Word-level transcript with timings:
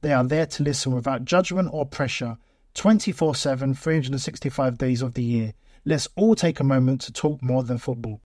They 0.00 0.12
are 0.12 0.24
there 0.24 0.46
to 0.46 0.62
listen 0.62 0.92
without 0.94 1.24
judgment 1.24 1.70
or 1.72 1.84
pressure 1.84 2.38
24 2.74 3.34
7, 3.34 3.74
365 3.74 4.78
days 4.78 5.02
of 5.02 5.14
the 5.14 5.22
year. 5.22 5.54
Let's 5.84 6.08
all 6.14 6.34
take 6.36 6.60
a 6.60 6.64
moment 6.64 7.00
to 7.02 7.12
talk 7.12 7.42
more 7.42 7.64
than 7.64 7.78
football. 7.78 8.20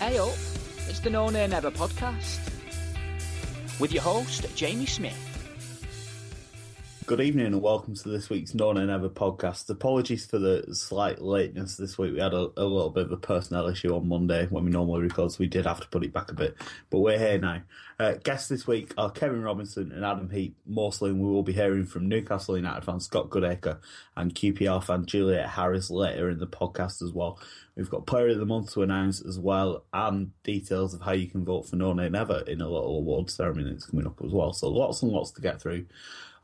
Hey 0.00 0.18
up, 0.18 0.34
it's 0.88 0.98
the 0.98 1.10
No 1.10 1.28
Nay 1.28 1.46
Never 1.46 1.70
podcast 1.70 2.40
with 3.78 3.92
your 3.92 4.02
host, 4.02 4.46
Jamie 4.56 4.86
Smith. 4.86 5.31
Good 7.12 7.20
evening 7.20 7.44
and 7.44 7.60
welcome 7.60 7.94
to 7.94 8.08
this 8.08 8.30
week's 8.30 8.54
No 8.54 8.72
Nay 8.72 8.86
Never 8.86 9.10
podcast. 9.10 9.68
Apologies 9.68 10.24
for 10.24 10.38
the 10.38 10.74
slight 10.74 11.20
lateness 11.20 11.76
this 11.76 11.98
week. 11.98 12.14
We 12.14 12.20
had 12.20 12.32
a, 12.32 12.50
a, 12.56 12.64
little 12.64 12.88
bit 12.88 13.04
of 13.04 13.12
a 13.12 13.18
personnel 13.18 13.68
issue 13.68 13.94
on 13.94 14.08
Monday 14.08 14.46
when 14.46 14.64
we 14.64 14.70
normally 14.70 15.02
record, 15.02 15.30
so 15.30 15.36
we 15.40 15.46
did 15.46 15.66
have 15.66 15.80
to 15.80 15.88
put 15.88 16.04
it 16.04 16.14
back 16.14 16.30
a 16.30 16.34
bit. 16.34 16.56
But 16.88 17.00
we're 17.00 17.18
here 17.18 17.36
now. 17.36 17.60
Uh, 18.00 18.14
guests 18.14 18.48
this 18.48 18.66
week 18.66 18.94
are 18.96 19.10
Kevin 19.10 19.42
Robinson 19.42 19.92
and 19.92 20.06
Adam 20.06 20.30
Heap. 20.30 20.56
Mostly, 20.66 21.12
we 21.12 21.20
will 21.20 21.42
be 21.42 21.52
hearing 21.52 21.84
from 21.84 22.08
Newcastle 22.08 22.56
United 22.56 22.82
fan 22.82 22.98
Scott 22.98 23.28
Goodacre 23.28 23.76
and 24.16 24.34
QPR 24.34 24.82
fan 24.82 25.04
Juliet 25.04 25.50
Harris 25.50 25.90
later 25.90 26.30
in 26.30 26.38
the 26.38 26.46
podcast 26.46 27.02
as 27.02 27.12
well. 27.12 27.38
We've 27.76 27.90
got 27.90 28.06
Player 28.06 28.28
of 28.28 28.38
the 28.38 28.46
Month 28.46 28.72
to 28.72 28.82
announce 28.82 29.20
as 29.20 29.38
well, 29.38 29.84
and 29.92 30.30
details 30.44 30.94
of 30.94 31.02
how 31.02 31.12
you 31.12 31.26
can 31.26 31.44
vote 31.44 31.68
for 31.68 31.76
No 31.76 31.92
Nay 31.92 32.08
Never 32.08 32.38
in 32.46 32.62
a 32.62 32.68
little 32.68 32.96
award 32.96 33.28
ceremony 33.28 33.70
that's 33.70 33.84
coming 33.84 34.06
up 34.06 34.18
as 34.24 34.32
well. 34.32 34.54
So 34.54 34.70
lots 34.70 35.02
and 35.02 35.12
lots 35.12 35.30
to 35.32 35.42
get 35.42 35.60
through 35.60 35.84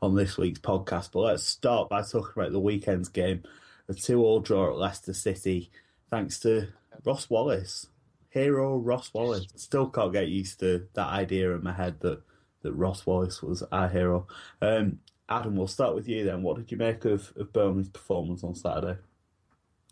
on 0.01 0.15
this 0.15 0.37
week's 0.37 0.59
podcast. 0.59 1.11
But 1.11 1.19
let's 1.21 1.43
start 1.43 1.89
by 1.89 2.01
talking 2.01 2.33
about 2.35 2.51
the 2.51 2.59
weekend's 2.59 3.09
game. 3.09 3.43
A 3.87 3.93
2 3.93 4.21
all 4.23 4.39
draw 4.39 4.69
at 4.69 4.77
Leicester 4.77 5.13
City, 5.13 5.71
thanks 6.09 6.39
to 6.41 6.67
Ross 7.05 7.29
Wallace. 7.29 7.87
Hero 8.29 8.77
Ross 8.77 9.13
Wallace. 9.13 9.47
Still 9.55 9.89
can't 9.89 10.13
get 10.13 10.27
used 10.27 10.59
to 10.59 10.87
that 10.93 11.07
idea 11.07 11.55
in 11.55 11.63
my 11.63 11.73
head 11.73 11.99
that, 12.01 12.21
that 12.61 12.73
Ross 12.73 13.05
Wallace 13.05 13.41
was 13.41 13.63
our 13.71 13.89
hero. 13.89 14.27
Um, 14.61 14.99
Adam, 15.27 15.55
we'll 15.55 15.67
start 15.67 15.95
with 15.95 16.07
you 16.07 16.23
then. 16.23 16.43
What 16.43 16.57
did 16.57 16.71
you 16.71 16.77
make 16.77 17.05
of, 17.05 17.33
of 17.37 17.51
Burnley's 17.53 17.89
performance 17.89 18.43
on 18.43 18.55
Saturday? 18.55 18.99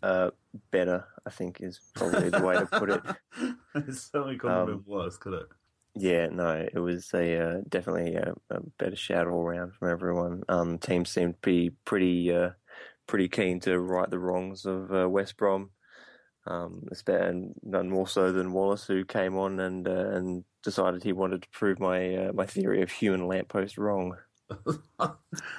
Uh, 0.02 0.30
better, 0.70 1.04
I 1.26 1.30
think, 1.30 1.60
is 1.60 1.80
probably 1.94 2.30
the 2.30 2.44
way 2.44 2.54
to 2.56 2.66
put 2.66 2.90
it. 2.90 3.02
it 3.74 3.94
certainly 3.94 4.36
couldn't 4.36 4.56
um, 4.56 4.68
have 4.68 4.84
been 4.84 4.92
worse, 4.92 5.16
could 5.16 5.34
it? 5.34 5.48
Yeah, 6.00 6.28
no, 6.28 6.68
it 6.72 6.78
was 6.78 7.12
a 7.12 7.40
uh, 7.40 7.60
definitely 7.68 8.14
a, 8.14 8.34
a, 8.50 8.60
better 8.78 8.94
shout 8.94 9.26
all 9.26 9.44
round 9.44 9.74
from 9.74 9.90
everyone. 9.90 10.44
Um, 10.48 10.78
team 10.78 11.04
seemed 11.04 11.34
to 11.34 11.40
be 11.42 11.70
pretty 11.84 12.32
uh, 12.32 12.50
pretty 13.08 13.28
keen 13.28 13.58
to 13.60 13.80
right 13.80 14.08
the 14.08 14.18
wrongs 14.18 14.64
of 14.64 14.94
uh, 14.94 15.08
West 15.08 15.36
Brom. 15.36 15.70
Um, 16.46 16.88
and 17.08 17.52
none 17.64 17.90
more 17.90 18.06
so 18.06 18.32
than 18.32 18.52
Wallace, 18.52 18.86
who 18.86 19.04
came 19.04 19.36
on 19.36 19.58
and 19.58 19.88
uh, 19.88 20.10
and 20.12 20.44
decided 20.62 21.02
he 21.02 21.12
wanted 21.12 21.42
to 21.42 21.48
prove 21.50 21.80
my 21.80 22.14
uh, 22.14 22.32
my 22.32 22.46
theory 22.46 22.80
of 22.82 22.92
human 22.92 23.26
lamppost 23.26 23.76
wrong. 23.76 24.16
I, 24.98 25.10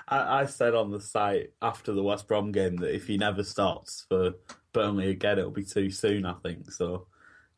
I 0.07 0.45
said 0.45 0.73
on 0.73 0.89
the 0.89 1.01
site 1.01 1.49
after 1.61 1.91
the 1.91 2.01
West 2.01 2.28
Brom 2.28 2.51
game 2.53 2.78
that 2.78 2.95
if 2.95 3.07
he 3.07 3.17
never 3.17 3.44
starts 3.44 4.05
for 4.07 4.35
Burnley 4.72 5.09
again, 5.09 5.38
it'll 5.38 5.51
be 5.51 5.66
too 5.66 5.91
soon. 5.91 6.25
I 6.25 6.33
think 6.41 6.72
so. 6.72 7.07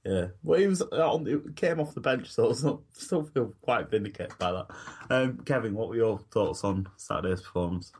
Yeah, 0.03 0.27
well, 0.41 0.59
he 0.59 0.67
was 0.67 0.81
on. 0.81 1.27
It 1.27 1.55
came 1.55 1.79
off 1.79 1.93
the 1.93 2.01
bench, 2.01 2.31
so 2.31 2.49
I 2.49 2.53
still, 2.93 3.23
feel 3.23 3.53
quite 3.61 3.89
vindicated 3.91 4.37
by 4.39 4.51
that. 4.51 4.67
Um, 5.09 5.37
Kevin, 5.45 5.75
what 5.75 5.89
were 5.89 5.95
your 5.95 6.19
thoughts 6.31 6.63
on 6.63 6.87
Saturday's 6.97 7.41
performance? 7.41 7.91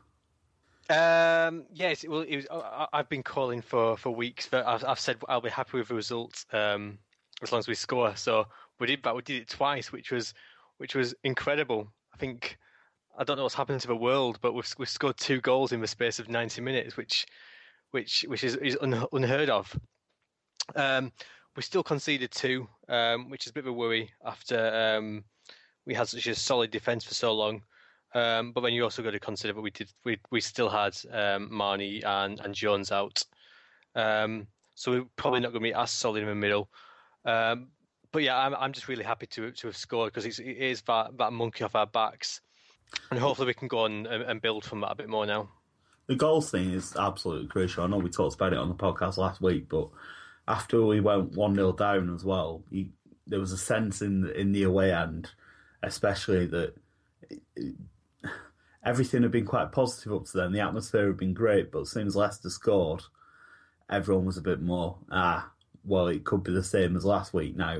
Um, 0.90 1.64
yes, 1.72 2.04
well, 2.06 2.22
it 2.22 2.36
was. 2.36 2.46
I, 2.50 2.88
have 2.92 3.08
been 3.08 3.22
calling 3.22 3.62
for 3.62 3.96
for 3.96 4.10
weeks, 4.10 4.48
but 4.50 4.66
I've, 4.66 4.84
I've, 4.84 4.98
said 4.98 5.18
I'll 5.28 5.40
be 5.40 5.48
happy 5.48 5.78
with 5.78 5.88
the 5.88 5.94
result 5.94 6.44
um, 6.52 6.98
as 7.40 7.52
long 7.52 7.60
as 7.60 7.68
we 7.68 7.74
score. 7.74 8.16
So 8.16 8.46
we 8.80 8.88
did, 8.88 9.00
but 9.00 9.14
we 9.14 9.22
did 9.22 9.42
it 9.42 9.48
twice, 9.48 9.92
which 9.92 10.10
was 10.10 10.34
which 10.78 10.96
was 10.96 11.14
incredible. 11.22 11.86
I 12.12 12.16
think 12.16 12.58
I 13.16 13.22
don't 13.22 13.36
know 13.36 13.44
what's 13.44 13.54
happened 13.54 13.80
to 13.80 13.86
the 13.86 13.96
world, 13.96 14.38
but 14.42 14.54
we've 14.54 14.74
we've 14.76 14.88
scored 14.88 15.18
two 15.18 15.40
goals 15.40 15.70
in 15.70 15.80
the 15.80 15.86
space 15.86 16.18
of 16.18 16.28
ninety 16.28 16.60
minutes, 16.60 16.96
which 16.96 17.26
which 17.92 18.24
which 18.26 18.42
is, 18.42 18.56
is 18.56 18.76
un, 18.80 19.06
unheard 19.12 19.50
of. 19.50 19.78
Um, 20.74 21.12
we 21.56 21.62
still 21.62 21.82
conceded 21.82 22.30
two, 22.30 22.68
um, 22.88 23.28
which 23.30 23.46
is 23.46 23.50
a 23.50 23.52
bit 23.52 23.64
of 23.64 23.68
a 23.68 23.72
worry 23.72 24.10
after 24.24 24.96
um, 24.98 25.24
we 25.86 25.94
had 25.94 26.08
such 26.08 26.26
a 26.26 26.34
solid 26.34 26.70
defence 26.70 27.04
for 27.04 27.14
so 27.14 27.32
long. 27.32 27.62
Um, 28.14 28.52
but 28.52 28.60
then 28.60 28.74
you 28.74 28.84
also 28.84 29.02
got 29.02 29.12
to 29.12 29.20
consider 29.20 29.54
that 29.54 29.60
we 29.60 29.70
did 29.70 29.90
we 30.04 30.18
we 30.30 30.40
still 30.40 30.68
had 30.68 30.94
um, 31.10 31.48
Marney 31.50 32.02
and, 32.02 32.40
and 32.40 32.54
Jones 32.54 32.92
out, 32.92 33.22
um, 33.94 34.46
so 34.74 34.92
we're 34.92 35.04
probably 35.16 35.40
not 35.40 35.52
going 35.52 35.62
to 35.62 35.68
be 35.70 35.74
as 35.74 35.90
solid 35.90 36.22
in 36.22 36.28
the 36.28 36.34
middle. 36.34 36.68
Um, 37.24 37.68
but 38.12 38.22
yeah, 38.22 38.36
I'm 38.38 38.54
I'm 38.54 38.72
just 38.72 38.88
really 38.88 39.04
happy 39.04 39.26
to 39.28 39.50
to 39.50 39.66
have 39.66 39.76
scored 39.76 40.12
because 40.12 40.38
it 40.38 40.46
is 40.46 40.82
that 40.82 41.16
that 41.16 41.32
monkey 41.32 41.64
off 41.64 41.74
our 41.74 41.86
backs, 41.86 42.42
and 43.10 43.18
hopefully 43.18 43.46
we 43.46 43.54
can 43.54 43.68
go 43.68 43.80
on 43.80 44.06
and, 44.06 44.22
and 44.24 44.42
build 44.42 44.66
from 44.66 44.80
that 44.80 44.92
a 44.92 44.94
bit 44.94 45.08
more 45.08 45.24
now. 45.24 45.48
The 46.08 46.16
goals 46.16 46.50
thing 46.50 46.72
is 46.72 46.94
absolutely 46.96 47.48
crucial. 47.48 47.84
I 47.84 47.86
know 47.86 47.96
we 47.96 48.10
talked 48.10 48.34
about 48.34 48.52
it 48.52 48.58
on 48.58 48.68
the 48.68 48.74
podcast 48.74 49.16
last 49.16 49.40
week, 49.40 49.70
but 49.70 49.88
after 50.52 50.84
we 50.84 51.00
went 51.00 51.32
one 51.32 51.54
0 51.54 51.72
down 51.72 52.14
as 52.14 52.24
well, 52.24 52.62
you, 52.70 52.88
there 53.26 53.40
was 53.40 53.52
a 53.52 53.58
sense 53.58 54.02
in 54.02 54.30
in 54.36 54.52
the 54.52 54.64
away 54.64 54.92
end, 54.92 55.30
especially 55.82 56.46
that 56.46 56.74
it, 57.30 57.42
it, 57.56 57.74
everything 58.84 59.22
had 59.22 59.30
been 59.30 59.46
quite 59.46 59.72
positive 59.72 60.12
up 60.12 60.26
to 60.26 60.36
then. 60.36 60.52
The 60.52 60.60
atmosphere 60.60 61.06
had 61.06 61.16
been 61.16 61.34
great, 61.34 61.72
but 61.72 61.80
as 61.80 61.90
soon 61.90 62.06
as 62.06 62.16
Leicester 62.16 62.50
scored, 62.50 63.02
everyone 63.90 64.26
was 64.26 64.36
a 64.36 64.42
bit 64.42 64.60
more 64.60 64.98
ah. 65.10 65.48
Well, 65.84 66.06
it 66.06 66.22
could 66.22 66.44
be 66.44 66.52
the 66.52 66.62
same 66.62 66.96
as 66.96 67.04
last 67.04 67.34
week. 67.34 67.56
Now 67.56 67.78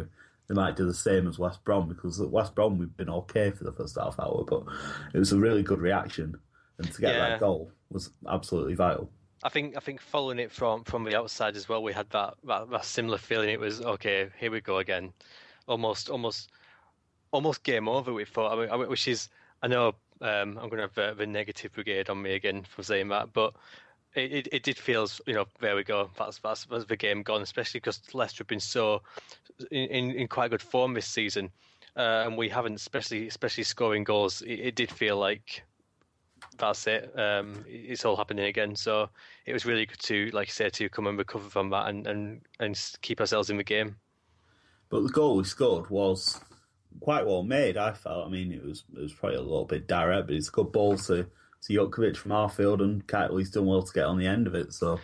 they 0.49 0.55
might 0.55 0.75
do 0.75 0.87
the 0.87 0.95
same 0.95 1.29
as 1.29 1.39
West 1.39 1.63
Brom 1.65 1.89
because 1.89 2.21
at 2.21 2.31
West 2.31 2.55
Brom 2.55 2.79
we've 2.79 2.97
been 2.97 3.11
okay 3.11 3.51
for 3.51 3.65
the 3.65 3.73
first 3.73 3.97
half 4.01 4.19
hour, 4.19 4.45
but 4.49 4.65
it 5.15 5.19
was 5.19 5.33
a 5.33 5.39
really 5.39 5.63
good 5.63 5.81
reaction, 5.81 6.37
and 6.79 6.91
to 6.91 7.01
get 7.01 7.15
yeah. 7.15 7.29
that 7.29 7.41
goal 7.41 7.71
was 7.91 8.11
absolutely 8.29 8.75
vital. 8.75 9.11
I 9.43 9.49
think 9.49 9.77
I 9.77 9.81
think 9.81 10.01
following 10.01 10.39
it 10.39 10.53
from 10.53 10.85
from 10.85 11.05
the 11.05 11.17
outside 11.17 11.57
as 11.57 11.69
well, 11.69 11.83
we 11.83 11.93
had 11.93 12.09
that, 12.11 12.35
that, 12.45 12.71
that 12.71 12.85
similar 12.85 13.19
feeling. 13.19 13.49
It 13.51 13.61
was 13.61 13.81
okay, 13.81 14.29
here 14.39 14.51
we 14.51 14.61
go 14.61 14.79
again, 14.79 15.13
almost 15.67 16.09
almost 16.09 16.51
almost 17.33 17.65
game 17.65 17.89
over. 17.89 18.13
We 18.13 18.25
thought, 18.25 18.57
I 18.57 18.77
mean, 18.77 18.89
which 18.89 19.09
is 19.09 19.29
I 19.63 19.69
know 19.69 19.95
um, 20.21 20.59
I'm 20.59 20.69
going 20.69 20.77
to 20.77 20.83
have 20.83 20.95
the, 20.95 21.15
the, 21.17 21.27
negative 21.27 21.73
brigade 21.73 22.09
on 22.09 22.23
me 22.23 22.35
again 22.35 22.63
for 22.63 22.85
saying 22.85 23.09
that, 23.09 23.33
but 23.33 23.55
it, 24.15 24.33
it, 24.33 24.49
it, 24.53 24.63
did 24.63 24.79
feel 24.79 25.09
you 25.27 25.35
know 25.35 25.47
there 25.61 25.75
we 25.75 25.83
go. 25.83 26.11
That's 26.17 26.39
that's, 26.39 26.65
that's 26.67 26.85
the 26.85 26.97
game 26.97 27.23
gone, 27.23 27.43
especially 27.43 27.81
because 27.81 28.01
Leicester 28.13 28.43
have 28.43 28.49
been 28.49 28.61
so 28.61 29.03
in, 29.73 29.89
in, 29.89 30.11
in 30.13 30.29
quite 30.29 30.53
good 30.53 30.63
form 30.63 30.95
this 30.95 31.07
season, 31.07 31.51
uh, 31.97 32.23
and 32.27 32.39
we 32.39 32.49
haven't 32.49 32.75
especially 32.75 33.27
especially 33.27 33.65
scoring 33.65 34.05
goals. 34.05 34.43
It, 34.43 34.61
it 34.61 34.75
did 34.77 34.93
feel 34.93 35.17
like 35.17 35.65
that's 36.59 36.87
it. 36.87 37.13
Um, 37.19 37.65
it's 37.67 38.05
all 38.05 38.17
happening 38.17 38.47
again. 38.47 38.77
So 38.77 39.09
it 39.47 39.53
was 39.53 39.67
really 39.67 39.87
good 39.87 40.01
to, 40.01 40.31
like 40.33 40.49
I 40.49 40.53
said, 40.53 40.73
to 40.75 40.89
come 40.89 41.07
and 41.07 41.19
recover 41.19 41.49
from 41.49 41.71
that 41.71 41.89
and, 41.89 42.07
and, 42.07 42.41
and 42.61 42.91
keep 43.03 43.21
ourselves 43.21 43.51
in 43.51 43.57
the 43.57 43.65
game. 43.65 43.97
But 44.89 45.03
the 45.03 45.09
goal 45.09 45.37
we 45.37 45.45
scored 45.45 45.89
was 45.91 46.41
quite 47.01 47.27
well 47.27 47.43
made. 47.43 47.77
I 47.77 47.93
felt. 47.93 48.27
I 48.27 48.31
mean, 48.31 48.53
it 48.53 48.65
was 48.65 48.85
it 48.95 49.01
was 49.01 49.15
probably 49.15 49.39
a 49.39 49.43
little 49.43 49.65
bit 49.65 49.89
direct, 49.89 50.27
but 50.27 50.37
it's 50.37 50.49
a 50.49 50.53
good 50.53 50.73
ball 50.73 50.99
to 50.99 51.27
to 51.63 51.73
Jutkiewicz 51.73 52.17
from 52.17 52.33
Arfield, 52.33 52.83
and 52.83 53.07
Kightly's 53.07 53.51
done 53.51 53.67
well 53.67 53.83
to 53.83 53.93
get 53.93 54.05
on 54.05 54.19
the 54.19 54.27
end 54.27 54.47
of 54.47 54.55
it. 54.55 54.73
So 54.73 54.99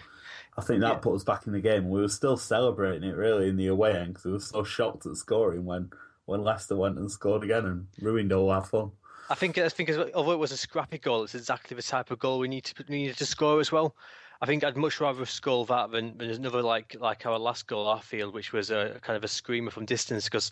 I 0.56 0.62
think 0.62 0.81
that 0.81 0.93
yeah. 0.93 0.99
put 0.99 1.14
us 1.14 1.25
back 1.25 1.46
in 1.46 1.52
the 1.52 1.61
game. 1.61 1.88
We 1.88 2.00
were 2.00 2.08
still 2.08 2.37
celebrating 2.37 3.08
it 3.08 3.17
really 3.17 3.49
in 3.49 3.56
the 3.56 3.69
away 3.69 3.96
end 3.96 4.08
because 4.08 4.25
we 4.25 4.32
were 4.32 4.40
so 4.40 4.64
shocked 4.64 5.06
at 5.06 5.17
scoring 5.17 5.64
when 5.64 5.90
when 6.26 6.43
Leicester 6.43 6.76
went 6.76 6.99
and 6.99 7.11
scored 7.11 7.44
again 7.44 7.64
and 7.64 7.87
ruined 8.00 8.32
all 8.32 8.50
our 8.50 8.64
fun. 8.64 8.90
I 9.30 9.34
think 9.34 9.58
I 9.58 9.69
think 9.69 9.90
although 10.14 10.32
it 10.32 10.38
was 10.38 10.52
a 10.52 10.56
scrappy 10.56 10.98
goal, 10.98 11.25
it's 11.25 11.34
exactly 11.34 11.75
the 11.75 11.82
type 11.82 12.10
of 12.10 12.19
goal 12.19 12.38
we 12.38 12.48
need 12.48 12.64
to 12.64 12.84
needed 12.90 13.19
to 13.19 13.26
score 13.26 13.60
as 13.60 13.70
well. 13.70 13.94
I 14.40 14.46
think 14.46 14.64
I'd 14.64 14.76
much 14.76 15.00
rather 15.00 15.26
score 15.26 15.66
that 15.66 15.90
than, 15.90 16.16
than 16.16 16.30
another 16.30 16.62
like 16.62 16.96
like 16.98 17.26
our 17.26 17.38
last 17.38 17.66
goal, 17.66 17.86
Arfield, 17.86 18.32
which 18.32 18.52
was 18.52 18.70
a 18.70 18.98
kind 19.02 19.16
of 19.16 19.25
a 19.25 19.28
screamer 19.28 19.70
from 19.70 19.84
distance 19.84 20.25
because 20.25 20.50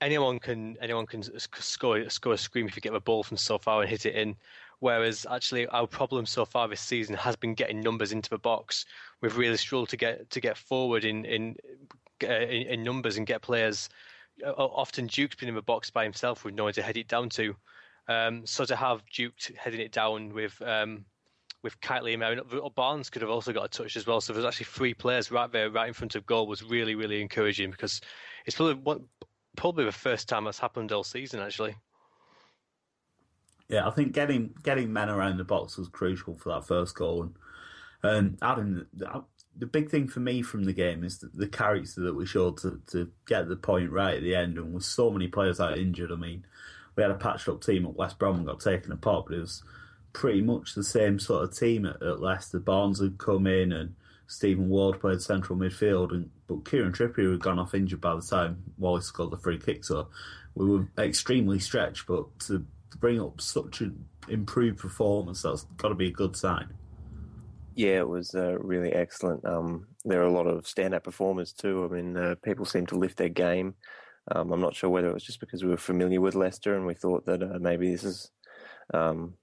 anyone 0.00 0.38
can 0.38 0.76
anyone 0.80 1.06
can 1.06 1.22
score 1.48 2.08
score 2.08 2.34
a 2.34 2.38
scream 2.38 2.66
if 2.66 2.76
you 2.76 2.82
get 2.82 2.92
the 2.92 3.00
ball 3.00 3.22
from 3.24 3.36
so 3.36 3.58
far 3.58 3.80
and 3.80 3.90
hit 3.90 4.06
it 4.06 4.14
in. 4.14 4.36
Whereas 4.78 5.26
actually 5.28 5.66
our 5.68 5.86
problem 5.86 6.26
so 6.26 6.44
far 6.44 6.68
this 6.68 6.82
season 6.82 7.16
has 7.16 7.34
been 7.34 7.54
getting 7.54 7.80
numbers 7.80 8.12
into 8.12 8.30
the 8.30 8.38
box. 8.38 8.84
We've 9.20 9.36
really 9.36 9.56
struggled 9.56 9.88
to 9.88 9.96
get 9.96 10.30
to 10.30 10.40
get 10.40 10.56
forward 10.56 11.04
in 11.04 11.24
in 11.24 11.56
uh, 12.22 12.26
in, 12.28 12.68
in 12.68 12.82
numbers 12.84 13.16
and 13.16 13.26
get 13.26 13.42
players. 13.42 13.88
Uh, 14.46 14.50
often 14.52 15.06
Duke's 15.06 15.34
been 15.34 15.48
in 15.48 15.54
the 15.54 15.62
box 15.62 15.90
by 15.90 16.04
himself 16.04 16.44
with 16.44 16.54
no 16.54 16.64
one 16.64 16.74
to 16.74 16.82
head 16.82 16.98
it 16.98 17.08
down 17.08 17.30
to. 17.30 17.56
Um, 18.08 18.46
so 18.46 18.64
to 18.64 18.76
have 18.76 19.02
Duke 19.12 19.34
heading 19.56 19.80
it 19.80 19.92
down 19.92 20.32
with 20.32 20.60
um, 20.62 21.04
with 21.62 21.80
Kightly 21.80 22.14
and 22.14 22.74
Barnes 22.74 23.10
could 23.10 23.22
have 23.22 23.30
also 23.30 23.52
got 23.52 23.64
a 23.64 23.68
touch 23.68 23.96
as 23.96 24.06
well. 24.06 24.20
So 24.20 24.32
there's 24.32 24.44
actually 24.44 24.66
three 24.66 24.94
players 24.94 25.30
right 25.30 25.50
there, 25.50 25.70
right 25.70 25.88
in 25.88 25.94
front 25.94 26.14
of 26.14 26.26
goal, 26.26 26.46
was 26.46 26.62
really 26.62 26.94
really 26.94 27.20
encouraging 27.20 27.70
because 27.70 28.00
it's 28.46 28.56
probably 28.56 28.74
what, 28.74 29.00
probably 29.56 29.84
the 29.84 29.92
first 29.92 30.28
time 30.28 30.44
that's 30.44 30.58
happened 30.58 30.92
all 30.92 31.04
season 31.04 31.40
actually. 31.40 31.76
Yeah, 33.68 33.88
I 33.88 33.90
think 33.90 34.12
getting 34.12 34.54
getting 34.62 34.92
men 34.92 35.08
around 35.08 35.38
the 35.38 35.44
box 35.44 35.76
was 35.76 35.88
crucial 35.88 36.36
for 36.36 36.50
that 36.50 36.66
first 36.66 36.94
goal. 36.94 37.22
And, 37.22 37.34
and 38.02 38.38
Adam, 38.40 38.86
the, 38.92 39.24
the 39.58 39.66
big 39.66 39.90
thing 39.90 40.06
for 40.06 40.20
me 40.20 40.42
from 40.42 40.64
the 40.64 40.72
game 40.72 41.02
is 41.02 41.18
the, 41.18 41.30
the 41.34 41.48
character 41.48 42.02
that 42.02 42.14
we 42.14 42.26
showed 42.26 42.58
to, 42.58 42.80
to 42.92 43.10
get 43.26 43.48
the 43.48 43.56
point 43.56 43.90
right 43.90 44.14
at 44.14 44.22
the 44.22 44.36
end. 44.36 44.58
And 44.58 44.72
with 44.72 44.84
so 44.84 45.10
many 45.10 45.26
players 45.26 45.58
out 45.58 45.78
injured, 45.78 46.12
I 46.12 46.16
mean, 46.16 46.46
we 46.96 47.02
had 47.02 47.12
a 47.12 47.16
patched 47.16 47.48
up 47.48 47.62
team 47.62 47.84
at 47.86 47.94
West 47.94 48.18
Brom 48.18 48.36
and 48.36 48.46
got 48.46 48.60
taken 48.60 48.90
apart, 48.92 49.26
but 49.28 49.36
it 49.36 49.40
was 49.40 49.62
pretty 50.12 50.40
much 50.40 50.74
the 50.74 50.82
same 50.82 51.18
sort 51.18 51.44
of 51.44 51.56
team 51.56 51.84
at, 51.84 52.02
at 52.02 52.20
Leicester. 52.20 52.58
Barnes 52.58 53.00
had 53.00 53.18
come 53.18 53.46
in 53.46 53.72
and 53.72 53.94
Stephen 54.26 54.68
Ward 54.68 54.98
played 55.00 55.20
central 55.20 55.58
midfield, 55.58 56.12
and 56.12 56.30
but 56.46 56.64
Kieran 56.64 56.92
Trippier 56.92 57.32
had 57.32 57.40
gone 57.40 57.58
off 57.58 57.74
injured 57.74 58.00
by 58.00 58.14
the 58.14 58.22
time 58.22 58.62
Wallace 58.78 59.06
scored 59.06 59.30
the 59.30 59.36
free 59.36 59.58
kick. 59.58 59.84
So 59.84 60.08
we 60.54 60.66
were 60.66 60.88
extremely 60.98 61.58
stretched, 61.58 62.06
but 62.06 62.26
to 62.46 62.64
bring 62.98 63.20
up 63.20 63.40
such 63.40 63.82
an 63.82 64.06
improved 64.28 64.78
performance, 64.78 65.42
that's 65.42 65.64
got 65.76 65.88
to 65.88 65.94
be 65.94 66.08
a 66.08 66.12
good 66.12 66.34
sign. 66.34 66.72
Yeah, 67.74 67.98
it 67.98 68.08
was 68.08 68.34
uh, 68.34 68.58
really 68.58 68.92
excellent. 68.92 69.44
Um, 69.44 69.86
there 70.04 70.22
are 70.22 70.26
a 70.26 70.32
lot 70.32 70.46
of 70.46 70.64
standout 70.64 71.04
performers 71.04 71.52
too. 71.52 71.84
I 71.84 71.94
mean, 71.94 72.16
uh, 72.16 72.36
people 72.42 72.64
seem 72.64 72.86
to 72.86 72.96
lift 72.96 73.18
their 73.18 73.28
game. 73.28 73.74
Um, 74.32 74.52
I'm 74.52 74.60
not 74.60 74.74
sure 74.74 74.90
whether 74.90 75.08
it 75.08 75.14
was 75.14 75.24
just 75.24 75.40
because 75.40 75.62
we 75.62 75.70
were 75.70 75.76
familiar 75.76 76.20
with 76.20 76.34
Leicester 76.34 76.74
and 76.74 76.86
we 76.86 76.94
thought 76.94 77.26
that 77.26 77.42
uh, 77.42 77.58
maybe 77.60 77.90
this 77.90 78.04
is 78.04 78.30
um, 78.92 79.34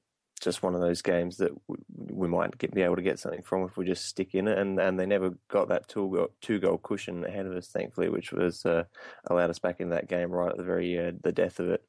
just 0.44 0.62
one 0.62 0.76
of 0.76 0.82
those 0.82 1.02
games 1.02 1.38
that 1.38 1.52
we 1.88 2.28
might 2.28 2.58
get, 2.58 2.74
be 2.74 2.82
able 2.82 2.98
to 2.98 3.02
get 3.02 3.18
something 3.18 3.42
from 3.44 3.64
if 3.64 3.78
we 3.78 3.86
just 3.86 4.06
stick 4.06 4.36
in 4.36 4.48
it. 4.48 4.58
And, 4.58 4.78
and 4.80 5.00
they 5.00 5.06
never 5.06 5.32
got 5.48 5.70
that 5.70 5.88
two 5.88 6.12
goal, 6.14 6.28
two 6.42 6.60
goal 6.60 6.78
cushion 6.78 7.24
ahead 7.24 7.46
of 7.46 7.54
us, 7.54 7.68
thankfully, 7.68 8.10
which 8.10 8.34
was 8.34 8.66
uh, 8.66 8.84
allowed 9.28 9.50
us 9.50 9.60
back 9.60 9.80
in 9.80 9.90
that 9.90 10.10
game 10.10 10.32
right 10.32 10.52
at 10.52 10.58
the 10.58 10.64
very 10.64 11.00
uh, 11.00 11.14
the 11.24 11.32
death 11.32 11.60
of 11.60 11.70
it. 11.70 11.84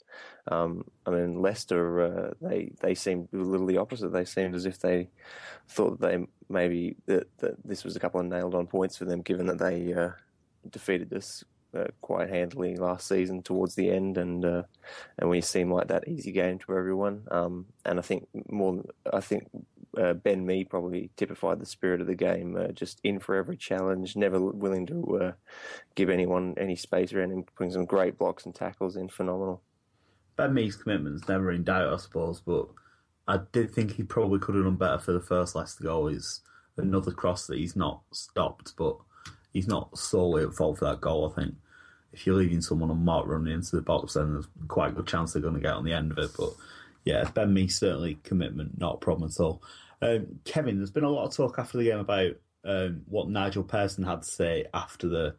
Um, 0.50 0.84
I 1.04 1.10
mean, 1.10 1.42
Leicester 1.42 2.00
uh, 2.00 2.30
they 2.40 2.72
they 2.80 2.94
seemed 2.94 3.28
a 3.32 3.36
little 3.36 3.66
the 3.66 3.78
opposite. 3.78 4.12
They 4.12 4.24
seemed 4.24 4.54
as 4.54 4.66
if 4.66 4.78
they 4.78 5.10
thought 5.68 6.00
that 6.00 6.08
they 6.08 6.26
maybe 6.48 6.96
that, 7.06 7.26
that 7.38 7.56
this 7.64 7.82
was 7.82 7.96
a 7.96 8.00
couple 8.00 8.20
of 8.20 8.26
nailed 8.26 8.54
on 8.54 8.66
points 8.66 8.96
for 8.96 9.04
them, 9.04 9.22
given 9.22 9.46
that 9.46 9.58
they 9.58 9.92
uh, 9.92 10.10
defeated 10.70 11.12
us 11.12 11.42
uh, 11.74 11.86
quite 12.00 12.28
handily 12.28 12.76
last 12.76 13.08
season 13.08 13.42
towards 13.42 13.74
the 13.74 13.90
end, 13.90 14.18
and 14.18 14.44
uh, 14.44 14.62
and 15.18 15.30
we 15.30 15.40
seemed 15.40 15.72
like 15.72 15.88
that 15.88 16.08
easy 16.08 16.32
game 16.32 16.58
to 16.60 16.76
everyone. 16.76 17.26
Um, 17.30 17.66
and 17.84 17.98
I 17.98 18.02
think 18.02 18.28
more, 18.48 18.82
I 19.12 19.20
think 19.20 19.48
uh, 19.98 20.14
Ben 20.14 20.44
Mee 20.46 20.64
probably 20.64 21.10
typified 21.16 21.60
the 21.60 21.66
spirit 21.66 22.00
of 22.00 22.06
the 22.06 22.14
game, 22.14 22.56
uh, 22.56 22.68
just 22.68 23.00
in 23.04 23.18
for 23.18 23.34
every 23.34 23.56
challenge, 23.56 24.16
never 24.16 24.40
willing 24.40 24.86
to 24.86 25.18
uh, 25.20 25.32
give 25.94 26.10
anyone 26.10 26.54
any 26.56 26.76
space 26.76 27.12
around 27.12 27.32
him, 27.32 27.44
putting 27.56 27.72
some 27.72 27.84
great 27.84 28.18
blocks 28.18 28.46
and 28.46 28.54
tackles 28.54 28.96
in, 28.96 29.08
phenomenal. 29.08 29.62
Ben 30.36 30.52
Mee's 30.52 30.76
commitment's 30.76 31.28
never 31.28 31.52
in 31.52 31.62
doubt, 31.62 31.92
I 31.92 31.96
suppose, 31.96 32.40
but 32.40 32.66
I 33.28 33.38
did 33.52 33.72
think 33.72 33.92
he 33.92 34.02
probably 34.02 34.38
could 34.38 34.54
have 34.54 34.64
done 34.64 34.76
better 34.76 34.98
for 34.98 35.12
the 35.12 35.20
first 35.20 35.54
Leicester 35.54 35.84
goal. 35.84 36.08
Is 36.08 36.40
another 36.76 37.12
cross 37.12 37.46
that 37.46 37.58
he's 37.58 37.76
not 37.76 38.02
stopped, 38.12 38.74
but 38.76 38.96
he's 39.52 39.68
not 39.68 39.96
solely 39.96 40.42
at 40.42 40.52
fault 40.54 40.78
for 40.78 40.86
that 40.86 41.00
goal. 41.00 41.30
I 41.30 41.40
think 41.40 41.54
if 42.14 42.26
you're 42.26 42.36
leaving 42.36 42.60
someone 42.60 42.90
on 42.90 43.04
mark 43.04 43.26
running 43.26 43.52
into 43.52 43.76
the 43.76 43.82
box, 43.82 44.14
then 44.14 44.32
there's 44.32 44.48
quite 44.68 44.90
a 44.90 44.94
good 44.94 45.06
chance 45.06 45.32
they're 45.32 45.42
going 45.42 45.54
to 45.54 45.60
get 45.60 45.74
on 45.74 45.84
the 45.84 45.92
end 45.92 46.12
of 46.12 46.18
it. 46.18 46.30
But 46.36 46.50
yeah, 47.04 47.28
Ben 47.34 47.52
Mee 47.52 47.68
certainly 47.68 48.18
commitment, 48.22 48.78
not 48.78 48.94
a 48.94 48.98
problem 48.98 49.28
at 49.28 49.40
all. 49.40 49.62
Um, 50.00 50.40
Kevin, 50.44 50.78
there's 50.78 50.90
been 50.90 51.04
a 51.04 51.10
lot 51.10 51.26
of 51.26 51.34
talk 51.34 51.58
after 51.58 51.78
the 51.78 51.84
game 51.84 51.98
about 51.98 52.32
um, 52.64 53.02
what 53.08 53.28
Nigel 53.28 53.64
Pearson 53.64 54.04
had 54.04 54.22
to 54.22 54.28
say 54.28 54.66
after 54.72 55.08
the 55.08 55.34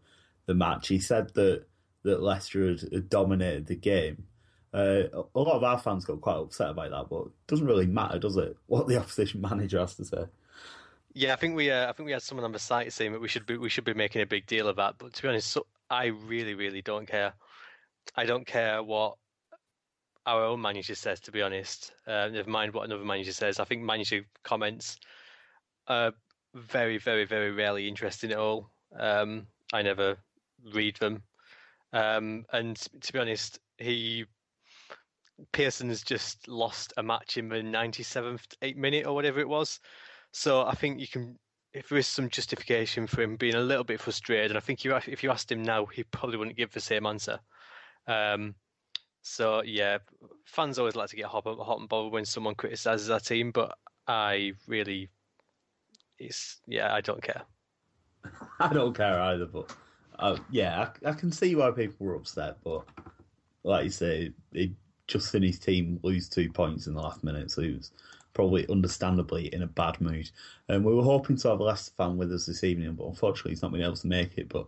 the 0.48 0.54
match. 0.54 0.90
He 0.90 1.00
said 1.00 1.34
that 1.36 1.66
that 2.04 2.22
Leicester 2.22 2.68
had, 2.68 2.82
had 2.94 3.10
dominated 3.10 3.68
the 3.68 3.76
game. 3.76 4.26
Uh, 4.74 5.04
a 5.14 5.40
lot 5.40 5.56
of 5.56 5.64
our 5.64 5.80
fans 5.80 6.04
got 6.04 6.20
quite 6.20 6.36
upset 6.36 6.70
about 6.70 6.92
that, 6.92 7.08
but 7.10 7.28
it 7.28 7.32
doesn't 7.48 7.66
really 7.66 7.88
matter, 7.88 8.20
does 8.20 8.36
it? 8.38 8.58
What 8.68 8.88
the 8.88 9.00
opposition 9.00 9.40
manager 9.42 9.80
has 9.80 9.96
to 9.96 10.06
say. 10.06 10.26
Yeah, 11.14 11.32
I 11.32 11.38
think 11.38 11.56
we 11.56 11.72
uh, 11.72 11.90
I 11.90 11.94
think 11.94 12.08
we 12.08 12.12
had 12.12 12.22
someone 12.22 12.44
on 12.44 12.52
the 12.52 12.60
site 12.60 12.92
saying 12.92 13.14
that 13.14 13.22
we 13.22 13.30
should 13.30 13.46
be 13.46 13.58
we 13.58 13.70
should 13.70 13.86
be 13.86 13.94
making 13.94 14.22
a 14.22 14.26
big 14.26 14.46
deal 14.46 14.68
of 14.68 14.76
that. 14.76 14.96
But 14.98 15.14
to 15.14 15.22
be 15.22 15.30
honest, 15.30 15.50
so, 15.50 15.66
I 15.90 16.06
really, 16.06 16.54
really 16.54 16.82
don't 16.82 17.08
care. 17.08 17.34
I 18.16 18.26
don't 18.26 18.46
care 18.46 18.82
what 18.82 19.16
our 20.26 20.44
own 20.44 20.62
manager 20.62 20.96
says, 20.96 21.20
to 21.22 21.32
be 21.32 21.42
honest. 21.42 21.92
Uh, 22.08 22.28
never 22.30 22.50
mind 22.50 22.74
what 22.74 22.86
another 22.86 23.06
manager 23.06 23.32
says. 23.32 23.60
I 23.60 23.66
think 23.66 23.84
manager 23.84 24.22
comments 24.44 24.98
are 25.88 26.14
very, 26.56 26.98
very, 26.98 27.26
very 27.26 27.52
rarely 27.52 27.88
interesting 27.88 28.32
at 28.32 28.38
all. 28.38 28.72
Um, 28.98 29.48
I 29.74 29.82
never 29.82 30.18
read 30.74 30.98
them. 30.98 31.22
Um, 31.94 32.46
and 32.52 32.76
to 33.02 33.14
be 33.14 33.20
honest, 33.20 33.60
he 33.78 34.26
Pearson 35.52 35.90
has 35.90 36.02
just 36.02 36.48
lost 36.48 36.94
a 36.98 37.04
match 37.04 37.38
in 37.38 37.50
the 37.50 37.58
97th 37.58 38.56
eight 38.62 38.78
minute 38.78 39.06
or 39.06 39.14
whatever 39.14 39.40
it 39.40 39.50
was. 39.50 39.80
So 40.32 40.66
I 40.66 40.74
think 40.76 41.00
you 41.00 41.08
can 41.08 41.38
if 41.76 41.90
there 41.90 41.98
is 41.98 42.08
some 42.08 42.30
justification 42.30 43.06
for 43.06 43.22
him 43.22 43.36
being 43.36 43.56
a 43.56 43.60
little 43.60 43.84
bit 43.84 44.00
frustrated, 44.00 44.52
and 44.52 44.58
I 44.58 44.62
think 44.62 44.86
you, 44.86 44.96
if 44.96 45.24
you 45.24 45.30
asked 45.30 45.52
him 45.52 45.62
now, 45.62 45.86
he 45.86 46.04
probably 46.04 46.38
wouldn't 46.38 46.56
give 46.56 46.72
the 46.72 46.80
same 46.80 47.06
answer. 47.06 47.38
Um, 48.08 48.56
so 49.22 49.62
yeah, 49.64 49.98
fans 50.46 50.80
always 50.80 50.96
like 50.96 51.10
to 51.10 51.18
get 51.18 51.26
hot, 51.26 51.44
hot 51.44 51.80
and 51.80 51.90
bothered 51.90 52.14
when 52.14 52.24
someone 52.24 52.56
criticises 52.56 53.10
our 53.10 53.20
team, 53.20 53.52
but 53.52 53.78
I 54.08 54.54
really, 54.68 55.10
it's 56.18 56.62
yeah, 56.66 56.94
I 56.94 57.02
don't 57.02 57.22
care. 57.22 57.42
I 58.60 58.72
don't 58.72 58.96
care 58.96 59.20
either, 59.20 59.46
but 59.46 59.76
uh, 60.18 60.38
yeah, 60.50 60.88
I, 61.04 61.10
I, 61.10 61.14
can 61.14 61.32
see 61.32 61.56
why 61.56 61.72
people 61.72 62.06
were 62.06 62.16
upset. 62.16 62.58
But 62.64 62.86
like 63.64 63.84
you 63.84 63.90
say, 63.90 64.32
he 64.54 64.74
just 65.08 65.30
seen 65.30 65.44
his 65.44 65.60
team 65.60 66.00
lose 66.04 66.30
two 66.30 66.50
points 66.52 66.88
in 66.88 66.94
the 66.94 67.02
last 67.02 67.22
minute, 67.24 67.52
so 67.52 67.64
he 67.64 67.72
was 67.72 67.92
probably 68.36 68.70
understandably 68.70 69.48
in 69.48 69.64
a 69.64 69.68
bad 69.68 70.00
mood. 70.00 70.30
Um, 70.70 70.84
we 70.84 70.94
were 70.94 71.02
hoping 71.02 71.38
to 71.38 71.50
have 71.50 71.60
a 71.62 71.64
Leicester 71.64 71.94
fan 71.98 72.18
with 72.18 72.32
us 72.32 72.46
this 72.46 72.64
evening, 72.64 72.94
but 72.94 73.08
unfortunately 73.08 73.52
he's 73.54 73.64
not 73.64 73.72
been 73.72 73.82
able 73.82 73.96
to 73.96 74.08
make 74.08 74.38
it. 74.38 74.50
But 74.50 74.68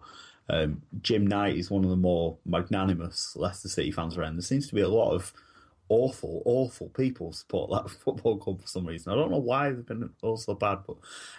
um, 0.50 0.82
Jim 1.02 1.28
Knight 1.28 1.58
is 1.58 1.70
one 1.70 1.84
of 1.84 1.92
the 1.92 1.98
more 1.98 2.38
magnanimous 2.46 3.36
Leicester 3.36 3.70
City 3.70 3.92
fans 3.92 4.18
around. 4.18 4.38
There 4.38 4.42
seems 4.42 4.68
to 4.70 4.76
be 4.76 4.82
a 4.82 4.90
lot 4.90 5.12
of 5.12 5.34
awful, 5.90 6.42
awful 6.46 6.90
people 6.90 7.34
support 7.34 7.72
that 7.72 7.90
football 8.04 8.38
club 8.38 8.62
for 8.62 8.68
some 8.68 8.86
reason. 8.86 9.12
I 9.12 9.16
don't 9.16 9.32
know 9.32 9.38
why 9.38 9.70
they've 9.70 9.86
been 9.86 10.10
all 10.22 10.38
so 10.38 10.54
bad, 10.54 10.80
but 10.88 10.96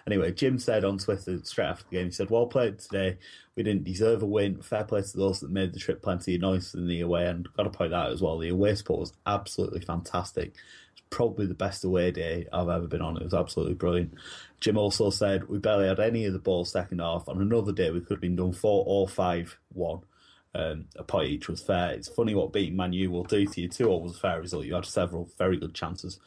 anyway, 0.06 0.32
Jim 0.32 0.58
said 0.58 0.84
on 0.84 0.98
Twitter 0.98 1.40
straight 1.44 1.66
after 1.66 1.84
the 1.88 1.96
game, 1.96 2.06
he 2.06 2.12
said, 2.12 2.28
"Well 2.28 2.46
played 2.46 2.78
today. 2.78 3.16
We 3.56 3.62
didn't 3.62 3.84
deserve 3.84 4.22
a 4.22 4.26
win. 4.26 4.60
Fair 4.60 4.84
play 4.84 5.00
to 5.00 5.16
those 5.16 5.40
that 5.40 5.50
made 5.50 5.72
the 5.72 5.80
trip 5.80 6.02
plenty 6.02 6.34
of 6.34 6.42
noise 6.42 6.74
in 6.74 6.86
the 6.86 7.00
away." 7.00 7.26
And 7.26 7.48
got 7.54 7.64
to 7.64 7.70
point 7.70 7.94
out 7.94 8.12
as 8.12 8.20
well, 8.20 8.38
the 8.38 8.50
away 8.50 8.74
support 8.74 9.00
was 9.00 9.12
absolutely 9.26 9.80
fantastic 9.80 10.52
probably 11.10 11.46
the 11.46 11.54
best 11.54 11.84
away 11.84 12.10
day 12.10 12.46
I've 12.52 12.68
ever 12.68 12.86
been 12.86 13.02
on. 13.02 13.16
It 13.16 13.24
was 13.24 13.34
absolutely 13.34 13.74
brilliant. 13.74 14.14
Jim 14.60 14.78
also 14.78 15.10
said 15.10 15.48
we 15.48 15.58
barely 15.58 15.88
had 15.88 16.00
any 16.00 16.24
of 16.24 16.32
the 16.32 16.38
ball 16.38 16.64
second 16.64 17.00
half. 17.00 17.28
On 17.28 17.40
another 17.40 17.72
day, 17.72 17.90
we 17.90 18.00
could 18.00 18.14
have 18.14 18.20
been 18.20 18.36
done 18.36 18.52
four 18.52 18.84
or 18.86 19.08
five 19.08 19.58
one. 19.72 20.00
Um, 20.54 20.86
a 20.96 21.04
point 21.04 21.28
each 21.28 21.48
was 21.48 21.62
fair. 21.62 21.90
It's 21.90 22.08
funny 22.08 22.34
what 22.34 22.52
beating 22.52 22.76
Man 22.76 22.92
U 22.92 23.10
will 23.10 23.24
do 23.24 23.46
to 23.46 23.60
you. 23.60 23.68
Two 23.68 23.88
all 23.88 24.02
was 24.02 24.16
a 24.16 24.20
fair 24.20 24.40
result. 24.40 24.64
You 24.64 24.74
had 24.74 24.86
several 24.86 25.28
very 25.38 25.56
good 25.56 25.74
chances 25.74 26.18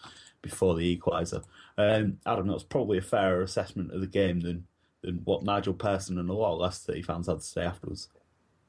before 0.42 0.76
the 0.76 0.98
equaliser. 0.98 1.44
Um, 1.78 2.20
Adam, 2.26 2.48
that's 2.48 2.64
probably 2.64 3.00
a 3.00 3.02
fairer 3.02 3.42
assessment 3.42 3.92
of 3.92 4.02
the 4.02 4.08
game 4.08 4.42
than 4.42 4.68
than 5.02 5.22
what 5.24 5.44
Nigel 5.44 5.74
Pearson 5.74 6.20
and 6.20 6.30
a 6.30 6.34
lot 6.34 6.54
of 6.54 6.60
Leicester 6.60 6.92
City 6.92 7.02
fans 7.02 7.28
had 7.28 7.40
to 7.40 7.46
say 7.46 7.64
afterwards. 7.64 8.08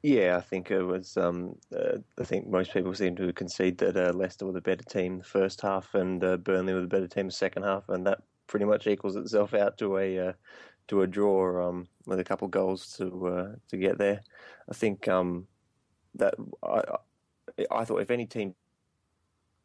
Yeah, 0.02 0.36
I 0.36 0.40
think 0.40 0.70
it 0.70 0.82
was. 0.82 1.16
Um, 1.16 1.56
uh, 1.74 1.98
I 2.18 2.24
think 2.24 2.48
most 2.48 2.72
people 2.72 2.92
seem 2.94 3.14
to 3.16 3.32
concede 3.32 3.78
that 3.78 3.96
uh, 3.96 4.12
Leicester 4.12 4.46
were 4.46 4.52
the 4.52 4.60
better 4.60 4.82
team 4.82 5.18
the 5.18 5.24
first 5.24 5.60
half, 5.60 5.94
and 5.94 6.22
uh, 6.24 6.38
Burnley 6.38 6.74
were 6.74 6.80
the 6.80 6.88
better 6.88 7.06
team 7.06 7.26
the 7.26 7.32
second 7.32 7.62
half, 7.62 7.88
and 7.88 8.04
that 8.06 8.20
pretty 8.48 8.64
much 8.64 8.86
equals 8.88 9.14
itself 9.16 9.54
out 9.54 9.78
to 9.78 9.98
a 9.98 10.18
uh, 10.28 10.32
to 10.88 11.02
a 11.02 11.06
draw 11.06 11.68
um, 11.68 11.86
with 12.06 12.18
a 12.18 12.24
couple 12.24 12.48
goals 12.48 12.96
to 12.96 13.26
uh, 13.28 13.56
to 13.68 13.76
get 13.76 13.96
there. 13.98 14.22
I 14.68 14.74
think 14.74 15.06
um, 15.06 15.46
that 16.16 16.34
I 16.64 16.82
I 17.70 17.84
thought 17.84 18.00
if 18.02 18.10
any 18.10 18.26
team 18.26 18.54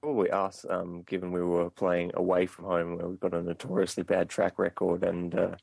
probably 0.01 0.29
us, 0.29 0.65
um, 0.69 1.01
given 1.03 1.31
we 1.31 1.41
were 1.41 1.71
playing 1.71 2.11
away 2.13 2.45
from 2.45 2.65
home, 2.65 2.95
where 2.97 3.07
we've 3.07 3.19
got 3.19 3.33
a 3.33 3.41
notoriously 3.41 4.03
bad 4.03 4.29
track 4.29 4.59
record, 4.59 5.03
and 5.03 5.33
uh, 5.33 5.55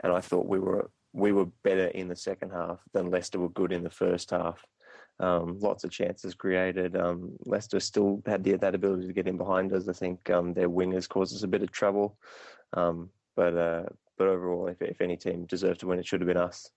and 0.00 0.12
I 0.12 0.20
thought 0.20 0.46
we 0.46 0.58
were 0.58 0.90
we 1.12 1.32
were 1.32 1.46
better 1.62 1.88
in 1.88 2.08
the 2.08 2.16
second 2.16 2.50
half 2.50 2.80
than 2.92 3.10
Leicester 3.10 3.38
were 3.38 3.50
good 3.50 3.72
in 3.72 3.82
the 3.82 3.90
first 3.90 4.30
half. 4.30 4.64
Um, 5.20 5.58
lots 5.60 5.84
of 5.84 5.90
chances 5.90 6.34
created. 6.34 6.96
Um, 6.96 7.32
Leicester 7.44 7.80
still 7.80 8.22
had 8.26 8.42
the, 8.42 8.56
that 8.56 8.74
ability 8.74 9.06
to 9.06 9.12
get 9.12 9.28
in 9.28 9.36
behind 9.36 9.72
us. 9.72 9.88
I 9.88 9.92
think 9.92 10.30
um, 10.30 10.52
their 10.52 10.70
wingers 10.70 11.08
caused 11.08 11.34
us 11.34 11.42
a 11.42 11.48
bit 11.48 11.62
of 11.62 11.70
trouble, 11.70 12.16
um, 12.72 13.10
but 13.36 13.56
uh, 13.56 13.84
but 14.18 14.26
overall, 14.26 14.66
if, 14.68 14.80
if 14.80 15.00
any 15.00 15.16
team 15.16 15.44
deserved 15.46 15.80
to 15.80 15.86
win, 15.86 15.98
it 15.98 16.06
should 16.06 16.20
have 16.20 16.28
been 16.28 16.36
us. 16.36 16.70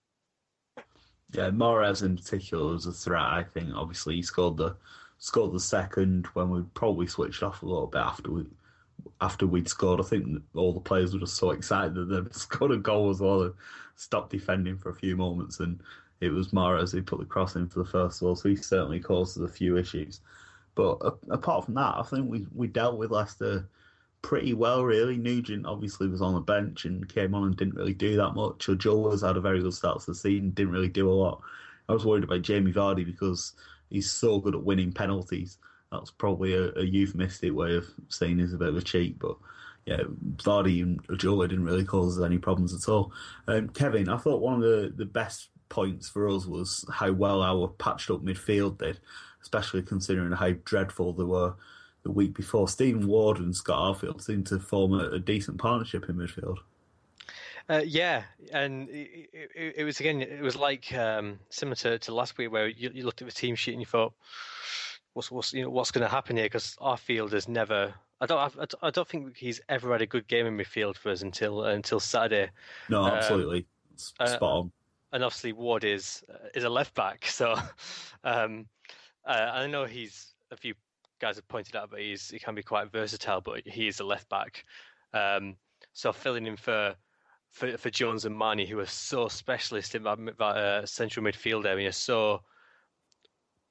Yeah, 1.31 1.49
Mahrez 1.49 2.03
in 2.03 2.15
particular 2.15 2.73
was 2.73 2.85
a 2.85 2.91
threat. 2.91 3.21
I 3.21 3.43
think 3.43 3.69
obviously 3.73 4.15
he 4.15 4.21
scored 4.21 4.57
the 4.57 4.75
scored 5.17 5.53
the 5.53 5.59
second 5.59 6.27
when 6.33 6.49
we 6.49 6.61
probably 6.73 7.07
switched 7.07 7.41
off 7.41 7.63
a 7.63 7.65
little 7.65 7.87
bit 7.87 8.01
after 8.01 8.31
we 8.31 8.45
after 9.21 9.47
we'd 9.47 9.67
scored. 9.67 9.99
I 9.99 10.03
think 10.03 10.41
all 10.53 10.73
the 10.73 10.79
players 10.79 11.13
were 11.13 11.19
just 11.19 11.37
so 11.37 11.51
excited 11.51 11.95
that 11.95 12.05
they'd 12.05 12.35
scored 12.35 12.71
a 12.71 12.77
goal 12.77 13.09
as 13.09 13.21
well. 13.21 13.53
Stopped 13.95 14.31
defending 14.31 14.77
for 14.77 14.89
a 14.89 14.95
few 14.95 15.15
moments, 15.15 15.59
and 15.59 15.81
it 16.21 16.29
was 16.29 16.49
Mahrez 16.49 16.91
who 16.91 17.01
put 17.01 17.19
the 17.19 17.25
cross 17.25 17.55
in 17.55 17.67
for 17.67 17.79
the 17.79 17.89
first 17.89 18.19
goal. 18.19 18.35
So 18.35 18.49
he 18.49 18.55
certainly 18.55 18.99
caused 18.99 19.41
a 19.41 19.47
few 19.47 19.77
issues. 19.77 20.21
But 20.75 20.97
uh, 21.01 21.11
apart 21.29 21.65
from 21.65 21.75
that, 21.75 21.95
I 21.97 22.03
think 22.03 22.29
we 22.29 22.45
we 22.53 22.67
dealt 22.67 22.97
with 22.97 23.11
Leicester 23.11 23.67
pretty 24.21 24.53
well, 24.53 24.83
really. 24.83 25.17
Nugent 25.17 25.65
obviously 25.65 26.07
was 26.07 26.21
on 26.21 26.33
the 26.33 26.41
bench 26.41 26.85
and 26.85 27.07
came 27.07 27.35
on 27.35 27.43
and 27.43 27.55
didn't 27.55 27.75
really 27.75 27.93
do 27.93 28.15
that 28.17 28.33
much. 28.33 28.67
Ulloa 28.67 29.21
had 29.21 29.37
a 29.37 29.41
very 29.41 29.61
good 29.61 29.73
start 29.73 29.99
to 30.01 30.07
the 30.07 30.15
season, 30.15 30.49
didn't 30.49 30.73
really 30.73 30.89
do 30.89 31.09
a 31.09 31.13
lot. 31.13 31.41
I 31.87 31.93
was 31.93 32.05
worried 32.05 32.23
about 32.23 32.41
Jamie 32.41 32.73
Vardy 32.73 33.05
because 33.05 33.53
he's 33.91 34.11
so 34.11 34.39
good 34.39 34.55
at 34.55 34.63
winning 34.63 34.91
penalties. 34.91 35.59
That's 35.91 36.09
probably 36.09 36.55
a, 36.55 36.73
a 36.73 36.83
euphemistic 36.83 37.53
way 37.53 37.75
of 37.75 37.87
saying 38.09 38.39
he's 38.39 38.53
a 38.53 38.57
bit 38.57 38.69
of 38.69 38.77
a 38.77 38.81
cheat, 38.81 39.19
but 39.19 39.37
yeah, 39.85 40.01
Vardy 40.37 40.81
and 40.81 41.05
Ulloa 41.07 41.47
didn't 41.47 41.65
really 41.65 41.85
cause 41.85 42.17
us 42.17 42.25
any 42.25 42.37
problems 42.37 42.73
at 42.73 42.89
all. 42.89 43.11
Um, 43.47 43.69
Kevin, 43.69 44.09
I 44.09 44.17
thought 44.17 44.41
one 44.41 44.55
of 44.55 44.61
the, 44.61 44.93
the 44.95 45.05
best 45.05 45.49
points 45.69 46.09
for 46.09 46.27
us 46.27 46.45
was 46.45 46.85
how 46.91 47.11
well 47.11 47.43
our 47.43 47.67
patched 47.67 48.09
up 48.09 48.23
midfield 48.23 48.79
did, 48.79 48.99
especially 49.41 49.83
considering 49.83 50.31
how 50.31 50.53
dreadful 50.63 51.13
they 51.13 51.23
were 51.23 51.53
the 52.03 52.11
week 52.11 52.35
before. 52.35 52.67
Stephen 52.67 53.07
Ward 53.07 53.37
and 53.39 53.55
Scott 53.55 53.97
Arfield 53.97 54.21
seemed 54.21 54.47
to 54.47 54.59
form 54.59 54.93
a, 54.93 55.11
a 55.11 55.19
decent 55.19 55.59
partnership 55.59 56.09
in 56.09 56.15
midfield. 56.15 56.57
Uh, 57.67 57.81
yeah, 57.83 58.23
and 58.53 58.87
it, 58.89 59.29
it, 59.33 59.73
it, 59.77 59.83
was 59.83 59.99
again, 59.99 60.21
it 60.21 60.41
was 60.41 60.55
like 60.55 60.93
um, 60.93 61.39
similar 61.49 61.75
to, 61.75 61.97
to 61.97 62.13
last 62.13 62.37
week 62.37 62.51
where 62.51 62.67
you, 62.67 62.91
you, 62.93 63.03
looked 63.03 63.23
at 63.23 63.27
the 63.27 63.33
team 63.33 63.55
sheet 63.55 63.71
and 63.71 63.81
you 63.81 63.87
thought, 63.87 64.13
"What's 65.15 65.31
what's 65.31 65.53
you 65.53 65.63
know 65.63 65.69
what's 65.69 65.91
going 65.91 66.03
to 66.03 66.11
happen 66.11 66.35
here?" 66.35 66.45
Because 66.45 66.75
Arfield 66.81 67.31
has 67.31 67.47
never. 67.47 67.93
I 68.21 68.25
don't. 68.25 68.75
I, 68.81 68.89
don't 68.91 69.07
think 69.07 69.35
he's 69.35 69.61
ever 69.69 69.91
had 69.91 70.01
a 70.01 70.05
good 70.05 70.27
game 70.27 70.45
in 70.45 70.57
midfield 70.57 70.97
for 70.97 71.09
us 71.09 71.21
until 71.21 71.63
until 71.63 71.99
Saturday. 71.99 72.51
No, 72.89 73.03
um, 73.03 73.11
absolutely, 73.11 73.65
um, 74.19 74.27
spot 74.27 74.41
on. 74.41 74.65
Uh, 74.65 75.15
and 75.15 75.23
obviously 75.23 75.53
Ward 75.53 75.85
is 75.85 76.21
is 76.53 76.65
a 76.65 76.69
left 76.69 76.93
back, 76.95 77.25
so 77.27 77.55
um, 78.25 78.67
uh, 79.25 79.51
I 79.53 79.67
know 79.67 79.85
he's 79.85 80.33
a 80.51 80.57
few 80.57 80.73
guys 81.19 81.37
have 81.37 81.47
pointed 81.47 81.77
out, 81.77 81.89
but 81.89 82.01
he's 82.01 82.29
he 82.29 82.39
can 82.39 82.53
be 82.53 82.63
quite 82.63 82.91
versatile. 82.91 83.39
But 83.39 83.65
he 83.65 83.87
is 83.87 84.01
a 84.01 84.03
left 84.03 84.27
back, 84.29 84.65
um, 85.13 85.55
so 85.93 86.11
filling 86.11 86.45
in 86.45 86.57
for, 86.57 86.93
for 87.51 87.77
for 87.77 87.89
Jones 87.89 88.25
and 88.25 88.35
Marney, 88.35 88.65
who 88.65 88.79
are 88.79 88.85
so 88.85 89.29
specialist 89.29 89.95
in 89.95 90.03
that, 90.03 90.19
that 90.37 90.43
uh, 90.43 90.85
central 90.85 91.25
midfield 91.25 91.65
area, 91.65 91.93
so 91.93 92.41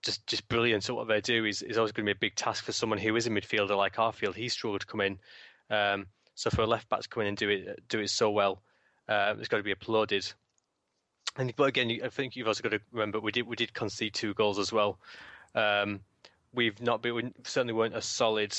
just 0.05 0.27
just 0.27 0.47
brilliant 0.49 0.89
at 0.89 0.95
what 0.95 1.09
they 1.09 1.21
do. 1.21 1.45
Is 1.45 1.63
is 1.63 1.79
always 1.79 1.93
going 1.93 2.07
to 2.07 2.15
be 2.15 2.17
a 2.17 2.21
big 2.21 2.37
task 2.37 2.65
for 2.65 2.73
someone 2.73 2.99
who 2.99 3.17
is 3.17 3.27
a 3.27 3.31
midfielder 3.31 3.77
like 3.77 3.97
Arfield. 3.97 4.35
He 4.35 4.49
struggled 4.49 4.83
to 4.83 4.87
come 4.87 5.01
in, 5.01 5.19
um, 5.71 6.07
so 6.35 6.51
for 6.51 6.63
a 6.63 6.67
left 6.67 6.89
back 6.89 7.01
to 7.01 7.09
come 7.09 7.23
in 7.23 7.29
and 7.29 7.37
do 7.37 7.49
it 7.49 7.89
do 7.89 8.01
it 8.01 8.11
so 8.11 8.31
well, 8.31 8.63
uh, 9.09 9.35
it's 9.39 9.49
got 9.49 9.57
to 9.57 9.63
be 9.63 9.73
applauded. 9.73 10.31
And 11.37 11.53
but 11.57 11.65
again, 11.65 12.01
I 12.05 12.09
think 12.09 12.37
you've 12.37 12.47
also 12.47 12.63
got 12.63 12.73
to 12.73 12.81
remember 12.93 13.19
we 13.19 13.33
did 13.33 13.47
we 13.47 13.57
did 13.57 13.73
concede 13.73 14.15
two 14.15 14.35
goals 14.35 14.59
as 14.59 14.73
well. 14.73 14.99
Um, 15.55 16.01
we've 16.53 16.81
not 16.81 17.03
been 17.03 17.15
we 17.15 17.33
certainly 17.45 17.75
weren't 17.75 17.95
as 17.95 18.05
solid 18.05 18.55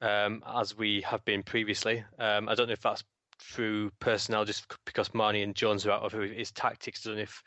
um, 0.00 0.42
as 0.46 0.76
we 0.76 1.02
have 1.02 1.24
been 1.24 1.42
previously. 1.42 2.04
Um, 2.18 2.48
I 2.48 2.54
don't 2.54 2.66
know 2.66 2.72
if 2.72 2.82
that's 2.82 3.04
through 3.40 3.90
personnel, 4.00 4.44
just 4.44 4.66
because 4.84 5.14
Marney 5.14 5.42
and 5.42 5.54
Jones 5.54 5.86
are 5.86 5.92
out 5.92 6.02
of 6.02 6.12
his 6.12 6.50
tactics. 6.50 7.06
I 7.06 7.10
don't 7.10 7.16
know 7.18 7.22
if 7.22 7.44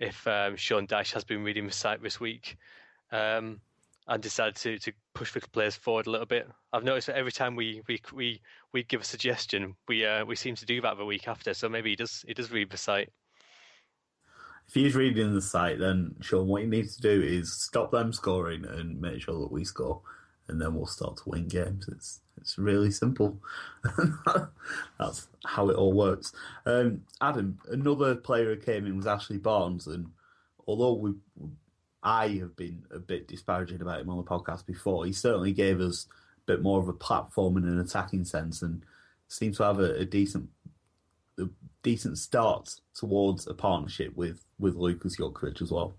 if 0.00 0.26
um, 0.26 0.56
Sean 0.56 0.86
Dyche 0.86 1.12
has 1.12 1.24
been 1.24 1.44
reading 1.44 1.66
the 1.66 1.72
site 1.72 2.02
this 2.02 2.20
week 2.20 2.56
um, 3.12 3.60
and 4.06 4.22
decided 4.22 4.56
to, 4.56 4.78
to 4.78 4.92
push 5.14 5.32
the 5.32 5.40
players 5.40 5.76
forward 5.76 6.06
a 6.06 6.10
little 6.10 6.26
bit. 6.26 6.48
I've 6.72 6.84
noticed 6.84 7.08
that 7.08 7.16
every 7.16 7.32
time 7.32 7.56
we 7.56 7.82
we 7.88 8.00
we, 8.12 8.40
we 8.72 8.82
give 8.84 9.00
a 9.00 9.04
suggestion, 9.04 9.74
we 9.86 10.06
uh, 10.06 10.24
we 10.24 10.36
seem 10.36 10.54
to 10.56 10.66
do 10.66 10.80
that 10.80 10.96
the 10.96 11.04
week 11.04 11.28
after. 11.28 11.54
So 11.54 11.68
maybe 11.68 11.90
he 11.90 11.96
does 11.96 12.24
he 12.26 12.34
does 12.34 12.50
read 12.50 12.70
the 12.70 12.76
site 12.76 13.10
if 14.68 14.74
he's 14.74 14.94
reading 14.94 15.34
the 15.34 15.40
site, 15.40 15.78
then 15.78 16.14
Sean, 16.20 16.46
what 16.46 16.62
you 16.62 16.68
need 16.68 16.90
to 16.90 17.00
do 17.00 17.22
is 17.22 17.52
stop 17.52 17.90
them 17.90 18.12
scoring 18.12 18.66
and 18.66 19.00
make 19.00 19.22
sure 19.22 19.40
that 19.40 19.50
we 19.50 19.64
score, 19.64 20.02
and 20.46 20.60
then 20.60 20.74
we'll 20.74 20.86
start 20.86 21.16
to 21.16 21.28
win 21.28 21.48
games. 21.48 21.88
It's 21.88 22.20
it's 22.36 22.58
really 22.58 22.90
simple. 22.90 23.40
That's 24.98 25.28
how 25.46 25.70
it 25.70 25.76
all 25.76 25.94
works. 25.94 26.32
Um, 26.66 27.02
Adam, 27.20 27.58
another 27.70 28.14
player 28.14 28.54
who 28.54 28.60
came 28.60 28.86
in 28.86 28.96
was 28.96 29.06
Ashley 29.06 29.38
Barnes, 29.38 29.86
and 29.86 30.08
although 30.66 30.92
we, 30.92 31.14
I 32.02 32.28
have 32.40 32.56
been 32.56 32.84
a 32.90 32.98
bit 32.98 33.28
disparaging 33.28 33.80
about 33.80 34.00
him 34.00 34.10
on 34.10 34.16
the 34.16 34.22
podcast 34.22 34.66
before, 34.66 35.04
he 35.06 35.12
certainly 35.12 35.52
gave 35.52 35.80
us 35.80 36.06
a 36.36 36.52
bit 36.52 36.62
more 36.62 36.80
of 36.80 36.88
a 36.88 36.92
platform 36.92 37.56
in 37.56 37.64
an 37.64 37.80
attacking 37.80 38.24
sense, 38.24 38.62
and 38.62 38.84
seems 39.28 39.58
to 39.58 39.64
have 39.64 39.78
a, 39.80 39.94
a 39.94 40.04
decent 40.04 40.48
a 41.38 41.48
decent 41.82 42.18
start 42.18 42.74
towards 42.94 43.46
a 43.46 43.54
partnership 43.54 44.16
with 44.16 44.44
with 44.58 44.74
Lukas 44.74 45.16
Jutkiewicz 45.16 45.62
as 45.62 45.70
well. 45.70 45.94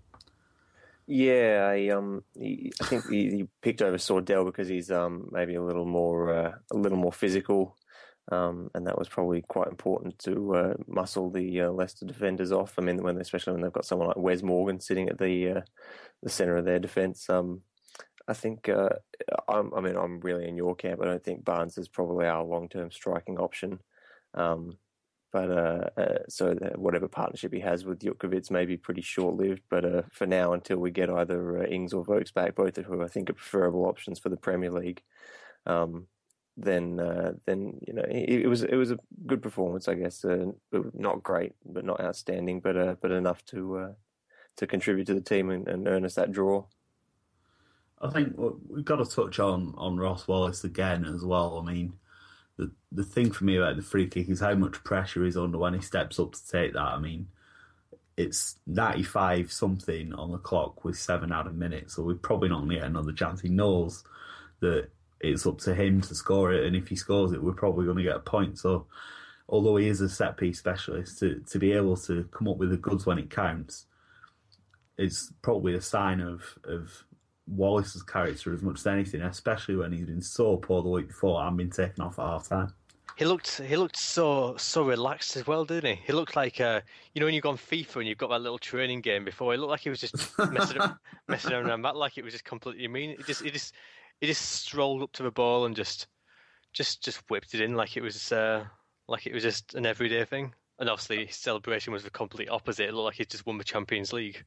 Yeah, 1.06 1.68
I 1.72 1.88
um, 1.88 2.22
he, 2.38 2.72
I 2.80 2.84
think 2.84 3.08
he, 3.08 3.30
he, 3.30 3.48
picked 3.62 3.82
over 3.82 3.96
Sordell 3.96 4.44
because 4.44 4.68
he's 4.68 4.90
um 4.90 5.28
maybe 5.32 5.56
a 5.56 5.62
little 5.62 5.84
more 5.84 6.32
uh, 6.32 6.52
a 6.70 6.76
little 6.76 6.98
more 6.98 7.12
physical, 7.12 7.76
um, 8.30 8.70
and 8.74 8.86
that 8.86 8.98
was 8.98 9.08
probably 9.08 9.42
quite 9.42 9.68
important 9.68 10.18
to 10.20 10.54
uh, 10.54 10.74
muscle 10.86 11.30
the 11.30 11.62
uh, 11.62 11.70
Leicester 11.70 12.06
defenders 12.06 12.52
off. 12.52 12.74
I 12.78 12.82
mean, 12.82 13.02
when 13.02 13.20
especially 13.20 13.54
when 13.54 13.62
they've 13.62 13.72
got 13.72 13.84
someone 13.84 14.08
like 14.08 14.16
Wes 14.16 14.42
Morgan 14.42 14.80
sitting 14.80 15.08
at 15.08 15.18
the 15.18 15.50
uh, 15.50 15.60
the 16.22 16.30
centre 16.30 16.56
of 16.56 16.64
their 16.64 16.78
defence. 16.78 17.28
Um, 17.28 17.62
I 18.28 18.34
think 18.34 18.68
uh, 18.68 18.90
I 19.48 19.80
mean 19.80 19.96
I'm 19.96 20.20
really 20.20 20.48
in 20.48 20.56
your 20.56 20.76
camp. 20.76 21.00
I 21.02 21.06
don't 21.06 21.24
think 21.24 21.44
Barnes 21.44 21.78
is 21.78 21.88
probably 21.88 22.26
our 22.26 22.44
long 22.44 22.68
term 22.68 22.90
striking 22.90 23.38
option. 23.38 23.80
Um, 24.34 24.78
but 25.32 25.50
uh, 25.50 26.00
uh, 26.00 26.18
so 26.28 26.54
whatever 26.74 27.06
partnership 27.06 27.52
he 27.52 27.60
has 27.60 27.84
with 27.84 28.00
Jutkiewicz 28.00 28.50
may 28.50 28.66
be 28.66 28.76
pretty 28.76 29.02
short 29.02 29.36
lived. 29.36 29.62
But 29.70 30.12
for 30.12 30.26
now, 30.26 30.52
until 30.52 30.78
we 30.78 30.90
get 30.90 31.10
either 31.10 31.64
Ings 31.64 31.92
or 31.92 32.04
Vokes 32.04 32.32
back, 32.32 32.56
both 32.56 32.78
of 32.78 32.84
who 32.84 33.02
I 33.02 33.08
think 33.08 33.30
are 33.30 33.34
preferable 33.34 33.84
options 33.84 34.18
for 34.18 34.28
the 34.28 34.36
Premier 34.36 34.70
League, 34.70 35.02
um, 35.66 36.06
then 36.62 37.00
uh, 37.00 37.32
then 37.46 37.78
you 37.86 37.92
know 37.92 38.04
it, 38.08 38.42
it, 38.42 38.46
was 38.46 38.62
it 38.62 38.76
was 38.76 38.90
a 38.90 38.98
good 39.26 39.42
performance, 39.42 39.88
I 39.88 39.94
guess. 39.94 40.24
Uh, 40.24 40.52
not 40.94 41.22
great, 41.22 41.52
but 41.64 41.84
not 41.84 42.00
outstanding, 42.00 42.60
but 42.60 42.76
uh, 42.76 42.94
but 43.00 43.10
enough 43.10 43.44
to 43.46 43.94
to 44.56 44.66
contribute 44.66 45.06
to 45.06 45.14
the 45.14 45.20
team 45.20 45.50
and, 45.50 45.66
and 45.68 45.88
earn 45.88 46.04
us 46.04 46.14
that 46.14 46.32
draw. 46.32 46.64
I 48.02 48.10
think 48.10 48.34
we've 48.36 48.84
got 48.84 48.96
to 48.96 49.04
touch 49.04 49.38
on 49.38 49.74
on 49.76 49.98
Ross 49.98 50.26
Wallace 50.26 50.64
again 50.64 51.04
as 51.04 51.24
well. 51.24 51.58
I 51.58 51.72
mean 51.72 51.94
the 52.60 52.70
the 52.92 53.04
thing 53.04 53.32
for 53.32 53.44
me 53.44 53.56
about 53.56 53.76
the 53.76 53.82
free 53.82 54.06
kick 54.06 54.28
is 54.28 54.40
how 54.40 54.54
much 54.54 54.84
pressure 54.84 55.24
he's 55.24 55.36
under 55.36 55.58
when 55.58 55.74
he 55.74 55.80
steps 55.80 56.20
up 56.20 56.32
to 56.32 56.48
take 56.48 56.74
that. 56.74 56.80
I 56.80 56.98
mean, 56.98 57.28
it's 58.16 58.56
95 58.66 59.50
something 59.50 60.12
on 60.12 60.30
the 60.30 60.38
clock 60.38 60.84
with 60.84 60.98
seven 60.98 61.32
out 61.32 61.46
of 61.46 61.54
minutes, 61.54 61.94
so 61.94 62.02
we're 62.02 62.14
probably 62.14 62.50
not 62.50 62.58
going 62.58 62.70
to 62.70 62.76
get 62.76 62.84
another 62.84 63.12
chance. 63.12 63.40
He 63.40 63.48
knows 63.48 64.04
that 64.60 64.90
it's 65.20 65.46
up 65.46 65.58
to 65.58 65.74
him 65.74 66.00
to 66.02 66.14
score 66.14 66.52
it, 66.52 66.64
and 66.64 66.74
if 66.74 66.88
he 66.88 66.96
scores 66.96 67.32
it, 67.32 67.42
we're 67.42 67.52
probably 67.52 67.84
going 67.84 67.98
to 67.98 68.02
get 68.02 68.16
a 68.16 68.20
point. 68.20 68.58
So, 68.58 68.86
although 69.48 69.76
he 69.76 69.88
is 69.88 70.00
a 70.00 70.08
set 70.08 70.36
piece 70.36 70.58
specialist, 70.58 71.18
to, 71.18 71.42
to 71.50 71.58
be 71.58 71.72
able 71.72 71.96
to 71.98 72.24
come 72.32 72.48
up 72.48 72.56
with 72.56 72.70
the 72.70 72.76
goods 72.76 73.06
when 73.06 73.18
it 73.18 73.30
counts 73.30 73.86
is 74.98 75.32
probably 75.42 75.74
a 75.74 75.80
sign 75.80 76.20
of, 76.20 76.42
of 76.64 77.04
Wallace's 77.46 78.02
character 78.02 78.54
as 78.54 78.62
much 78.62 78.78
as 78.80 78.86
anything, 78.86 79.22
especially 79.22 79.76
when 79.76 79.92
he's 79.92 80.06
been 80.06 80.22
so 80.22 80.56
poor 80.56 80.82
the 80.82 80.88
week 80.88 81.08
before 81.08 81.42
and 81.42 81.56
been 81.56 81.70
taken 81.70 82.02
off 82.04 82.18
at 82.18 82.26
half 82.26 82.48
time. 82.48 82.72
he 83.16 83.24
looked 83.24 83.58
he 83.58 83.76
looked 83.76 83.96
so 83.96 84.56
so 84.56 84.84
relaxed 84.84 85.36
as 85.36 85.46
well, 85.46 85.64
didn't 85.64 85.96
he? 85.96 86.02
He 86.06 86.12
looked 86.12 86.36
like 86.36 86.60
uh, 86.60 86.80
you 87.14 87.20
know 87.20 87.26
when 87.26 87.34
you 87.34 87.40
go 87.40 87.50
on 87.50 87.56
FIFA 87.56 87.96
and 87.96 88.08
you've 88.08 88.18
got 88.18 88.30
that 88.30 88.40
little 88.40 88.58
training 88.58 89.00
game 89.00 89.24
before. 89.24 89.52
He 89.52 89.58
looked 89.58 89.70
like 89.70 89.80
he 89.80 89.90
was 89.90 90.00
just 90.00 90.38
messing 90.50 90.78
up, 90.80 90.98
messing 91.28 91.52
around 91.52 91.82
that, 91.82 91.96
like 91.96 92.18
it 92.18 92.24
was 92.24 92.32
just 92.32 92.44
completely 92.44 92.86
mean. 92.88 93.10
It 93.10 93.26
just 93.26 93.42
it 93.42 93.52
just 93.52 93.74
he 94.20 94.26
just 94.26 94.42
strolled 94.42 95.02
up 95.02 95.12
to 95.12 95.22
the 95.22 95.30
ball 95.30 95.64
and 95.64 95.74
just 95.74 96.06
just 96.72 97.02
just 97.02 97.22
whipped 97.28 97.54
it 97.54 97.60
in 97.60 97.74
like 97.74 97.96
it 97.96 98.02
was 98.02 98.32
uh, 98.32 98.64
like 99.08 99.26
it 99.26 99.34
was 99.34 99.42
just 99.42 99.74
an 99.74 99.86
everyday 99.86 100.24
thing. 100.24 100.54
And 100.78 100.88
obviously, 100.88 101.26
his 101.26 101.36
celebration 101.36 101.92
was 101.92 102.04
the 102.04 102.10
complete 102.10 102.48
opposite. 102.48 102.88
It 102.88 102.94
looked 102.94 103.04
like 103.04 103.14
he 103.16 103.24
just 103.26 103.44
won 103.44 103.58
the 103.58 103.64
Champions 103.64 104.14
League. 104.14 104.42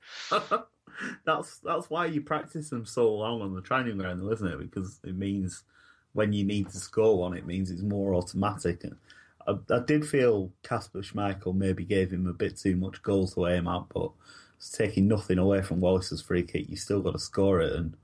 that's 1.25 1.59
that's 1.59 1.89
why 1.91 2.07
you 2.07 2.21
practice 2.21 2.69
them 2.69 2.85
so 2.85 3.13
long 3.13 3.41
on 3.41 3.53
the 3.53 3.61
training 3.61 3.97
ground, 3.97 4.31
isn't 4.31 4.47
it? 4.47 4.57
Because 4.57 4.99
it 5.03 5.15
means 5.15 5.63
when 6.13 6.33
you 6.33 6.43
need 6.43 6.69
to 6.69 6.77
score 6.77 7.19
one, 7.19 7.35
it 7.37 7.45
means 7.45 7.69
it's 7.69 7.81
more 7.81 8.15
automatic. 8.15 8.83
I, 9.47 9.55
I 9.69 9.79
did 9.85 10.07
feel 10.07 10.51
Kasper 10.63 11.01
Schmeichel 11.01 11.55
maybe 11.55 11.85
gave 11.85 12.11
him 12.11 12.25
a 12.25 12.33
bit 12.33 12.57
too 12.57 12.75
much 12.77 13.03
goals 13.03 13.35
to 13.35 13.47
aim 13.47 13.67
at, 13.67 13.83
but 13.93 14.11
taking 14.71 15.07
nothing 15.07 15.37
away 15.37 15.61
from 15.61 15.81
Wallace's 15.81 16.21
free 16.21 16.43
kick. 16.43 16.69
You 16.69 16.77
still 16.77 17.01
got 17.01 17.11
to 17.11 17.19
score 17.19 17.61
it, 17.61 17.73
and 17.73 17.95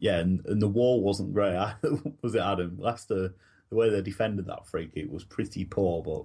yeah, 0.00 0.18
and, 0.18 0.44
and 0.46 0.60
the 0.60 0.68
wall 0.68 1.02
wasn't 1.02 1.32
great, 1.34 1.56
was 2.22 2.34
it, 2.34 2.40
Adam? 2.40 2.76
Leicester, 2.78 3.34
the 3.70 3.76
way 3.76 3.90
they 3.90 4.02
defended 4.02 4.46
that 4.46 4.66
free 4.66 4.88
kick 4.88 5.10
was 5.10 5.24
pretty 5.24 5.64
poor, 5.64 6.02
but 6.02 6.24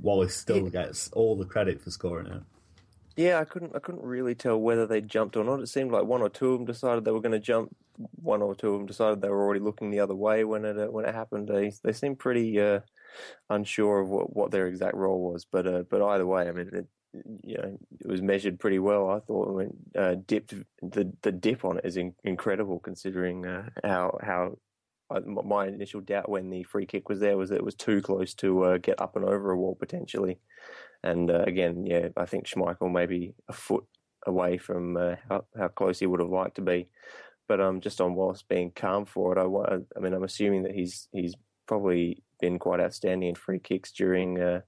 Wallace 0.00 0.36
still 0.36 0.64
yeah. 0.64 0.84
gets 0.84 1.10
all 1.12 1.36
the 1.36 1.44
credit 1.44 1.80
for 1.80 1.90
scoring 1.90 2.26
it. 2.26 2.42
Yeah, 3.16 3.40
I 3.40 3.44
couldn't. 3.44 3.76
I 3.76 3.78
couldn't 3.78 4.02
really 4.02 4.34
tell 4.34 4.58
whether 4.58 4.86
they 4.86 5.02
jumped 5.02 5.36
or 5.36 5.44
not. 5.44 5.60
It 5.60 5.68
seemed 5.68 5.92
like 5.92 6.04
one 6.04 6.22
or 6.22 6.30
two 6.30 6.52
of 6.52 6.58
them 6.58 6.66
decided 6.66 7.04
they 7.04 7.10
were 7.10 7.20
going 7.20 7.32
to 7.32 7.38
jump. 7.38 7.74
One 8.14 8.40
or 8.40 8.54
two 8.54 8.72
of 8.72 8.78
them 8.78 8.86
decided 8.86 9.20
they 9.20 9.28
were 9.28 9.42
already 9.42 9.60
looking 9.60 9.90
the 9.90 10.00
other 10.00 10.14
way 10.14 10.44
when 10.44 10.64
it 10.64 10.78
uh, 10.78 10.86
when 10.86 11.04
it 11.04 11.14
happened. 11.14 11.48
They 11.48 11.72
they 11.84 11.92
seemed 11.92 12.18
pretty 12.18 12.58
uh, 12.58 12.80
unsure 13.50 14.00
of 14.00 14.08
what, 14.08 14.34
what 14.34 14.50
their 14.50 14.66
exact 14.66 14.94
role 14.94 15.30
was. 15.30 15.44
But 15.44 15.66
uh, 15.66 15.82
but 15.90 16.00
either 16.00 16.26
way, 16.26 16.48
I 16.48 16.52
mean, 16.52 16.70
it, 16.72 16.86
you 17.42 17.56
know, 17.58 17.78
it 18.00 18.06
was 18.06 18.22
measured 18.22 18.58
pretty 18.58 18.78
well. 18.78 19.10
I 19.10 19.20
thought 19.20 19.54
when 19.54 19.72
uh, 19.96 20.16
dipped 20.26 20.54
the 20.82 21.12
the 21.22 21.32
dip 21.32 21.64
on 21.64 21.78
it 21.78 21.84
is 21.84 21.96
in, 21.96 22.14
incredible 22.24 22.78
considering 22.78 23.46
uh, 23.46 23.68
how 23.84 24.18
how 24.22 24.56
my 25.20 25.66
initial 25.66 26.00
doubt 26.00 26.28
when 26.28 26.48
the 26.48 26.62
free 26.62 26.86
kick 26.86 27.08
was 27.08 27.20
there 27.20 27.36
was 27.36 27.50
that 27.50 27.56
it 27.56 27.64
was 27.64 27.74
too 27.74 28.00
close 28.00 28.32
to 28.34 28.64
uh, 28.64 28.78
get 28.78 29.00
up 29.00 29.16
and 29.16 29.24
over 29.24 29.50
a 29.50 29.56
wall 29.56 29.74
potentially. 29.74 30.38
And 31.02 31.30
uh, 31.30 31.42
again, 31.46 31.84
yeah, 31.84 32.08
I 32.16 32.26
think 32.26 32.46
Schmeichel 32.46 32.90
maybe 32.90 33.34
a 33.48 33.52
foot 33.52 33.84
away 34.26 34.56
from 34.56 34.96
uh, 34.96 35.16
how, 35.28 35.44
how 35.58 35.68
close 35.68 35.98
he 35.98 36.06
would 36.06 36.20
have 36.20 36.28
liked 36.30 36.56
to 36.56 36.62
be. 36.62 36.88
But 37.48 37.60
um, 37.60 37.80
just 37.80 38.00
on 38.00 38.14
Wallace 38.14 38.42
being 38.42 38.70
calm 38.74 39.04
for 39.04 39.36
it, 39.36 39.40
I, 39.40 39.78
I 39.96 40.00
mean, 40.00 40.14
I'm 40.14 40.22
assuming 40.22 40.62
that 40.62 40.74
he's 40.74 41.08
he's 41.12 41.34
probably 41.66 42.22
been 42.40 42.58
quite 42.58 42.80
outstanding 42.80 43.28
in 43.30 43.34
free 43.34 43.58
kicks 43.58 43.92
during 43.92 44.40
uh, 44.40 44.60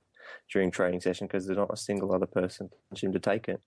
during 0.52 0.70
training 0.70 1.00
session 1.00 1.26
because 1.26 1.46
there's 1.46 1.58
not 1.58 1.72
a 1.72 1.76
single 1.76 2.14
other 2.14 2.26
person 2.26 2.70
him 2.96 3.12
to 3.12 3.18
take 3.18 3.48
it. 3.48 3.60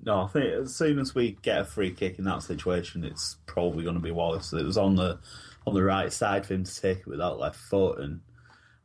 No, 0.00 0.22
I 0.22 0.26
think 0.28 0.46
as 0.46 0.76
soon 0.76 0.98
as 0.98 1.14
we 1.14 1.36
get 1.42 1.60
a 1.60 1.64
free 1.64 1.90
kick 1.90 2.18
in 2.18 2.24
that 2.24 2.42
situation, 2.42 3.04
it's 3.04 3.36
probably 3.46 3.82
going 3.82 3.96
to 3.96 4.00
be 4.00 4.12
Wallace. 4.12 4.52
It 4.52 4.64
was 4.64 4.78
on 4.78 4.94
the 4.94 5.18
on 5.66 5.74
the 5.74 5.82
right 5.82 6.12
side 6.12 6.46
for 6.46 6.54
him 6.54 6.64
to 6.64 6.80
take 6.80 7.00
it 7.00 7.06
with 7.06 7.18
that 7.18 7.38
left 7.38 7.56
foot, 7.56 7.98
and 7.98 8.20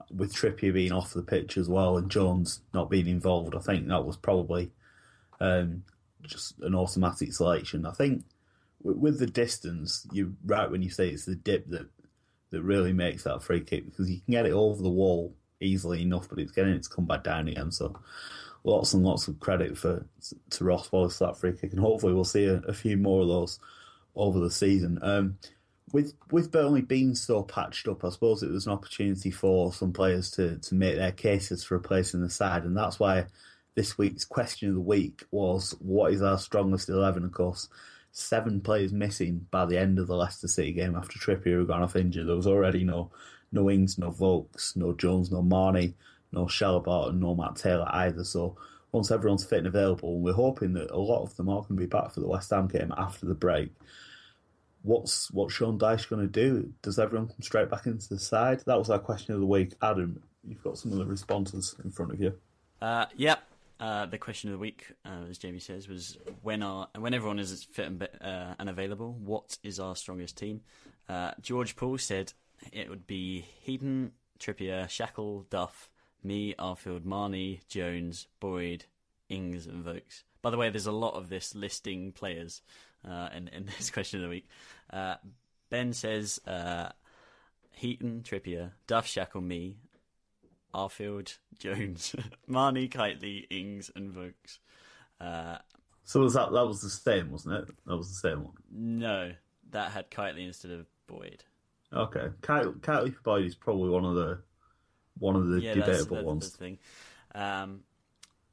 with 0.10 0.34
Trippier 0.34 0.74
being 0.74 0.92
off 0.92 1.14
the 1.14 1.22
pitch 1.22 1.58
as 1.58 1.70
well, 1.70 1.98
and 1.98 2.10
Jones 2.10 2.62
not 2.74 2.90
being 2.90 3.08
involved, 3.08 3.56
I 3.56 3.60
think 3.60 3.88
that 3.88 4.06
was 4.06 4.18
probably 4.18 4.72
um, 5.40 5.84
just 6.24 6.60
an 6.62 6.74
automatic 6.74 7.32
selection. 7.32 7.86
I 7.86 7.92
think 7.92 8.24
with, 8.82 8.98
with 8.98 9.20
the 9.20 9.28
distance, 9.28 10.08
you're 10.12 10.32
right 10.46 10.70
when 10.70 10.82
you 10.82 10.90
say 10.90 11.10
it's 11.10 11.26
the 11.26 11.36
dip 11.36 11.68
that 11.70 11.88
that 12.50 12.62
really 12.62 12.94
makes 12.94 13.24
that 13.24 13.42
free 13.42 13.62
kick 13.62 13.86
because 13.86 14.10
you 14.10 14.20
can 14.22 14.32
get 14.32 14.46
it 14.46 14.54
over 14.54 14.82
the 14.82 14.90
wall 14.90 15.36
easily 15.64 16.02
enough, 16.02 16.30
but 16.30 16.40
it's 16.40 16.52
getting 16.52 16.74
it 16.74 16.84
to 16.84 16.90
come 16.90 17.06
back 17.06 17.24
down 17.24 17.48
again. 17.48 17.72
So 17.72 18.00
lots 18.64 18.94
and 18.94 19.04
lots 19.04 19.28
of 19.28 19.40
credit 19.40 19.78
for 19.78 20.06
to 20.52 20.64
Ross 20.64 20.92
Wallace 20.92 21.20
that 21.20 21.38
free 21.38 21.54
kick, 21.54 21.72
and 21.72 21.80
hopefully 21.80 22.14
we'll 22.14 22.24
see 22.24 22.46
a, 22.46 22.56
a 22.68 22.74
few 22.74 22.98
more 22.98 23.22
of 23.22 23.28
those 23.28 23.60
over 24.16 24.40
the 24.40 24.52
season. 24.52 25.00
Um, 25.02 25.38
with 25.92 26.14
with 26.32 26.52
Burnley 26.52 26.82
being 26.82 27.16
so 27.16 27.44
patched 27.44 27.88
up, 27.88 28.04
I 28.04 28.10
suppose 28.10 28.42
it 28.42 28.52
was 28.52 28.66
an 28.66 28.74
opportunity 28.74 29.32
for 29.32 29.74
some 29.74 29.94
players 29.94 30.32
to 30.32 30.58
to 30.58 30.76
make 30.76 30.96
their 30.96 31.12
cases 31.12 31.64
for 31.64 31.76
a 31.76 31.82
place 31.82 32.14
in 32.14 32.22
the 32.22 32.30
side, 32.30 32.64
and 32.64 32.76
that's 32.76 33.00
why 33.00 33.26
this 33.76 33.98
week's 33.98 34.26
question 34.26 34.70
of 34.70 34.76
the 34.76 34.82
week 34.82 35.24
was 35.32 35.76
what 35.80 36.14
is 36.14 36.22
our 36.22 36.38
strongest 36.38 36.90
eleven? 36.90 37.26
Of 37.26 37.32
course, 37.32 37.70
seven 38.12 38.62
players 38.62 38.94
missing 38.94 39.46
by 39.52 39.66
the 39.66 39.80
end 39.80 40.00
of 40.00 40.08
the 40.08 40.16
Leicester 40.16 40.48
City 40.48 40.74
game 40.74 40.96
after 40.96 41.20
Trippier 41.20 41.60
had 41.60 41.68
gone 41.68 41.84
off 41.84 41.96
injured. 41.96 42.28
There 42.28 42.36
was 42.36 42.48
already 42.48 42.84
no 42.84 43.12
no 43.54 43.70
Ings, 43.70 43.98
no 43.98 44.12
Vokes, 44.12 44.76
no 44.76 44.94
Jones, 44.94 45.32
no 45.32 45.42
Marney, 45.42 45.94
no 46.32 46.46
Chalobah, 46.46 47.10
and 47.10 47.20
no 47.20 47.36
Matt 47.36 47.56
Taylor 47.56 47.88
either. 47.90 48.24
So 48.24 48.58
once 48.92 49.12
everyone's 49.12 49.46
fit 49.46 49.60
and 49.60 49.68
available, 49.68 50.16
and 50.16 50.24
we're 50.24 50.34
hoping 50.34 50.74
that 50.74 50.92
a 50.92 50.98
lot 50.98 51.24
of 51.24 51.36
them 51.36 51.50
are 51.50 51.62
going 51.62 51.76
to 51.76 51.82
be 51.82 51.86
back 51.86 52.14
for 52.14 52.20
the 52.20 52.28
West 52.28 52.52
Ham 52.52 52.68
game 52.68 52.94
after 52.98 53.26
the 53.26 53.34
break. 53.34 53.72
What's 54.82 55.32
what's 55.32 55.54
Sean 55.54 55.80
Dyche 55.80 56.10
going 56.10 56.22
to 56.22 56.28
do? 56.28 56.74
Does 56.82 57.00
everyone 57.00 57.28
come 57.28 57.42
straight 57.42 57.70
back 57.70 57.86
into 57.86 58.10
the 58.10 58.20
side? 58.20 58.62
That 58.66 58.78
was 58.78 58.90
our 58.90 59.00
question 59.00 59.34
of 59.34 59.40
the 59.40 59.46
week. 59.46 59.74
Adam, 59.82 60.22
you've 60.46 60.64
got 60.64 60.78
some 60.78 60.92
of 60.92 60.98
the 60.98 61.06
responses 61.06 61.76
in 61.84 61.92
front 61.92 62.12
of 62.12 62.22
you. 62.22 62.34
Uh, 62.82 63.06
yep. 63.16 63.44
Uh, 63.80 64.06
the 64.06 64.18
question 64.18 64.50
of 64.50 64.54
the 64.54 64.60
week, 64.60 64.92
uh, 65.06 65.26
as 65.30 65.38
Jamie 65.38 65.60
says, 65.60 65.88
was 65.88 66.18
when 66.42 66.62
are 66.62 66.88
when 66.98 67.14
everyone 67.14 67.40
is 67.40 67.64
fit 67.72 67.88
and, 67.88 68.08
uh, 68.22 68.54
and 68.60 68.70
available, 68.70 69.14
what 69.14 69.58
is 69.64 69.80
our 69.80 69.96
strongest 69.96 70.38
team? 70.38 70.62
Uh, 71.10 71.32
George 71.42 71.76
Paul 71.76 71.98
said 71.98 72.34
it 72.72 72.90
would 72.90 73.08
be 73.08 73.46
Heaton, 73.62 74.12
Trippier, 74.40 74.86
Shackell, 74.86 75.50
Duff, 75.50 75.90
Mee, 76.24 76.56
Arfield, 76.58 77.06
Marney, 77.06 77.62
Jones, 77.68 78.28
Boyd, 78.40 78.86
Ings, 79.30 79.68
and 79.68 79.84
Vokes. 79.84 80.24
By 80.42 80.50
the 80.50 80.58
way, 80.58 80.70
there's 80.70 80.88
a 80.88 80.92
lot 80.92 81.16
of 81.16 81.30
this 81.30 81.56
listing 81.56 82.12
players 82.12 82.62
uh, 83.08 83.30
in, 83.36 83.48
in 83.50 83.66
this 83.78 83.90
question 83.92 84.20
of 84.20 84.24
the 84.24 84.30
week. 84.30 84.48
Uh, 84.92 85.16
ben 85.70 85.94
says 85.94 86.40
uh, 86.48 86.90
Heaton, 87.72 88.24
Trippier, 88.24 88.72
Duff, 88.88 89.08
Shackell, 89.08 89.44
Mee, 89.44 89.78
Arfield, 90.74 91.38
Jones, 91.60 92.16
Marney, 92.48 92.88
Kightly, 92.88 93.48
Ings, 93.50 93.92
and 93.96 94.12
Vokes. 94.12 94.60
Uh, 95.20 95.58
so 96.04 96.20
was 96.20 96.34
that 96.34 96.52
that 96.52 96.68
was 96.68 96.82
the 96.82 96.90
same, 96.90 97.32
wasn't 97.32 97.56
it? 97.56 97.76
That 97.86 97.98
was 97.98 98.10
the 98.10 98.30
same 98.30 98.44
one. 98.44 98.54
No, 98.70 99.32
that 99.72 99.92
had 99.92 100.10
Kightly 100.10 100.44
instead 100.44 100.72
of 100.72 100.86
Boyd. 101.08 101.44
Okay, 101.94 102.30
for 102.42 103.14
Boyd 103.24 103.46
is 103.46 103.56
probably 103.56 103.90
one 103.90 104.06
of 104.06 104.16
the 104.16 104.40
one 105.20 105.36
of 105.36 105.48
the 105.48 105.62
yeah, 105.62 105.74
debatable 105.76 106.24
ones. 106.24 106.52
The. 106.54 106.78
Um, 107.36 107.82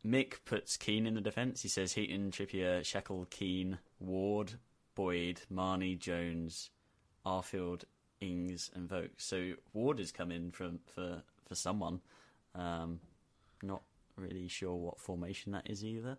Mick 0.05 0.45
puts 0.45 0.77
Keane 0.77 1.07
in 1.07 1.15
the 1.15 1.21
defence. 1.21 1.63
He 1.63 1.69
says 1.69 1.93
Heaton, 1.93 2.31
Trippier, 2.31 2.81
Shackell, 2.81 3.29
Keane, 3.31 3.79
Ward, 3.99 4.55
Boyd, 4.95 5.43
Marney, 5.51 5.95
Jones, 5.95 6.71
Arfield, 7.25 7.85
Ings, 8.21 8.71
and 8.75 8.89
Vokes. 8.89 9.25
So 9.25 9.53
Ward 9.73 9.99
has 9.99 10.13
come 10.13 10.31
in 10.31 10.51
from 10.51 10.81
for 10.95 11.23
for 11.47 11.55
someone. 11.55 12.01
Um, 12.55 13.01
not 13.63 13.83
really 14.17 14.49
sure 14.49 14.75
what 14.75 15.01
formation 15.01 15.53
that 15.53 15.69
is 15.69 15.85
either. 15.85 16.19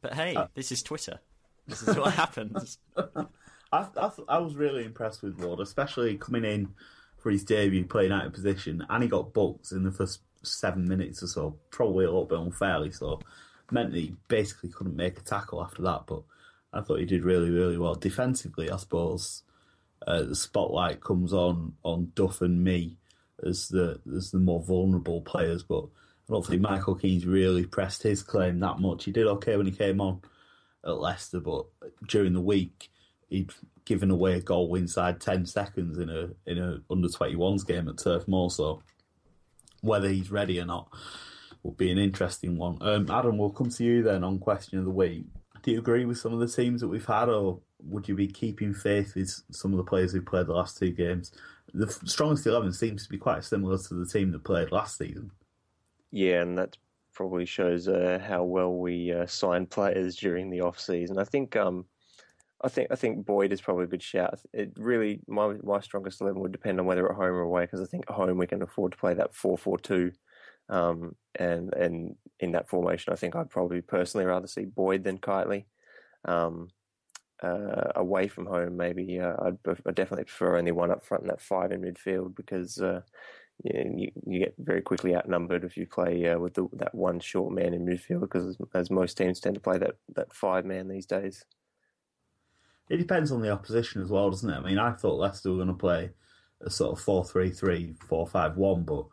But 0.00 0.14
hey, 0.14 0.34
uh, 0.34 0.46
this 0.54 0.72
is 0.72 0.82
Twitter. 0.82 1.20
This 1.66 1.82
is 1.82 1.96
what 1.96 2.14
happens. 2.14 2.78
I, 3.72 3.86
I, 3.96 4.10
I 4.28 4.38
was 4.38 4.56
really 4.56 4.84
impressed 4.84 5.22
with 5.22 5.38
Ward, 5.38 5.60
especially 5.60 6.16
coming 6.16 6.44
in 6.44 6.68
for 7.18 7.30
his 7.30 7.44
debut, 7.44 7.84
playing 7.84 8.12
out 8.12 8.26
of 8.26 8.32
position, 8.32 8.84
and 8.88 9.02
he 9.02 9.08
got 9.08 9.32
booked 9.32 9.72
in 9.72 9.82
the 9.82 9.92
first 9.92 10.20
seven 10.42 10.88
minutes 10.88 11.22
or 11.22 11.26
so, 11.26 11.56
probably 11.70 12.04
a 12.04 12.08
little 12.08 12.24
bit 12.24 12.38
unfairly. 12.38 12.92
So 12.92 13.20
meant 13.70 13.92
that 13.92 13.98
he 13.98 14.14
basically 14.28 14.70
couldn't 14.70 14.96
make 14.96 15.18
a 15.18 15.22
tackle 15.22 15.62
after 15.62 15.82
that. 15.82 16.04
But 16.06 16.22
I 16.72 16.80
thought 16.80 17.00
he 17.00 17.06
did 17.06 17.24
really, 17.24 17.50
really 17.50 17.76
well 17.76 17.94
defensively. 17.94 18.70
I 18.70 18.76
suppose 18.76 19.42
uh, 20.06 20.22
the 20.22 20.36
spotlight 20.36 21.02
comes 21.02 21.32
on 21.32 21.74
on 21.82 22.12
Duff 22.14 22.40
and 22.40 22.62
Mee 22.62 22.96
as 23.44 23.68
the 23.68 24.00
as 24.16 24.30
the 24.30 24.38
more 24.38 24.62
vulnerable 24.62 25.20
players, 25.22 25.62
but. 25.62 25.86
I 26.30 26.34
don't 26.34 26.44
think 26.44 26.60
Michael 26.60 26.94
Keane's 26.94 27.24
really 27.24 27.64
pressed 27.64 28.02
his 28.02 28.22
claim 28.22 28.60
that 28.60 28.80
much. 28.80 29.04
He 29.04 29.12
did 29.12 29.26
okay 29.26 29.56
when 29.56 29.64
he 29.64 29.72
came 29.72 29.98
on 29.98 30.20
at 30.84 30.98
Leicester, 30.98 31.40
but 31.40 31.64
during 32.06 32.34
the 32.34 32.40
week 32.42 32.90
he'd 33.28 33.50
given 33.84 34.10
away 34.10 34.34
a 34.34 34.40
goal 34.40 34.74
inside 34.74 35.20
ten 35.20 35.46
seconds 35.46 35.98
in 35.98 36.10
a 36.10 36.28
in 36.50 36.58
a 36.58 36.80
under 36.90 37.08
twenty 37.08 37.36
ones 37.36 37.64
game 37.64 37.88
at 37.88 37.98
Turf 37.98 38.26
Moor. 38.28 38.50
So 38.50 38.82
whether 39.80 40.08
he's 40.08 40.30
ready 40.30 40.60
or 40.60 40.66
not 40.66 40.92
will 41.62 41.72
be 41.72 41.90
an 41.90 41.98
interesting 41.98 42.56
one. 42.56 42.78
Um, 42.80 43.10
Adam, 43.10 43.38
we'll 43.38 43.50
come 43.50 43.70
to 43.70 43.84
you 43.84 44.02
then 44.02 44.24
on 44.24 44.38
question 44.38 44.78
of 44.78 44.84
the 44.84 44.90
week. 44.90 45.24
Do 45.62 45.72
you 45.72 45.78
agree 45.78 46.04
with 46.04 46.18
some 46.18 46.32
of 46.32 46.40
the 46.40 46.48
teams 46.48 46.80
that 46.80 46.88
we've 46.88 47.04
had, 47.04 47.28
or 47.28 47.60
would 47.82 48.08
you 48.08 48.14
be 48.14 48.28
keeping 48.28 48.72
faith 48.72 49.14
with 49.14 49.28
some 49.50 49.72
of 49.72 49.76
the 49.76 49.84
players 49.84 50.12
who 50.12 50.22
played 50.22 50.46
the 50.46 50.52
last 50.52 50.78
two 50.78 50.90
games? 50.90 51.32
The 51.74 51.88
strongest 51.88 52.46
eleven 52.46 52.72
seems 52.72 53.04
to 53.04 53.10
be 53.10 53.18
quite 53.18 53.44
similar 53.44 53.76
to 53.76 53.94
the 53.94 54.06
team 54.06 54.30
that 54.32 54.44
played 54.44 54.72
last 54.72 54.98
season. 54.98 55.30
Yeah, 56.10 56.42
and 56.42 56.56
that 56.56 56.76
probably 57.12 57.44
shows 57.44 57.88
uh, 57.88 58.20
how 58.26 58.44
well 58.44 58.74
we 58.74 59.12
uh, 59.12 59.26
signed 59.26 59.70
players 59.70 60.16
during 60.16 60.48
the 60.48 60.60
off 60.60 60.78
season. 60.78 61.18
I 61.18 61.24
think 61.24 61.56
um, 61.56 61.84
I 62.62 62.68
think 62.68 62.88
I 62.90 62.96
think 62.96 63.24
Boyd 63.24 63.52
is 63.52 63.60
probably 63.60 63.84
a 63.84 63.88
good 63.88 64.02
shout. 64.02 64.40
It 64.52 64.72
really 64.76 65.20
my 65.28 65.54
my 65.62 65.80
strongest 65.80 66.20
eleven 66.20 66.40
would 66.40 66.52
depend 66.52 66.80
on 66.80 66.86
whether 66.86 67.08
at 67.08 67.16
home 67.16 67.34
or 67.34 67.40
away 67.40 67.64
because 67.64 67.80
I 67.80 67.86
think 67.86 68.04
at 68.08 68.16
home 68.16 68.38
we 68.38 68.46
can 68.46 68.62
afford 68.62 68.92
to 68.92 68.98
play 68.98 69.14
that 69.14 69.34
four 69.34 69.56
four 69.56 69.78
two, 69.78 70.12
um, 70.68 71.14
and 71.36 71.72
and 71.74 72.16
in 72.40 72.52
that 72.52 72.68
formation 72.68 73.12
I 73.12 73.16
think 73.16 73.36
I'd 73.36 73.50
probably 73.50 73.80
personally 73.80 74.26
rather 74.26 74.46
see 74.48 74.64
Boyd 74.64 75.04
than 75.04 75.18
Kightly. 75.18 75.66
Um, 76.24 76.70
uh, 77.40 77.92
away 77.94 78.26
from 78.26 78.46
home, 78.46 78.76
maybe 78.76 79.20
uh, 79.20 79.34
I'd, 79.40 79.58
I'd, 79.86 79.94
definitely 79.94 80.24
prefer 80.24 80.56
only 80.56 80.72
one 80.72 80.90
up 80.90 81.04
front 81.04 81.22
and 81.22 81.30
that 81.30 81.40
five 81.40 81.70
in 81.70 81.82
midfield 81.82 82.34
because 82.34 82.80
uh, 82.80 83.02
you, 83.62 84.10
you, 84.26 84.40
get 84.40 84.54
very 84.58 84.82
quickly 84.82 85.14
outnumbered 85.14 85.62
if 85.62 85.76
you 85.76 85.86
play 85.86 86.28
uh, 86.28 86.38
with 86.38 86.54
the, 86.54 86.66
that 86.72 86.94
one 86.94 87.20
short 87.20 87.52
man 87.52 87.74
in 87.74 87.86
midfield 87.86 88.22
because 88.22 88.44
as, 88.44 88.56
as 88.74 88.90
most 88.90 89.16
teams 89.16 89.38
tend 89.38 89.54
to 89.54 89.60
play 89.60 89.78
that, 89.78 89.94
that 90.16 90.32
five 90.32 90.64
man 90.64 90.88
these 90.88 91.06
days. 91.06 91.44
It 92.88 92.96
depends 92.96 93.30
on 93.30 93.42
the 93.42 93.50
opposition 93.50 94.02
as 94.02 94.10
well, 94.10 94.30
doesn't 94.30 94.48
it? 94.48 94.56
I 94.56 94.60
mean, 94.60 94.78
I 94.78 94.92
thought 94.92 95.18
Leicester 95.18 95.50
were 95.50 95.56
going 95.56 95.68
to 95.68 95.74
play 95.74 96.10
a 96.60 96.70
sort 96.70 96.98
of 96.98 97.04
4 97.04 97.24
3 97.24 97.50
3, 97.50 97.94
4 98.08 98.26
5 98.26 98.56
1, 98.56 98.82
but 98.84 99.06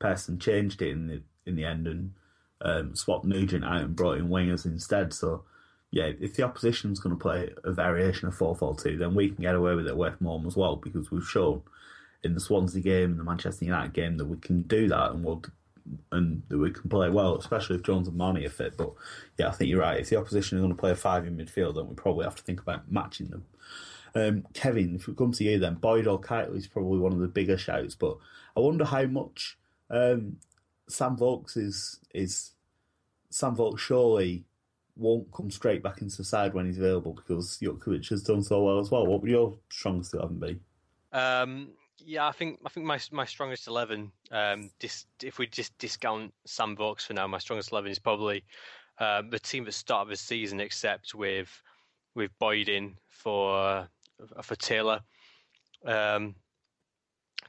Pearson 0.00 0.38
changed 0.38 0.82
it 0.82 0.90
in 0.90 1.06
the 1.06 1.22
in 1.46 1.56
the 1.56 1.64
end 1.64 1.86
and 1.86 2.12
um, 2.60 2.94
swapped 2.94 3.24
Nugent 3.24 3.64
out 3.64 3.82
and 3.82 3.96
brought 3.96 4.18
in 4.18 4.28
wingers 4.28 4.66
instead. 4.66 5.12
So, 5.12 5.44
yeah, 5.90 6.10
if 6.20 6.34
the 6.34 6.42
opposition's 6.42 7.00
going 7.00 7.16
to 7.16 7.22
play 7.22 7.50
a 7.64 7.72
variation 7.72 8.28
of 8.28 8.34
4 8.34 8.56
4 8.56 8.76
2, 8.76 8.96
then 8.96 9.14
we 9.14 9.28
can 9.28 9.42
get 9.42 9.54
away 9.54 9.74
with 9.74 9.86
it 9.86 9.96
with 9.96 10.18
home 10.20 10.46
as 10.46 10.56
well 10.56 10.76
because 10.76 11.10
we've 11.10 11.28
shown 11.28 11.62
in 12.24 12.34
the 12.34 12.40
Swansea 12.40 12.82
game 12.82 13.10
and 13.10 13.20
the 13.20 13.24
Manchester 13.24 13.64
United 13.64 13.92
game 13.92 14.16
that 14.16 14.26
we 14.26 14.36
can 14.38 14.62
do 14.62 14.88
that 14.88 15.12
and 15.12 15.24
we'll 15.24 15.42
and 16.12 16.42
we 16.50 16.70
can 16.70 16.88
play 16.88 17.10
well, 17.10 17.36
especially 17.36 17.76
if 17.76 17.82
Jones 17.82 18.08
and 18.08 18.16
Marney 18.16 18.44
are 18.46 18.50
fit. 18.50 18.76
But 18.76 18.92
yeah, 19.38 19.48
I 19.48 19.52
think 19.52 19.70
you're 19.70 19.80
right. 19.80 20.00
If 20.00 20.10
the 20.10 20.16
opposition 20.16 20.58
are 20.58 20.60
going 20.60 20.74
to 20.74 20.80
play 20.80 20.90
a 20.90 20.96
five 20.96 21.26
in 21.26 21.36
midfield, 21.36 21.74
then 21.74 21.88
we 21.88 21.94
probably 21.94 22.24
have 22.24 22.36
to 22.36 22.42
think 22.42 22.60
about 22.60 22.90
matching 22.90 23.28
them. 23.28 23.44
Um, 24.14 24.46
Kevin, 24.54 24.96
if 24.96 25.08
it 25.08 25.16
comes 25.16 25.38
to 25.38 25.44
you, 25.44 25.58
then 25.58 25.74
Boyd 25.74 26.06
or 26.06 26.18
Kightly 26.18 26.58
is 26.58 26.66
probably 26.66 26.98
one 26.98 27.12
of 27.12 27.18
the 27.18 27.28
bigger 27.28 27.58
shouts. 27.58 27.94
But 27.94 28.16
I 28.56 28.60
wonder 28.60 28.84
how 28.84 29.04
much 29.06 29.58
um, 29.90 30.36
Sam 30.88 31.16
Vokes 31.16 31.56
is 31.56 32.00
is 32.14 32.52
Sam 33.30 33.54
Vokes 33.54 33.82
surely 33.82 34.44
won't 34.96 35.32
come 35.32 35.50
straight 35.50 35.82
back 35.82 36.02
into 36.02 36.16
the 36.16 36.24
side 36.24 36.54
when 36.54 36.66
he's 36.66 36.78
available 36.78 37.12
because 37.12 37.58
Jutkiewicz 37.62 38.08
has 38.08 38.22
done 38.22 38.42
so 38.42 38.64
well 38.64 38.80
as 38.80 38.90
well. 38.90 39.06
What 39.06 39.20
would 39.20 39.30
your 39.30 39.58
strongest 39.70 40.14
eleven 40.14 40.38
be? 40.38 40.58
Um, 41.12 41.68
yeah, 42.04 42.26
I 42.26 42.32
think 42.32 42.60
I 42.64 42.68
think 42.68 42.86
my 42.86 42.98
my 43.12 43.24
strongest 43.24 43.66
eleven. 43.66 44.12
Um, 44.30 44.70
dis, 44.78 45.06
if 45.22 45.38
we 45.38 45.46
just 45.46 45.76
discount 45.78 46.32
Sam 46.46 46.76
Vokes 46.76 47.06
for 47.06 47.14
now, 47.14 47.26
my 47.26 47.38
strongest 47.38 47.72
eleven 47.72 47.90
is 47.90 47.98
probably 47.98 48.44
um, 48.98 49.30
the 49.30 49.38
team 49.38 49.64
at 49.64 49.66
the 49.66 49.72
start 49.72 50.02
of 50.02 50.08
the 50.08 50.16
season, 50.16 50.60
except 50.60 51.14
with 51.14 51.62
with 52.14 52.30
Boyd 52.38 52.68
in 52.68 52.96
for 53.08 53.88
for 54.42 54.56
Taylor. 54.56 55.00
Um, 55.84 56.34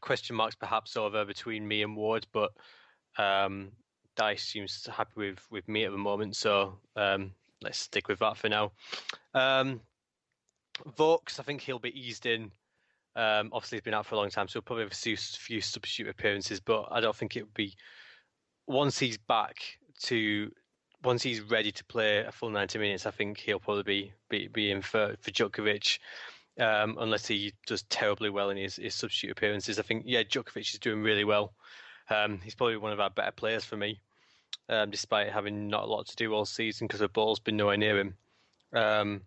question 0.02 0.36
marks 0.36 0.56
perhaps 0.56 0.96
over 0.96 1.26
between 1.26 1.68
Mee 1.68 1.84
and 1.84 1.96
Ward, 1.96 2.28
but 2.32 2.52
um, 3.18 3.72
Dyche 4.16 4.40
seems 4.40 4.88
happy 4.92 5.14
with 5.16 5.40
with 5.50 5.68
Mee 5.68 5.86
at 5.86 5.92
the 5.92 5.98
moment, 5.98 6.36
so 6.36 6.78
um, 6.96 7.32
let's 7.62 7.80
stick 7.80 8.08
with 8.08 8.20
that 8.20 8.38
for 8.38 8.50
now. 8.50 8.72
Um, 9.34 9.82
Vokes, 10.98 11.40
I 11.40 11.44
think 11.44 11.62
he'll 11.62 11.80
be 11.80 12.00
eased 12.00 12.26
in 12.26 12.52
um, 13.16 13.50
obviously, 13.54 13.78
he's 13.78 13.84
been 13.84 13.94
out 13.94 14.06
for 14.06 14.16
a 14.16 14.18
long 14.18 14.30
time, 14.30 14.48
so 14.48 14.54
he'll 14.54 14.64
probably 14.64 14.84
have 14.84 14.92
a 14.92 14.96
few, 14.96 15.18
few 15.18 15.62
substitute 15.62 16.10
appearances. 16.10 16.60
But 16.60 16.88
I 16.92 17.02
don't 17.02 17.16
think 17.16 17.36
it 17.36 17.44
would 17.44 17.54
be 17.54 17.76
once 18.68 19.00
he's 19.00 19.18
back 19.18 19.56
to 20.04 20.52
once 21.04 21.24
he's 21.24 21.42
ready 21.42 21.72
to 21.72 21.86
play 21.86 22.20
a 22.20 22.32
full 22.32 22.50
ninety 22.50 22.80
minutes. 22.80 23.06
I 23.06 23.12
think 23.12 23.40
he'll 23.40 23.60
probably 23.60 23.84
be 23.84 24.14
be, 24.30 24.48
be 24.48 24.72
in 24.72 24.82
for 24.82 25.16
for 25.20 25.32
Jutkiewicz. 25.32 26.00
Um, 26.60 26.98
unless 27.00 27.26
he 27.26 27.54
does 27.68 27.84
terribly 27.84 28.30
well 28.30 28.50
in 28.50 28.58
his, 28.58 28.76
his 28.76 28.94
substitute 28.94 29.32
appearances. 29.32 29.80
I 29.80 29.82
think, 29.82 30.04
yeah, 30.06 30.24
Jutkiewicz 30.24 30.74
is 30.74 30.80
doing 30.80 31.02
really 31.02 31.24
well. 31.24 31.54
Um, 32.10 32.42
he's 32.44 32.56
probably 32.56 32.76
one 32.76 32.92
of 32.92 33.00
our 33.00 33.10
better 33.10 33.32
players 33.32 33.64
for 33.64 33.78
me, 33.78 34.02
um, 34.68 34.90
despite 34.90 35.32
having 35.32 35.70
not 35.70 35.84
a 35.84 35.88
lot 35.88 36.08
to 36.08 36.16
do 36.18 36.34
all 36.34 36.44
season 36.44 36.86
because 36.88 37.00
the 37.00 37.08
ball's 37.08 37.40
been 37.40 37.56
nowhere 37.56 37.78
near 37.78 37.98
him. 37.98 38.16
Um, 38.74 39.22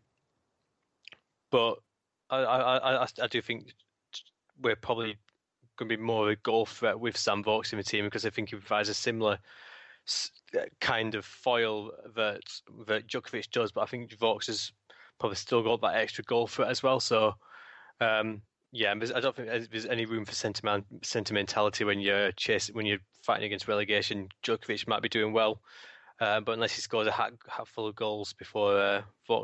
but 1.50 1.78
I, 2.36 2.42
I, 2.42 3.02
I, 3.02 3.06
I 3.22 3.26
do 3.26 3.42
think 3.42 3.72
we're 4.60 4.76
probably 4.76 5.16
going 5.76 5.88
to 5.88 5.96
be 5.96 6.02
more 6.02 6.24
of 6.24 6.32
a 6.32 6.36
goal 6.36 6.66
threat 6.66 6.98
with 6.98 7.16
Sam 7.16 7.42
Vokes 7.42 7.72
in 7.72 7.78
the 7.78 7.84
team 7.84 8.04
because 8.04 8.24
I 8.24 8.30
think 8.30 8.50
he 8.50 8.56
provides 8.56 8.88
a 8.88 8.94
similar 8.94 9.38
kind 10.80 11.14
of 11.14 11.24
foil 11.24 11.90
that 12.16 12.40
that 12.86 13.06
Jutkiewicz 13.06 13.50
does, 13.50 13.72
but 13.72 13.82
I 13.82 13.86
think 13.86 14.16
Vokes 14.18 14.46
has 14.48 14.72
probably 15.18 15.36
still 15.36 15.62
got 15.62 15.80
that 15.82 15.96
extra 15.96 16.24
goal 16.24 16.46
threat 16.46 16.70
as 16.70 16.82
well. 16.82 17.00
So, 17.00 17.34
um, 18.00 18.42
yeah, 18.72 18.92
I 18.92 19.20
don't 19.20 19.36
think 19.36 19.48
there's 19.70 19.86
any 19.86 20.06
room 20.06 20.24
for 20.24 20.34
sentiment, 20.34 20.86
sentimentality 21.02 21.84
when 21.84 22.00
you're 22.00 22.32
chasing, 22.32 22.74
when 22.74 22.86
you're 22.86 22.98
fighting 23.22 23.44
against 23.44 23.68
relegation. 23.68 24.28
Jutkiewicz 24.42 24.88
might 24.88 25.02
be 25.02 25.08
doing 25.08 25.32
well, 25.32 25.62
uh, 26.22 26.40
but 26.40 26.52
unless 26.52 26.72
he 26.72 26.80
scores 26.80 27.08
a 27.08 27.10
hat, 27.10 27.32
hat 27.48 27.66
full 27.66 27.88
of 27.88 27.96
goals 27.96 28.32
before 28.32 28.78
uh, 28.78 29.02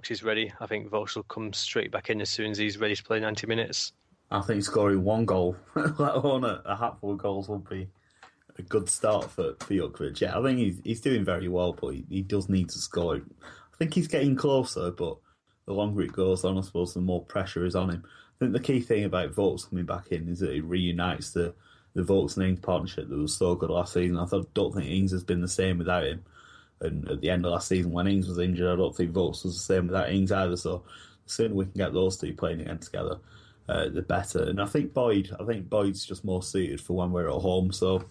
is 0.08 0.22
ready, 0.22 0.52
I 0.60 0.66
think 0.66 0.88
Vokes 0.88 1.16
will 1.16 1.24
come 1.24 1.52
straight 1.52 1.90
back 1.90 2.08
in 2.08 2.20
as 2.20 2.30
soon 2.30 2.52
as 2.52 2.58
he's 2.58 2.78
ready 2.78 2.94
to 2.94 3.02
play 3.02 3.18
90 3.18 3.48
minutes. 3.48 3.92
I 4.30 4.42
think 4.42 4.62
scoring 4.62 5.02
one 5.02 5.24
goal, 5.24 5.56
let 5.74 6.14
alone 6.14 6.44
a, 6.44 6.62
a 6.64 6.76
hatful 6.76 7.10
of 7.10 7.18
goals, 7.18 7.48
would 7.48 7.68
be 7.68 7.88
a 8.58 8.62
good 8.62 8.88
start 8.88 9.28
for, 9.28 9.56
for 9.58 9.74
Jutkiewicz. 9.74 10.20
Yeah, 10.20 10.38
I 10.38 10.42
think 10.42 10.58
he's, 10.58 10.80
he's 10.84 11.00
doing 11.00 11.24
very 11.24 11.48
well, 11.48 11.72
but 11.72 11.94
he, 11.94 12.04
he 12.08 12.22
does 12.22 12.48
need 12.48 12.68
to 12.68 12.78
score. 12.78 13.16
I 13.16 13.76
think 13.76 13.94
he's 13.94 14.06
getting 14.06 14.36
closer, 14.36 14.92
but 14.92 15.16
the 15.66 15.74
longer 15.74 16.02
it 16.02 16.12
goes 16.12 16.44
on, 16.44 16.58
I 16.58 16.60
suppose, 16.60 16.94
the 16.94 17.00
more 17.00 17.24
pressure 17.24 17.64
is 17.64 17.74
on 17.74 17.90
him. 17.90 18.04
I 18.06 18.38
think 18.38 18.52
the 18.52 18.60
key 18.60 18.80
thing 18.80 19.02
about 19.02 19.34
Vokes 19.34 19.68
coming 19.68 19.84
back 19.84 20.12
in 20.12 20.28
is 20.28 20.38
that 20.38 20.52
he 20.52 20.60
reunites 20.60 21.32
the, 21.32 21.54
the 21.94 22.04
Vokes 22.04 22.36
and 22.36 22.46
Ings 22.46 22.60
partnership 22.60 23.08
that 23.08 23.18
was 23.18 23.36
so 23.36 23.56
good 23.56 23.70
last 23.70 23.94
season. 23.94 24.16
I 24.16 24.26
don't 24.54 24.72
think 24.72 24.88
Ings 24.88 25.10
has 25.10 25.24
been 25.24 25.40
the 25.40 25.48
same 25.48 25.78
without 25.78 26.04
him. 26.04 26.24
And 26.80 27.08
at 27.10 27.20
the 27.20 27.30
end 27.30 27.44
of 27.44 27.52
last 27.52 27.68
season, 27.68 27.92
when 27.92 28.06
Ings 28.06 28.28
was 28.28 28.38
injured, 28.38 28.72
I 28.72 28.76
don't 28.76 28.94
think 28.94 29.12
Vokes 29.12 29.44
was 29.44 29.54
the 29.54 29.74
same 29.74 29.86
without 29.86 30.10
Ings 30.10 30.32
either. 30.32 30.56
So 30.56 30.84
the 31.26 31.32
sooner 31.32 31.54
we 31.54 31.64
can 31.64 31.74
get 31.74 31.92
those 31.92 32.16
two 32.16 32.34
playing 32.34 32.60
again 32.60 32.78
together, 32.78 33.18
uh, 33.68 33.88
the 33.88 34.02
better. 34.02 34.44
And 34.44 34.60
I 34.60 34.66
think 34.66 34.94
Boyd, 34.94 35.34
I 35.38 35.44
think 35.44 35.68
Boyd's 35.68 36.06
just 36.06 36.24
more 36.24 36.42
suited 36.42 36.80
for 36.80 36.94
when 36.94 37.10
we're 37.10 37.28
at 37.28 37.42
home. 37.42 37.72
So 37.72 38.04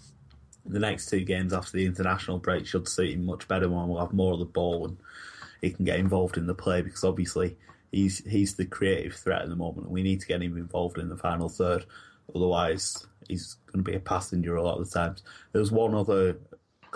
the 0.65 0.79
next 0.79 1.09
two 1.09 1.21
games 1.21 1.53
after 1.53 1.77
the 1.77 1.85
international 1.85 2.39
break 2.39 2.65
should 2.65 2.87
suit 2.87 3.11
him 3.11 3.25
much 3.25 3.47
better 3.47 3.69
when 3.69 3.87
we'll 3.87 4.01
have 4.01 4.13
more 4.13 4.33
of 4.33 4.39
the 4.39 4.45
ball 4.45 4.85
and 4.85 4.97
he 5.61 5.71
can 5.71 5.85
get 5.85 5.99
involved 5.99 6.37
in 6.37 6.47
the 6.47 6.53
play 6.53 6.81
because 6.81 7.03
obviously 7.03 7.57
he's 7.91 8.19
he's 8.25 8.55
the 8.55 8.65
creative 8.65 9.13
threat 9.13 9.43
at 9.43 9.49
the 9.49 9.55
moment. 9.55 9.89
We 9.89 10.03
need 10.03 10.19
to 10.21 10.27
get 10.27 10.41
him 10.41 10.57
involved 10.57 10.97
in 10.97 11.09
the 11.09 11.17
final 11.17 11.49
third. 11.49 11.85
Otherwise, 12.35 13.07
he's 13.27 13.55
going 13.67 13.83
to 13.83 13.91
be 13.91 13.95
a 13.95 14.01
passenger 14.01 14.55
a 14.55 14.63
lot 14.63 14.77
of 14.77 14.89
the 14.89 14.93
times. 14.93 15.23
There 15.51 15.61
was 15.61 15.71
one 15.71 15.95
other 15.95 16.37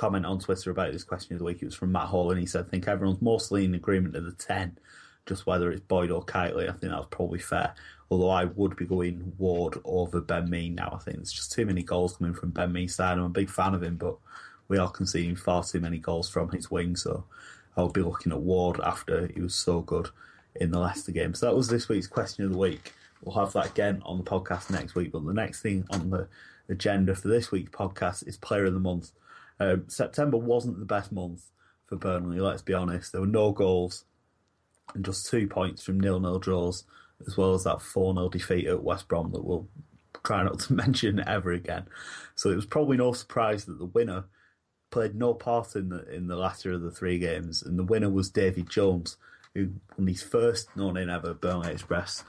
comment 0.01 0.25
on 0.25 0.39
Twitter 0.39 0.71
about 0.71 0.91
this 0.91 1.03
question 1.03 1.33
of 1.33 1.39
the 1.39 1.45
week. 1.45 1.61
It 1.61 1.65
was 1.65 1.75
from 1.75 1.91
Matt 1.91 2.07
Hall, 2.07 2.31
and 2.31 2.39
he 2.39 2.47
said, 2.47 2.65
I 2.65 2.69
think 2.69 2.87
everyone's 2.87 3.21
mostly 3.21 3.65
in 3.65 3.75
agreement 3.75 4.15
of 4.15 4.25
the 4.25 4.31
10, 4.31 4.79
just 5.27 5.45
whether 5.45 5.69
it's 5.69 5.81
Boyd 5.81 6.09
or 6.09 6.23
Kightly. 6.23 6.67
I 6.67 6.71
think 6.71 6.91
that's 6.91 7.05
probably 7.11 7.37
fair. 7.37 7.75
Although 8.09 8.31
I 8.31 8.45
would 8.45 8.75
be 8.75 8.85
going 8.87 9.33
Ward 9.37 9.79
over 9.85 10.19
Ben 10.19 10.49
Mee 10.49 10.69
now. 10.69 10.97
I 10.99 11.03
think 11.03 11.17
there's 11.17 11.31
just 11.31 11.51
too 11.51 11.67
many 11.67 11.83
goals 11.83 12.17
coming 12.17 12.33
from 12.33 12.49
Ben 12.49 12.73
Mee's 12.73 12.95
side. 12.95 13.19
I'm 13.19 13.25
a 13.25 13.29
big 13.29 13.51
fan 13.51 13.75
of 13.75 13.83
him, 13.83 13.97
but 13.97 14.17
we 14.69 14.79
are 14.79 14.89
conceding 14.89 15.35
far 15.35 15.63
too 15.63 15.79
many 15.79 15.99
goals 15.99 16.27
from 16.27 16.49
his 16.49 16.71
wing. 16.71 16.95
So 16.95 17.25
I'll 17.77 17.89
be 17.89 18.01
looking 18.01 18.31
at 18.31 18.41
Ward 18.41 18.79
after 18.83 19.27
he 19.27 19.39
was 19.39 19.53
so 19.53 19.81
good 19.81 20.09
in 20.55 20.71
the 20.71 20.79
Leicester 20.79 21.11
game. 21.11 21.35
So 21.35 21.45
that 21.45 21.55
was 21.55 21.67
this 21.67 21.87
week's 21.87 22.07
question 22.07 22.43
of 22.43 22.51
the 22.51 22.57
week. 22.57 22.93
We'll 23.23 23.35
have 23.35 23.53
that 23.53 23.67
again 23.67 24.01
on 24.03 24.17
the 24.17 24.23
podcast 24.23 24.71
next 24.71 24.95
week. 24.95 25.11
But 25.11 25.27
the 25.27 25.33
next 25.33 25.61
thing 25.61 25.85
on 25.91 26.09
the 26.09 26.27
agenda 26.69 27.13
for 27.13 27.27
this 27.27 27.51
week's 27.51 27.69
podcast 27.69 28.27
is 28.27 28.37
Player 28.37 28.65
of 28.65 28.73
the 28.73 28.79
Month. 28.79 29.11
Um, 29.61 29.83
September 29.87 30.37
wasn't 30.37 30.79
the 30.79 30.85
best 30.85 31.11
month 31.11 31.51
for 31.85 31.95
Burnley, 31.95 32.39
let's 32.39 32.63
be 32.63 32.73
honest. 32.73 33.11
There 33.11 33.21
were 33.21 33.27
no 33.27 33.51
goals 33.51 34.05
and 34.95 35.05
just 35.05 35.29
two 35.29 35.47
points 35.47 35.83
from 35.83 35.99
nil 35.99 36.19
nil 36.19 36.39
draws, 36.39 36.83
as 37.27 37.37
well 37.37 37.53
as 37.53 37.65
that 37.65 37.79
4 37.79 38.15
0 38.15 38.29
defeat 38.29 38.65
at 38.65 38.83
West 38.83 39.07
Brom 39.07 39.31
that 39.33 39.45
we'll 39.45 39.67
try 40.23 40.41
not 40.41 40.57
to 40.61 40.73
mention 40.73 41.23
ever 41.27 41.51
again. 41.51 41.85
So 42.33 42.49
it 42.49 42.55
was 42.55 42.65
probably 42.65 42.97
no 42.97 43.13
surprise 43.13 43.65
that 43.65 43.77
the 43.77 43.85
winner 43.85 44.23
played 44.89 45.13
no 45.13 45.35
part 45.35 45.75
in 45.75 45.89
the 45.89 46.11
in 46.11 46.25
the 46.25 46.37
latter 46.37 46.71
of 46.71 46.81
the 46.81 46.89
three 46.89 47.19
games, 47.19 47.61
and 47.61 47.77
the 47.77 47.83
winner 47.83 48.09
was 48.09 48.31
David 48.31 48.67
Jones, 48.67 49.17
who 49.53 49.73
won 49.95 50.07
his 50.07 50.23
first 50.23 50.75
No 50.75 50.89
Nay 50.89 51.05
Never 51.05 51.35
Burnley 51.35 51.71
Express 51.73 52.23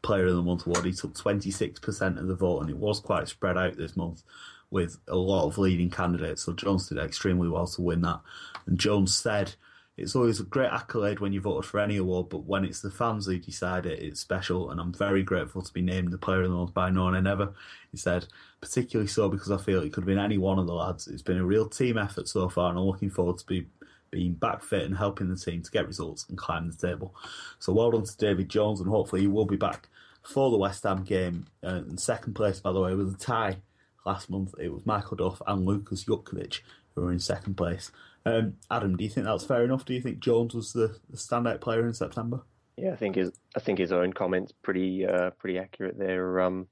Player 0.00 0.28
of 0.28 0.36
the 0.36 0.42
Month 0.42 0.66
award. 0.66 0.86
He 0.86 0.92
took 0.92 1.12
26% 1.12 2.18
of 2.18 2.28
the 2.28 2.34
vote, 2.34 2.60
and 2.60 2.70
it 2.70 2.78
was 2.78 2.98
quite 2.98 3.28
spread 3.28 3.58
out 3.58 3.76
this 3.76 3.94
month 3.94 4.22
with 4.70 4.98
a 5.08 5.16
lot 5.16 5.46
of 5.46 5.58
leading 5.58 5.90
candidates. 5.90 6.42
So 6.42 6.52
Jones 6.52 6.88
did 6.88 6.98
extremely 6.98 7.48
well 7.48 7.66
to 7.66 7.82
win 7.82 8.02
that. 8.02 8.20
And 8.66 8.78
Jones 8.78 9.16
said, 9.16 9.54
it's 9.98 10.14
always 10.14 10.38
a 10.38 10.44
great 10.44 10.70
accolade 10.70 11.18
when 11.18 11.32
you 11.32 11.40
voted 11.40 11.68
for 11.68 11.80
any 11.80 11.96
award, 11.96 12.28
but 12.28 12.44
when 12.44 12.64
it's 12.64 12.80
the 12.80 12.90
fans 12.90 13.26
who 13.26 13.36
decide 13.36 13.84
it, 13.84 13.98
it's 14.00 14.20
special. 14.20 14.70
And 14.70 14.80
I'm 14.80 14.92
very 14.92 15.24
grateful 15.24 15.60
to 15.60 15.72
be 15.72 15.82
named 15.82 16.12
the 16.12 16.18
player 16.18 16.42
of 16.42 16.50
the 16.50 16.56
month 16.56 16.72
by 16.72 16.88
No 16.88 17.10
Nay 17.10 17.20
Never. 17.20 17.52
He 17.90 17.96
said, 17.96 18.26
particularly 18.60 19.08
so 19.08 19.28
because 19.28 19.50
I 19.50 19.56
feel 19.56 19.82
it 19.82 19.92
could 19.92 20.02
have 20.02 20.06
been 20.06 20.18
any 20.18 20.38
one 20.38 20.60
of 20.60 20.68
the 20.68 20.74
lads. 20.74 21.08
It's 21.08 21.22
been 21.22 21.38
a 21.38 21.44
real 21.44 21.68
team 21.68 21.98
effort 21.98 22.28
so 22.28 22.48
far, 22.48 22.70
and 22.70 22.78
I'm 22.78 22.84
looking 22.84 23.10
forward 23.10 23.38
to 23.38 23.46
be 23.46 23.66
being 24.10 24.34
back 24.34 24.62
fit 24.62 24.84
and 24.84 24.96
helping 24.96 25.28
the 25.28 25.36
team 25.36 25.62
to 25.62 25.70
get 25.70 25.86
results 25.86 26.26
and 26.28 26.38
climb 26.38 26.70
the 26.70 26.76
table. 26.76 27.14
So 27.58 27.72
well 27.72 27.90
done 27.90 28.04
to 28.04 28.16
David 28.16 28.48
Jones, 28.48 28.80
and 28.80 28.88
hopefully 28.88 29.22
he 29.22 29.26
will 29.26 29.46
be 29.46 29.56
back 29.56 29.88
for 30.22 30.50
the 30.50 30.58
West 30.58 30.84
Ham 30.84 31.02
game. 31.02 31.46
Uh, 31.64 31.82
in 31.88 31.98
second 31.98 32.34
place, 32.34 32.60
by 32.60 32.70
the 32.70 32.80
way, 32.80 32.94
with 32.94 33.14
a 33.14 33.18
tie 33.18 33.56
last 34.04 34.30
month. 34.30 34.54
It 34.58 34.72
was 34.72 34.86
Michael 34.86 35.16
Duff 35.16 35.42
and 35.46 35.64
Lukas 35.66 36.04
Jutkiewicz 36.04 36.60
who 36.98 37.04
were 37.04 37.12
in 37.12 37.20
second 37.20 37.54
place. 37.56 37.90
Um, 38.26 38.56
Adam, 38.70 38.96
do 38.96 39.04
you 39.04 39.10
think 39.10 39.26
that's 39.26 39.44
fair 39.44 39.64
enough? 39.64 39.84
Do 39.84 39.94
you 39.94 40.00
think 40.00 40.20
Jones 40.20 40.54
was 40.54 40.72
the, 40.72 40.98
the 41.08 41.16
standout 41.16 41.60
player 41.60 41.86
in 41.86 41.94
September? 41.94 42.42
Yeah, 42.76 42.92
I 42.92 42.96
think 42.96 43.16
his 43.16 43.32
I 43.56 43.60
think 43.60 43.78
his 43.78 43.92
own 43.92 44.12
comments 44.12 44.52
pretty 44.62 45.06
uh, 45.06 45.30
pretty 45.30 45.58
accurate 45.58 45.98
there. 45.98 46.40
Um, 46.40 46.68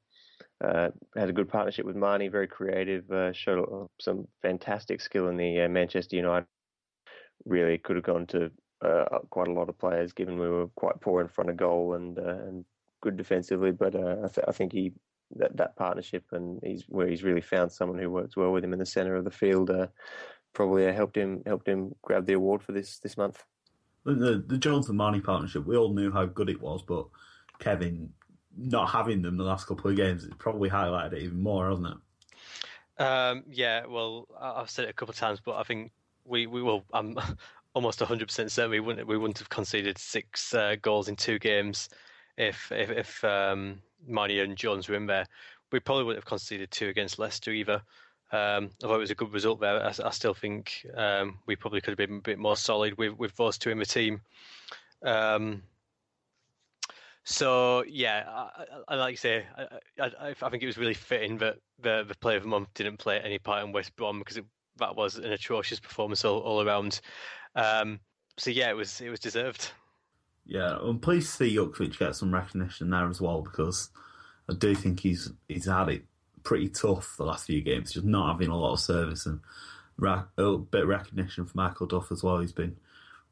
uh, 0.64 0.88
had 1.14 1.28
a 1.28 1.32
good 1.32 1.48
partnership 1.48 1.84
with 1.84 1.96
Marney, 1.96 2.28
very 2.28 2.46
creative, 2.46 3.10
uh, 3.10 3.32
showed 3.32 3.88
some 4.00 4.26
fantastic 4.40 5.00
skill 5.00 5.28
in 5.28 5.36
the 5.36 5.62
uh, 5.62 5.68
Manchester 5.68 6.16
United. 6.16 6.46
Really 7.44 7.78
could 7.78 7.96
have 7.96 8.04
gone 8.04 8.26
to 8.28 8.50
uh, 8.82 9.18
quite 9.30 9.48
a 9.48 9.52
lot 9.52 9.68
of 9.68 9.78
players, 9.78 10.12
given 10.12 10.38
we 10.38 10.48
were 10.48 10.68
quite 10.68 11.00
poor 11.00 11.20
in 11.20 11.28
front 11.28 11.50
of 11.50 11.56
goal 11.56 11.94
and 11.94 12.18
uh, 12.18 12.44
and 12.46 12.64
good 13.02 13.16
defensively. 13.16 13.72
But 13.72 13.96
I, 13.96 14.28
th- 14.28 14.46
I, 14.46 14.52
think 14.52 14.72
he 14.72 14.92
that, 15.34 15.56
that 15.56 15.76
partnership 15.76 16.24
and 16.32 16.60
he's 16.62 16.84
where 16.88 17.08
he's 17.08 17.24
really 17.24 17.40
found 17.40 17.72
someone 17.72 17.98
who 17.98 18.10
works 18.10 18.36
well 18.36 18.52
with 18.52 18.64
him 18.64 18.72
in 18.72 18.78
the 18.78 18.86
centre 18.86 19.16
of 19.16 19.24
the 19.24 19.30
field. 19.30 19.70
probably 20.52 20.90
helped 20.92 21.16
him 21.16 21.42
helped 21.46 21.68
him 21.68 21.94
grab 22.02 22.26
the 22.26 22.34
award 22.34 22.62
for 22.62 22.72
this 22.72 22.98
this 22.98 23.16
month. 23.16 23.44
The 24.04 24.44
the 24.46 24.58
Jones 24.58 24.88
and 24.88 24.98
Marney 24.98 25.20
partnership, 25.20 25.66
we 25.66 25.76
all 25.76 25.92
knew 25.92 26.12
how 26.12 26.26
good 26.26 26.48
it 26.48 26.60
was, 26.60 26.82
but 26.82 27.06
Kevin 27.58 28.10
not 28.56 28.88
having 28.88 29.22
them 29.22 29.36
the 29.36 29.44
last 29.44 29.66
couple 29.66 29.90
of 29.90 29.96
games, 29.96 30.24
it's 30.24 30.34
probably 30.38 30.70
highlighted 30.70 31.12
it 31.12 31.22
even 31.22 31.42
more, 31.42 31.68
hasn't 31.68 31.88
it? 31.88 33.02
Um, 33.02 33.44
yeah, 33.50 33.84
well, 33.86 34.26
I've 34.40 34.70
said 34.70 34.86
it 34.86 34.90
a 34.90 34.94
couple 34.94 35.12
of 35.12 35.18
times, 35.18 35.40
but 35.44 35.56
I 35.56 35.62
think 35.62 35.92
we, 36.24 36.46
we 36.46 36.62
will. 36.62 36.84
I'm 36.92 37.16
almost 37.74 38.00
100 38.00 38.28
percent 38.28 38.50
certain 38.50 38.70
we 38.70 38.80
wouldn't 38.80 39.06
we 39.06 39.18
wouldn't 39.18 39.38
have 39.38 39.50
conceded 39.50 39.98
six 39.98 40.54
uh, 40.54 40.76
goals 40.80 41.08
in 41.08 41.16
two 41.16 41.38
games 41.38 41.90
if 42.38 42.72
if, 42.72 42.90
if 42.90 43.24
um, 43.24 43.82
Marney 44.06 44.40
and 44.40 44.56
Jones 44.56 44.88
were 44.88 44.96
in 44.96 45.06
there. 45.06 45.26
We 45.72 45.80
probably 45.80 46.04
wouldn't 46.04 46.22
have 46.22 46.28
conceded 46.28 46.70
two 46.70 46.88
against 46.88 47.18
Leicester 47.18 47.50
either. 47.50 47.82
Um, 48.32 48.70
although 48.82 48.96
it 48.96 49.00
was 49.00 49.10
a 49.10 49.16
good 49.16 49.32
result 49.32 49.60
there, 49.60 49.82
I, 49.82 49.92
I 50.04 50.10
still 50.10 50.34
think 50.34 50.84
um, 50.94 51.38
we 51.46 51.56
probably 51.56 51.80
could 51.80 51.90
have 51.90 52.08
been 52.08 52.18
a 52.18 52.22
bit 52.22 52.38
more 52.38 52.56
solid 52.56 52.98
with 52.98 53.16
with 53.16 53.36
those 53.36 53.58
two 53.58 53.70
in 53.70 53.78
the 53.78 53.86
team. 53.86 54.20
Um, 55.04 55.62
so 57.24 57.84
yeah, 57.88 58.24
I, 58.28 58.64
I, 58.88 58.94
like 58.96 59.12
you 59.12 59.16
say, 59.16 59.44
I, 60.00 60.34
I, 60.40 60.50
think 60.50 60.62
it 60.62 60.66
was 60.66 60.78
really 60.78 60.94
fitting 60.94 61.38
that 61.38 61.56
the 61.80 62.04
the 62.06 62.16
player 62.16 62.36
of 62.36 62.42
the 62.42 62.48
month 62.48 62.68
didn't 62.74 62.98
play 62.98 63.20
any 63.20 63.38
part 63.38 63.64
in 63.64 63.72
West 63.72 63.94
Brom 63.96 64.18
because 64.18 64.36
it, 64.36 64.44
that 64.78 64.96
was 64.96 65.16
an 65.16 65.32
atrocious 65.32 65.80
performance 65.80 66.24
all, 66.24 66.38
all 66.40 66.62
around. 66.62 67.00
Um, 67.54 68.00
so 68.38 68.50
yeah, 68.50 68.70
it 68.70 68.76
was 68.76 69.00
it 69.00 69.10
was 69.10 69.20
deserved. 69.20 69.70
Yeah, 70.46 70.78
I'm 70.80 71.00
pleased 71.00 71.30
to 71.30 71.36
see 71.36 71.56
Jutkiewicz 71.56 71.98
get 71.98 72.16
some 72.16 72.32
recognition 72.32 72.90
there 72.90 73.08
as 73.08 73.20
well 73.20 73.42
because 73.42 73.90
I 74.48 74.54
do 74.54 74.74
think 74.74 75.00
he's 75.00 75.32
he's 75.48 75.66
had 75.66 75.88
it 75.88 76.04
pretty 76.44 76.68
tough 76.68 77.16
the 77.16 77.24
last 77.24 77.46
few 77.46 77.60
games, 77.60 77.92
just 77.92 78.06
not 78.06 78.32
having 78.32 78.48
a 78.48 78.56
lot 78.56 78.74
of 78.74 78.80
service 78.80 79.26
and 79.26 79.40
a 80.00 80.56
bit 80.58 80.82
of 80.82 80.88
recognition 80.88 81.44
for 81.46 81.52
Michael 81.56 81.86
Duff 81.86 82.12
as 82.12 82.22
well. 82.22 82.38
He's 82.38 82.52
been 82.52 82.76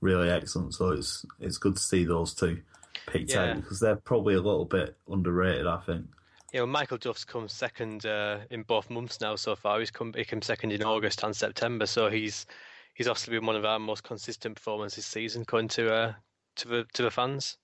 really 0.00 0.30
excellent, 0.30 0.74
so 0.74 0.90
it's 0.90 1.24
it's 1.40 1.58
good 1.58 1.76
to 1.76 1.82
see 1.82 2.04
those 2.04 2.34
two 2.34 2.60
picked 3.06 3.30
yeah. 3.30 3.50
out 3.50 3.56
because 3.56 3.80
they're 3.80 3.96
probably 3.96 4.34
a 4.34 4.40
little 4.40 4.64
bit 4.64 4.96
underrated. 5.08 5.66
I 5.66 5.80
think. 5.80 6.06
Yeah, 6.52 6.60
well, 6.60 6.68
Michael 6.68 6.98
Duff's 6.98 7.24
come 7.24 7.48
second 7.48 8.06
uh, 8.06 8.40
in 8.50 8.62
both 8.62 8.88
months 8.88 9.20
now 9.20 9.36
so 9.36 9.56
far. 9.56 9.78
He's 9.80 9.90
come 9.90 10.12
he 10.16 10.24
came 10.24 10.42
second 10.42 10.72
in 10.72 10.82
August 10.82 11.22
and 11.22 11.34
September, 11.34 11.86
so 11.86 12.10
he's 12.10 12.46
he's 12.94 13.08
obviously 13.08 13.38
been 13.38 13.46
one 13.46 13.56
of 13.56 13.64
our 13.64 13.78
most 13.78 14.02
consistent 14.02 14.56
performances 14.56 14.96
this 14.96 15.06
season, 15.06 15.42
according 15.42 15.68
to 15.68 15.92
uh, 15.92 16.12
to 16.56 16.68
the 16.68 16.86
to 16.94 17.02
the 17.02 17.10
fans. 17.10 17.56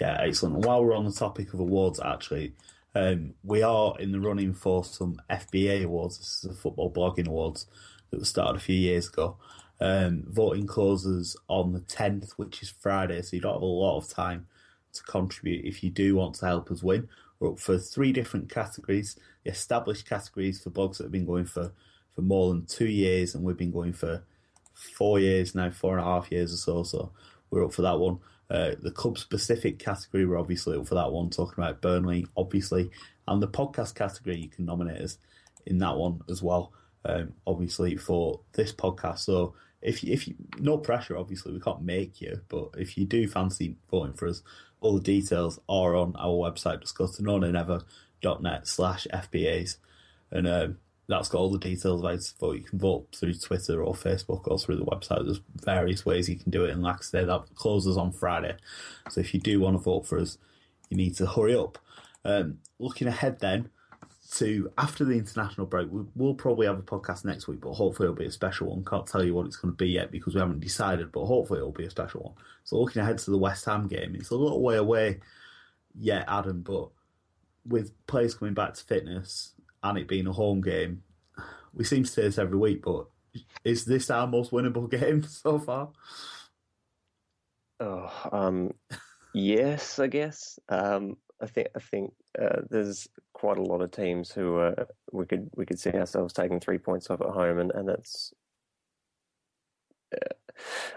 Yeah, 0.00 0.18
excellent. 0.20 0.66
While 0.66 0.84
we're 0.84 0.96
on 0.96 1.04
the 1.04 1.12
topic 1.12 1.54
of 1.54 1.60
awards, 1.60 2.00
actually, 2.04 2.54
um, 2.94 3.34
we 3.44 3.62
are 3.62 3.94
in 3.98 4.12
the 4.12 4.20
running 4.20 4.52
for 4.52 4.84
some 4.84 5.20
FBA 5.30 5.84
awards. 5.84 6.18
This 6.18 6.34
is 6.34 6.50
the 6.50 6.54
football 6.54 6.92
blogging 6.92 7.28
awards 7.28 7.66
that 8.10 8.18
was 8.18 8.28
started 8.28 8.56
a 8.56 8.64
few 8.64 8.76
years 8.76 9.08
ago. 9.08 9.36
Um, 9.80 10.24
voting 10.28 10.66
closes 10.66 11.36
on 11.48 11.72
the 11.72 11.80
10th, 11.80 12.32
which 12.32 12.62
is 12.62 12.70
Friday, 12.70 13.20
so 13.22 13.36
you 13.36 13.42
don't 13.42 13.54
have 13.54 13.62
a 13.62 13.66
lot 13.66 13.98
of 13.98 14.08
time 14.08 14.46
to 14.94 15.02
contribute 15.02 15.66
if 15.66 15.84
you 15.84 15.90
do 15.90 16.16
want 16.16 16.36
to 16.36 16.46
help 16.46 16.70
us 16.70 16.82
win. 16.82 17.08
We're 17.38 17.52
up 17.52 17.58
for 17.58 17.78
three 17.78 18.12
different 18.12 18.48
categories. 18.48 19.16
The 19.44 19.50
established 19.50 20.08
categories 20.08 20.62
for 20.62 20.70
blogs 20.70 20.96
that 20.96 21.04
have 21.04 21.12
been 21.12 21.26
going 21.26 21.44
for, 21.44 21.72
for 22.14 22.22
more 22.22 22.48
than 22.48 22.64
two 22.64 22.88
years, 22.88 23.34
and 23.34 23.44
we've 23.44 23.56
been 23.56 23.70
going 23.70 23.92
for 23.92 24.24
four 24.72 25.20
years 25.20 25.54
now, 25.54 25.70
four 25.70 25.98
and 25.98 26.06
a 26.06 26.08
half 26.08 26.32
years 26.32 26.52
or 26.52 26.56
so. 26.56 26.82
So 26.82 27.12
we're 27.50 27.64
up 27.64 27.72
for 27.72 27.82
that 27.82 27.98
one. 27.98 28.18
Uh, 28.48 28.72
the 28.80 28.90
club 28.90 29.18
specific 29.18 29.78
category, 29.78 30.24
we're 30.24 30.38
obviously 30.38 30.76
up 30.76 30.86
for 30.86 30.94
that 30.94 31.12
one, 31.12 31.30
talking 31.30 31.62
about 31.62 31.82
Burnley, 31.82 32.26
obviously. 32.36 32.90
And 33.26 33.42
the 33.42 33.48
podcast 33.48 33.94
category, 33.94 34.38
you 34.38 34.48
can 34.48 34.64
nominate 34.64 35.00
us 35.00 35.18
in 35.66 35.78
that 35.78 35.96
one 35.96 36.20
as 36.30 36.42
well, 36.42 36.72
um, 37.04 37.32
obviously, 37.46 37.96
for 37.96 38.40
this 38.52 38.72
podcast. 38.72 39.18
So 39.20 39.54
if 39.82 40.04
you, 40.04 40.12
if 40.12 40.28
you, 40.28 40.36
no 40.58 40.78
pressure, 40.78 41.16
obviously, 41.16 41.52
we 41.52 41.60
can't 41.60 41.82
make 41.82 42.20
you, 42.20 42.40
but 42.48 42.70
if 42.76 42.96
you 42.96 43.04
do 43.04 43.26
fancy 43.26 43.76
voting 43.90 44.14
for 44.14 44.28
us, 44.28 44.42
all 44.80 44.94
the 44.94 45.02
details 45.02 45.58
are 45.68 45.96
on 45.96 46.14
our 46.16 46.50
website. 46.50 46.80
to 46.80 46.92
slash 48.64 49.06
FBAs. 49.12 49.76
And 50.30 50.46
um, 50.46 50.78
that's 51.08 51.28
got 51.28 51.38
all 51.38 51.50
the 51.50 51.58
details 51.58 52.00
about 52.00 52.20
to 52.20 52.34
vote. 52.38 52.56
You 52.56 52.62
can 52.62 52.78
vote 52.78 53.08
through 53.14 53.34
Twitter 53.34 53.82
or 53.82 53.94
Facebook 53.94 54.48
or 54.48 54.58
through 54.58 54.76
the 54.76 54.84
website. 54.84 55.24
There's 55.24 55.40
various 55.54 56.04
ways 56.04 56.28
you 56.28 56.36
can 56.36 56.50
do 56.50 56.64
it. 56.64 56.70
And 56.70 56.82
like 56.82 56.96
I 56.96 57.02
said, 57.02 57.28
that 57.28 57.54
closes 57.54 57.96
on 57.96 58.12
Friday. 58.12 58.56
So 59.10 59.20
if 59.20 59.32
you 59.32 59.40
do 59.40 59.60
want 59.60 59.76
to 59.76 59.82
vote 59.82 60.06
for 60.06 60.18
us, 60.18 60.38
you 60.90 60.96
need 60.96 61.14
to 61.16 61.26
hurry 61.26 61.54
up. 61.54 61.78
Um, 62.24 62.58
looking 62.78 63.06
ahead 63.06 63.38
then 63.38 63.70
to 64.32 64.70
after 64.76 65.04
the 65.04 65.14
international 65.14 65.66
break, 65.66 65.88
we, 65.90 66.04
will 66.16 66.34
probably 66.34 66.66
have 66.66 66.78
a 66.78 66.82
podcast 66.82 67.24
next 67.24 67.46
week, 67.46 67.60
but 67.60 67.74
hopefully 67.74 68.06
it'll 68.06 68.16
be 68.16 68.26
a 68.26 68.32
special 68.32 68.70
one. 68.70 68.84
Can't 68.84 69.06
tell 69.06 69.24
you 69.24 69.34
what 69.34 69.46
it's 69.46 69.56
going 69.56 69.72
to 69.72 69.76
be 69.76 69.88
yet 69.88 70.10
because 70.10 70.34
we 70.34 70.40
haven't 70.40 70.60
decided, 70.60 71.12
but 71.12 71.26
hopefully 71.26 71.60
it'll 71.60 71.70
be 71.70 71.86
a 71.86 71.90
special 71.90 72.22
one. 72.22 72.34
So 72.64 72.78
looking 72.78 73.02
ahead 73.02 73.18
to 73.18 73.30
the 73.30 73.38
West 73.38 73.64
Ham 73.66 73.86
game, 73.86 74.16
it's 74.16 74.30
a 74.30 74.34
little 74.36 74.60
way 74.60 74.76
away 74.76 75.20
yet, 75.94 76.24
Adam, 76.26 76.62
but 76.62 76.88
with 77.64 77.92
players 78.06 78.34
coming 78.34 78.54
back 78.54 78.74
to 78.74 78.84
fitness, 78.84 79.52
and 79.90 79.98
it 79.98 80.08
being 80.08 80.26
a 80.26 80.32
home 80.32 80.60
game, 80.60 81.02
we 81.74 81.84
seem 81.84 82.04
to 82.04 82.10
say 82.10 82.22
this 82.22 82.38
every 82.38 82.58
week, 82.58 82.82
but 82.82 83.06
is 83.64 83.84
this 83.84 84.10
our 84.10 84.26
most 84.26 84.50
winnable 84.50 84.90
game 85.00 85.22
so 85.22 85.58
far? 85.58 85.90
Oh, 87.78 88.10
um, 88.32 88.72
yes, 89.34 89.98
I 89.98 90.06
guess. 90.06 90.58
Um, 90.68 91.16
I 91.40 91.46
think 91.46 91.68
I 91.76 91.80
think 91.80 92.14
uh, 92.40 92.62
there's 92.70 93.08
quite 93.34 93.58
a 93.58 93.62
lot 93.62 93.82
of 93.82 93.90
teams 93.90 94.30
who 94.30 94.58
uh, 94.58 94.84
we 95.12 95.26
could 95.26 95.50
we 95.54 95.66
could 95.66 95.78
see 95.78 95.90
ourselves 95.90 96.32
taking 96.32 96.60
three 96.60 96.78
points 96.78 97.10
off 97.10 97.20
at 97.20 97.28
home, 97.28 97.58
and 97.58 97.70
and 97.72 97.88
that's. 97.88 98.32
Uh, 100.14 100.34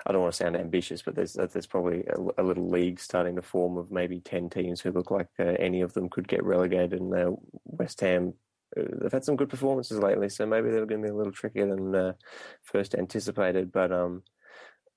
I 0.06 0.14
don't 0.14 0.22
want 0.22 0.34
to 0.34 0.38
sound 0.38 0.56
ambitious, 0.56 1.02
but 1.02 1.16
there's 1.16 1.34
there's 1.34 1.68
probably 1.68 2.06
a, 2.08 2.42
a, 2.42 2.44
little 2.44 2.70
league 2.70 2.98
starting 2.98 3.36
to 3.36 3.42
form 3.42 3.78
of 3.78 3.92
maybe 3.92 4.22
ten 4.22 4.50
teams 4.50 4.80
who 4.80 4.92
look 4.92 5.12
like 5.12 5.28
uh, 5.38 5.56
any 5.60 5.82
of 5.82 5.92
them 5.92 6.08
could 6.08 6.30
get 6.30 6.46
relegated, 6.46 7.02
and 7.02 7.38
West 7.66 8.00
Ham 8.00 8.36
they've 8.76 9.12
had 9.12 9.24
some 9.24 9.36
good 9.36 9.50
performances 9.50 10.00
lately, 10.00 10.30
so 10.30 10.46
maybe 10.46 10.70
they're 10.70 10.86
going 10.86 11.02
to 11.02 11.08
be 11.08 11.12
a 11.12 11.18
little 11.18 11.34
trickier 11.34 11.68
than 11.68 11.96
uh, 11.96 12.14
first 12.64 12.96
anticipated. 12.96 13.72
But 13.72 13.92
um, 13.92 14.24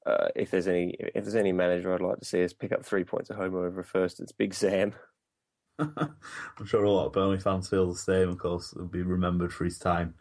uh, 0.07 0.29
if 0.35 0.51
there's 0.51 0.69
any 0.69 0.97
if 0.99 1.25
there's 1.25 1.35
any 1.35 1.53
manager 1.53 1.95
I'd 1.95 2.01
like 2.01 2.19
to 2.19 2.25
see 2.25 2.43
us 2.45 2.53
pick 2.53 2.73
up 2.73 2.85
three 2.85 3.05
points 3.05 3.31
at 3.31 3.37
home 3.37 3.55
over 3.55 3.83
first, 3.83 4.21
it's 4.21 4.33
Big 4.33 4.55
Sam. 4.55 4.95
I'm 5.79 6.67
sure 6.67 6.85
a 6.85 6.91
lot 6.91 7.07
of 7.07 7.13
Burnley 7.13 7.39
fans 7.39 7.69
feel 7.69 7.89
the 7.89 7.99
same. 7.99 8.29
Of 8.29 8.39
course, 8.39 8.73
he'll 8.73 8.87
be 8.87 9.03
remembered 9.03 9.53
for 9.53 9.65
his 9.65 9.79
time 9.79 10.15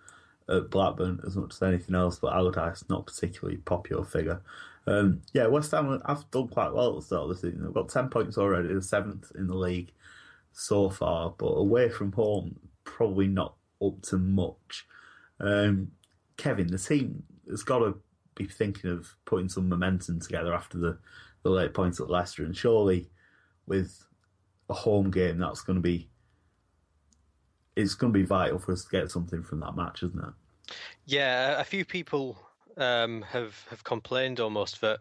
at 0.50 0.70
Blackburn 0.70 1.20
as 1.26 1.36
much 1.36 1.54
as 1.54 1.62
anything 1.62 1.96
else. 1.96 2.20
But 2.20 2.34
Allardyce, 2.34 2.86
not 2.90 3.06
particularly 3.06 3.58
popular 3.58 4.04
figure. 4.04 4.42
Um, 4.88 5.22
yeah, 5.34 5.48
West 5.48 5.72
Ham 5.72 6.02
have 6.08 6.30
done 6.32 6.48
quite 6.48 6.74
well 6.74 6.90
at 6.90 6.96
the 6.96 7.02
start 7.06 7.24
of 7.24 7.30
the 7.30 7.36
season. 7.36 7.64
They've 7.64 7.74
got 7.74 7.90
ten 7.90 8.10
points 8.10 8.38
already, 8.38 8.74
the 8.74 8.82
seventh 8.82 9.32
in 9.36 9.48
the 9.48 9.56
league 9.56 9.92
so 10.54 10.90
far. 10.90 11.34
But 11.38 11.48
away 11.48 11.90
from 11.90 12.12
home, 12.12 12.60
probably 12.96 13.28
not 13.28 13.56
up 13.82 14.02
to 14.04 14.18
much. 14.18 14.86
Um, 15.40 15.92
Kevin, 16.38 16.68
the 16.68 16.78
team 16.78 17.24
has 17.50 17.64
got 17.64 17.80
to 17.80 17.96
be 18.36 18.46
thinking 18.46 18.92
of 18.92 19.16
putting 19.26 19.50
some 19.50 19.70
momentum 19.70 20.20
together 20.20 20.54
after 20.54 20.78
the, 20.78 20.98
the 21.44 21.50
late 21.50 21.74
points 21.74 22.00
at 22.00 22.10
Leicester, 22.10 22.44
and 22.44 22.56
surely 22.56 23.10
with 23.66 24.06
a 24.70 24.74
home 24.74 25.12
game, 25.12 25.38
that's 25.38 25.62
going 25.62 25.76
to 25.76 25.82
be 25.82 26.08
it's 27.76 27.96
going 27.96 28.12
to 28.12 28.20
be 28.20 28.26
vital 28.26 28.60
for 28.60 28.74
us 28.74 28.84
to 28.84 28.90
get 28.90 29.10
something 29.10 29.42
from 29.42 29.62
that 29.62 29.76
match, 29.76 30.04
isn't 30.04 30.20
it? 30.20 30.76
Yeah, 31.06 31.60
a 31.60 31.64
few 31.64 31.86
people 31.86 32.38
um, 32.78 33.24
have 33.24 33.66
have 33.70 33.84
complained 33.84 34.40
almost 34.40 34.82
that 34.82 35.00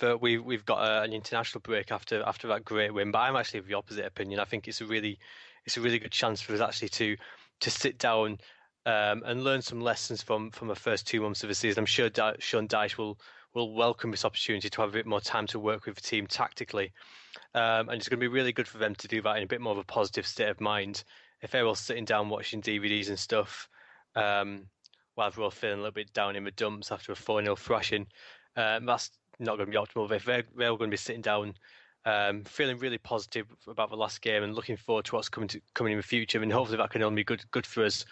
that 0.00 0.20
we 0.20 0.38
we've 0.38 0.64
got 0.64 0.78
a, 0.78 1.02
an 1.02 1.12
international 1.12 1.60
break 1.60 1.92
after 1.92 2.22
after 2.26 2.48
that 2.48 2.64
great 2.64 2.92
win, 2.92 3.10
but 3.10 3.18
I'm 3.18 3.36
actually 3.36 3.60
of 3.60 3.66
the 3.66 3.74
opposite 3.74 4.06
opinion. 4.06 4.40
I 4.40 4.44
think 4.44 4.68
it's 4.68 4.80
a 4.80 4.86
really 4.86 5.18
it's 5.64 5.76
a 5.76 5.80
really 5.80 5.98
good 5.98 6.12
chance 6.12 6.40
for 6.40 6.54
us 6.54 6.60
actually 6.60 6.90
to 6.90 7.16
to 7.60 7.70
sit 7.70 7.98
down 7.98 8.38
um, 8.86 9.22
and 9.24 9.44
learn 9.44 9.62
some 9.62 9.80
lessons 9.80 10.22
from 10.22 10.50
from 10.50 10.68
the 10.68 10.74
first 10.74 11.06
two 11.06 11.20
months 11.20 11.42
of 11.42 11.48
the 11.48 11.54
season. 11.54 11.80
I'm 11.80 11.86
sure 11.86 12.10
Sean 12.38 12.68
Dyche 12.68 12.98
will 12.98 13.18
will 13.54 13.72
welcome 13.72 14.10
this 14.10 14.24
opportunity 14.24 14.68
to 14.68 14.80
have 14.80 14.90
a 14.90 14.92
bit 14.92 15.06
more 15.06 15.20
time 15.20 15.46
to 15.46 15.58
work 15.58 15.86
with 15.86 15.94
the 15.94 16.00
team 16.00 16.26
tactically. 16.26 16.92
Um, 17.54 17.88
and 17.88 17.92
it's 17.92 18.08
going 18.08 18.18
to 18.18 18.24
be 18.24 18.28
really 18.28 18.52
good 18.52 18.66
for 18.66 18.78
them 18.78 18.94
to 18.96 19.08
do 19.08 19.22
that 19.22 19.36
in 19.36 19.44
a 19.44 19.46
bit 19.46 19.60
more 19.60 19.72
of 19.72 19.78
a 19.78 19.84
positive 19.84 20.26
state 20.26 20.48
of 20.48 20.60
mind. 20.60 21.04
If 21.40 21.52
they're 21.52 21.66
all 21.66 21.76
sitting 21.76 22.04
down 22.04 22.28
watching 22.28 22.60
DVDs 22.60 23.08
and 23.08 23.18
stuff, 23.18 23.68
um, 24.16 24.66
while 25.14 25.32
we're 25.36 25.44
all 25.44 25.50
feeling 25.50 25.78
a 25.78 25.82
little 25.82 25.92
bit 25.92 26.12
down 26.12 26.34
in 26.34 26.44
the 26.44 26.50
dumps 26.50 26.90
after 26.90 27.12
a 27.12 27.16
4 27.16 27.42
0 27.42 27.54
thrashing, 27.54 28.06
um, 28.56 28.86
that's 28.86 29.10
not 29.38 29.56
going 29.56 29.70
to 29.70 29.72
be 29.72 29.78
optimal. 29.78 30.10
If 30.10 30.24
they're, 30.24 30.44
they're 30.56 30.70
all 30.70 30.76
going 30.76 30.90
to 30.90 30.94
be 30.94 30.98
sitting 30.98 31.22
down, 31.22 31.54
um, 32.04 32.44
feeling 32.44 32.78
really 32.78 32.98
positive 32.98 33.46
about 33.66 33.90
the 33.90 33.96
last 33.96 34.20
game 34.20 34.42
and 34.42 34.54
looking 34.54 34.76
forward 34.76 35.04
to 35.06 35.14
what's 35.14 35.28
coming 35.28 35.48
to, 35.48 35.60
coming 35.74 35.92
in 35.92 35.98
the 35.98 36.02
future, 36.02 36.42
and 36.42 36.52
hopefully 36.52 36.78
that 36.78 36.90
can 36.90 37.02
only 37.02 37.20
be 37.20 37.24
good 37.24 37.44
good 37.50 37.66
for 37.66 37.84
us. 37.84 38.04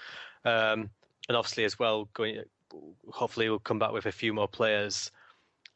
Um, 0.44 0.90
and 1.28 1.36
obviously, 1.36 1.64
as 1.64 1.78
well, 1.78 2.08
going 2.14 2.42
hopefully 3.10 3.48
we'll 3.48 3.58
come 3.58 3.78
back 3.78 3.92
with 3.92 4.06
a 4.06 4.12
few 4.12 4.32
more 4.32 4.48
players 4.48 5.10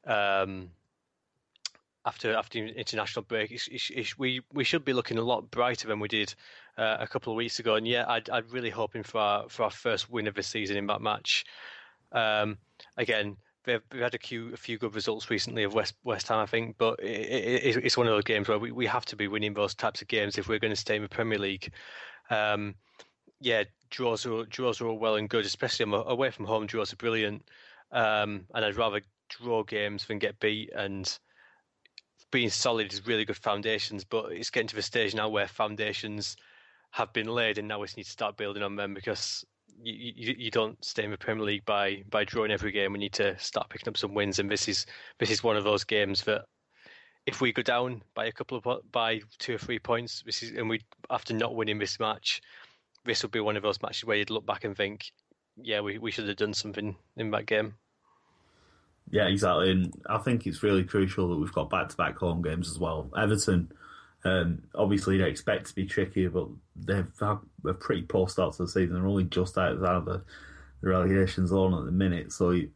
um, 0.07 0.71
after 2.05 2.35
after 2.35 2.59
international 2.59 3.25
break. 3.25 3.51
It's, 3.51 3.69
it's, 3.69 3.91
it's, 3.91 4.19
we 4.19 4.41
we 4.53 4.65
should 4.65 4.85
be 4.85 4.93
looking 4.93 5.19
a 5.19 5.23
lot 5.23 5.51
brighter 5.51 5.89
than 5.89 6.01
we 6.01 6.09
did 6.09 6.35
uh, 6.79 6.97
a 7.01 7.07
couple 7.07 7.33
of 7.33 7.37
weeks 7.37 7.59
ago. 7.59 7.75
And 7.75 7.87
yeah, 7.87 8.05
I'd, 8.09 8.31
I'd 8.31 8.51
really 8.51 8.71
hoping 8.71 9.03
for 9.03 9.19
our 9.19 9.49
for 9.49 9.65
our 9.65 9.71
first 9.71 10.11
win 10.11 10.27
of 10.27 10.35
the 10.35 10.43
season 10.43 10.77
in 10.77 10.87
that 10.87 11.03
match. 11.03 11.45
Um, 12.13 12.59
again, 12.97 13.37
we've, 13.67 13.83
had 14.01 14.15
a 14.15 14.19
few 14.19 14.53
a 14.53 14.57
few 14.57 14.79
good 14.79 14.95
results 14.95 15.31
recently 15.31 15.65
of 15.65 15.75
West 15.75 15.95
West 16.05 16.29
Ham, 16.29 16.39
I 16.39 16.47
think, 16.47 16.77
but 16.79 16.99
it, 17.01 17.07
it, 17.07 17.85
it's 17.85 17.97
one 17.97 18.07
of 18.07 18.13
those 18.13 18.25
games 18.25 18.49
where 18.49 18.59
we, 18.59 18.73
we 18.73 18.87
have 18.87 19.05
to 19.07 19.17
be 19.17 19.29
winning 19.29 19.55
those 19.55 19.75
types 19.75 20.03
of 20.03 20.09
games 20.09 20.39
if 20.39 20.49
we're 20.49 20.59
going 20.59 20.73
to 20.73 20.81
stay 20.81 20.97
in 20.97 21.03
the 21.03 21.09
Premier 21.09 21.39
League. 21.39 21.73
Um, 22.31 22.75
yeah, 23.41 23.65
draws 23.91 24.27
are 24.27 24.45
draws 24.45 24.81
are 24.81 24.87
all 24.87 24.99
well 24.99 25.17
and 25.17 25.29
good, 25.29 25.45
especially 25.45 25.91
away 25.93 26.31
from 26.31 26.47
home. 26.47 26.67
Draws 26.67 26.93
are 26.93 26.97
brilliant, 26.97 27.49
um, 27.93 28.47
and 28.55 28.65
I'd 28.65 28.77
rather 28.77 29.01
draw 29.29 29.63
games 29.63 30.07
than 30.07 30.19
get 30.19 30.41
beat. 30.41 30.71
And 30.75 31.19
being 32.31 32.51
solid 32.51 32.93
is 32.93 33.07
really 33.07 33.25
good 33.25 33.37
foundations, 33.37 34.05
but 34.05 34.33
it's 34.33 34.51
getting 34.51 34.69
to 34.69 34.77
the 34.77 34.83
stage 34.83 35.15
now 35.15 35.29
where 35.29 35.49
foundations 35.49 36.37
have 36.93 37.13
been 37.13 37.29
laid, 37.29 37.59
and 37.59 37.69
now 37.69 37.79
we 37.79 37.87
just 37.87 37.97
need 37.97 38.05
to 38.05 38.11
start 38.11 38.37
building 38.37 38.63
on 38.63 38.77
them 38.77 38.95
because 38.95 39.45
you, 39.83 40.13
you, 40.17 40.35
you 40.39 40.51
don't 40.51 40.83
stay 40.85 41.05
in 41.05 41.11
the 41.11 41.19
Premier 41.19 41.45
League 41.45 41.65
by 41.65 42.03
by 42.11 42.25
drawing 42.25 42.51
every 42.51 42.73
game. 42.73 42.93
We 42.93 42.99
need 42.99 43.13
to 43.15 43.39
start 43.39 43.69
picking 43.69 43.89
up 43.89 43.97
some 43.97 44.15
wins, 44.15 44.39
and 44.39 44.51
this 44.51 44.69
is 44.69 44.87
this 45.19 45.31
is 45.31 45.43
one 45.43 45.57
of 45.57 45.65
those 45.65 45.85
games 45.85 46.23
that 46.25 46.43
if 47.27 47.41
we 47.41 47.53
go 47.53 47.63
down 47.63 48.03
by 48.15 48.27
a 48.27 48.33
couple 48.33 48.59
of 48.59 48.93
by 48.93 49.21
two 49.39 49.55
or 49.55 49.59
three 49.59 49.79
points, 49.79 50.23
this 50.25 50.43
is 50.43 50.53
and 50.53 50.69
we 50.69 50.81
after 51.11 51.35
not 51.35 51.55
winning 51.55 51.79
this 51.79 51.99
match, 51.99 52.41
this 53.05 53.23
will 53.23 53.31
be 53.31 53.41
one 53.41 53.57
of 53.57 53.63
those 53.63 53.83
matches 53.83 54.05
where 54.05 54.17
you'd 54.17 54.31
look 54.31 54.47
back 54.47 54.65
and 54.65 54.77
think, 54.77 55.11
yeah, 55.61 55.81
we 55.81 55.99
we 55.99 56.11
should 56.11 56.29
have 56.29 56.37
done 56.37 56.55
something 56.55 56.97
in 57.17 57.31
that 57.33 57.47
game. 57.47 57.75
Yeah, 59.11 59.29
exactly, 59.29 59.71
and 59.71 59.93
I 60.09 60.19
think 60.19 60.47
it's 60.47 60.63
really 60.63 60.83
crucial 60.83 61.29
that 61.29 61.37
we've 61.37 61.53
got 61.53 61.71
back-to-back 61.71 62.17
home 62.17 62.43
games 62.43 62.69
as 62.69 62.79
well. 62.79 63.09
Everton 63.17 63.71
um, 64.27 64.63
obviously, 64.75 65.19
they 65.19 65.29
expect 65.29 65.67
to 65.67 65.75
be 65.75 65.87
trickier, 65.87 66.31
but 66.31 66.49
they've 66.75 67.07
had 67.21 67.39
a 67.65 67.75
pretty 67.75 68.03
poor 68.03 68.29
start 68.29 68.55
to 68.55 68.63
the 68.63 68.69
season. 68.69 68.95
They're 68.95 69.07
only 69.07 69.25
just 69.25 69.59
out 69.59 69.73
of 69.73 70.05
the, 70.05 70.23
the 70.83 70.89
relegation 70.89 71.47
zone 71.47 71.75
at 71.75 71.85
the 71.85 71.93
minute. 71.93 72.33
So, 72.33 72.51
you, 72.51 72.71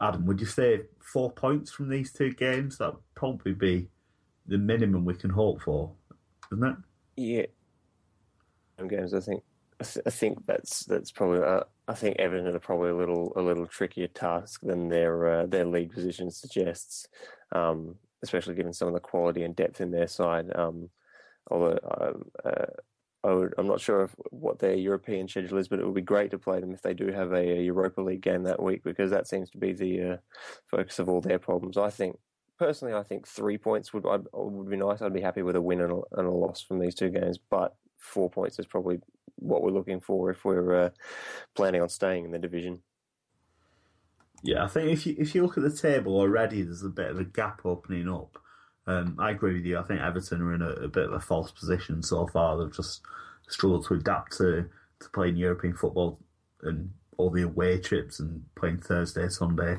Adam, 0.00 0.26
would 0.26 0.40
you 0.40 0.46
say 0.46 0.82
four 1.00 1.30
points 1.30 1.70
from 1.70 1.88
these 1.88 2.12
two 2.12 2.32
games? 2.32 2.78
That'd 2.78 2.96
probably 3.14 3.52
be 3.52 3.88
the 4.46 4.58
minimum 4.58 5.04
we 5.04 5.14
can 5.14 5.30
hope 5.30 5.62
for, 5.62 5.92
isn't 6.52 6.64
it? 6.64 6.76
Yeah. 7.16 8.86
Games, 8.88 9.12
I 9.12 9.20
think. 9.20 9.42
I 9.80 10.10
think 10.10 10.44
that's 10.46 10.84
that's 10.84 11.10
probably. 11.10 11.42
Uh, 11.42 11.62
I 11.88 11.94
think 11.94 12.16
Everton 12.18 12.54
are 12.54 12.58
probably 12.58 12.90
a 12.90 12.96
little 12.96 13.32
a 13.36 13.40
little 13.40 13.66
trickier 13.66 14.08
task 14.08 14.60
than 14.62 14.88
their 14.88 15.40
uh, 15.40 15.46
their 15.46 15.64
league 15.64 15.92
position 15.92 16.30
suggests. 16.30 17.08
Um, 17.52 17.96
especially 18.22 18.54
given 18.54 18.72
some 18.72 18.88
of 18.88 18.94
the 18.94 19.00
quality 19.00 19.42
and 19.42 19.56
depth 19.56 19.80
in 19.80 19.90
their 19.90 20.06
side. 20.06 20.54
Um, 20.54 20.90
although 21.50 21.78
um, 22.00 22.24
uh, 22.44 22.66
I 23.22 23.46
I'm 23.58 23.66
not 23.66 23.80
sure 23.80 24.04
if, 24.04 24.14
what 24.30 24.58
their 24.58 24.74
European 24.74 25.28
schedule 25.28 25.58
is, 25.58 25.68
but 25.68 25.78
it 25.78 25.84
would 25.84 25.94
be 25.94 26.00
great 26.00 26.30
to 26.30 26.38
play 26.38 26.60
them 26.60 26.72
if 26.72 26.82
they 26.82 26.94
do 26.94 27.08
have 27.08 27.32
a, 27.32 27.58
a 27.58 27.62
Europa 27.62 28.00
League 28.00 28.22
game 28.22 28.44
that 28.44 28.62
week 28.62 28.82
because 28.82 29.10
that 29.10 29.28
seems 29.28 29.50
to 29.50 29.58
be 29.58 29.72
the 29.72 30.02
uh, 30.02 30.16
focus 30.66 30.98
of 30.98 31.08
all 31.08 31.20
their 31.20 31.38
problems. 31.38 31.76
I 31.76 31.90
think 31.90 32.18
personally, 32.58 32.94
I 32.94 33.02
think 33.02 33.26
three 33.26 33.58
points 33.58 33.92
would 33.92 34.06
I'd, 34.06 34.24
would 34.32 34.70
be 34.70 34.76
nice. 34.76 35.02
I'd 35.02 35.12
be 35.12 35.20
happy 35.20 35.42
with 35.42 35.56
a 35.56 35.60
win 35.60 35.80
and 35.80 35.92
a, 35.92 36.00
and 36.18 36.26
a, 36.26 36.30
loss 36.30 36.62
from 36.62 36.78
these 36.78 36.94
two 36.94 37.10
games, 37.10 37.38
but 37.38 37.74
four 37.98 38.30
points 38.30 38.58
is 38.58 38.66
probably 38.66 39.00
what 39.36 39.62
we're 39.62 39.70
looking 39.70 40.00
for 40.00 40.30
if 40.30 40.44
we're 40.44 40.84
uh, 40.84 40.90
planning 41.54 41.82
on 41.82 41.88
staying 41.88 42.24
in 42.24 42.30
the 42.30 42.38
division. 42.38 42.80
Yeah, 44.42 44.64
I 44.64 44.68
think 44.68 44.90
if 44.90 45.06
you 45.06 45.14
if 45.18 45.34
you 45.34 45.42
look 45.42 45.58
at 45.58 45.62
the 45.62 45.76
table 45.76 46.16
already, 46.16 46.62
there's 46.62 46.82
a 46.82 46.88
bit 46.88 47.10
of 47.10 47.18
a 47.18 47.24
gap 47.24 47.60
opening 47.64 48.08
up. 48.08 48.38
Um, 48.86 49.16
I 49.18 49.30
agree 49.30 49.54
with 49.54 49.64
you. 49.64 49.78
I 49.78 49.82
think 49.82 50.00
Everton 50.00 50.40
are 50.40 50.54
in 50.54 50.62
a, 50.62 50.70
a, 50.70 50.88
bit 50.88 51.04
of 51.04 51.12
a 51.12 51.20
false 51.20 51.50
position 51.50 52.02
so 52.02 52.26
far. 52.26 52.56
They've 52.56 52.74
just 52.74 53.02
struggled 53.48 53.86
to 53.86 53.94
adapt 53.94 54.38
to, 54.38 54.68
to 55.00 55.08
playing 55.10 55.36
European 55.36 55.74
football 55.74 56.18
and 56.62 56.90
all 57.16 57.30
the 57.30 57.42
away 57.42 57.78
trips 57.78 58.18
and 58.18 58.42
playing 58.56 58.78
Thursday, 58.78 59.28
Sunday 59.28 59.76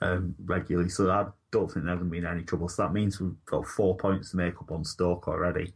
um, 0.00 0.34
regularly. 0.44 0.88
So 0.88 1.10
I 1.10 1.26
don't 1.50 1.70
think 1.70 1.84
they're 1.84 1.96
going 1.96 2.06
to 2.06 2.10
be 2.10 2.18
in 2.18 2.26
any 2.26 2.42
trouble. 2.42 2.68
So 2.68 2.82
that 2.82 2.92
means 2.92 3.20
we've 3.20 3.44
got 3.44 3.66
four 3.66 3.96
points 3.96 4.30
to 4.30 4.36
make 4.36 4.60
up 4.60 4.70
on 4.70 4.84
Stoke 4.84 5.28
already, 5.28 5.74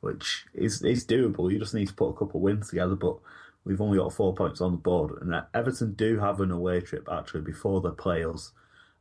which 0.00 0.46
is 0.54 0.82
is 0.82 1.06
doable. 1.06 1.50
You 1.50 1.58
just 1.58 1.74
need 1.74 1.88
to 1.88 1.94
put 1.94 2.10
a 2.10 2.14
couple 2.14 2.36
of 2.36 2.42
wins 2.42 2.68
together. 2.68 2.94
But 2.94 3.16
We've 3.64 3.80
only 3.80 3.98
got 3.98 4.12
four 4.12 4.34
points 4.34 4.60
on 4.60 4.72
the 4.72 4.78
board, 4.78 5.22
and 5.22 5.34
Everton 5.54 5.94
do 5.94 6.18
have 6.18 6.40
an 6.40 6.50
away 6.50 6.80
trip 6.80 7.08
actually 7.10 7.40
before 7.40 7.80
they 7.80 7.90
play 7.90 8.24
us 8.24 8.52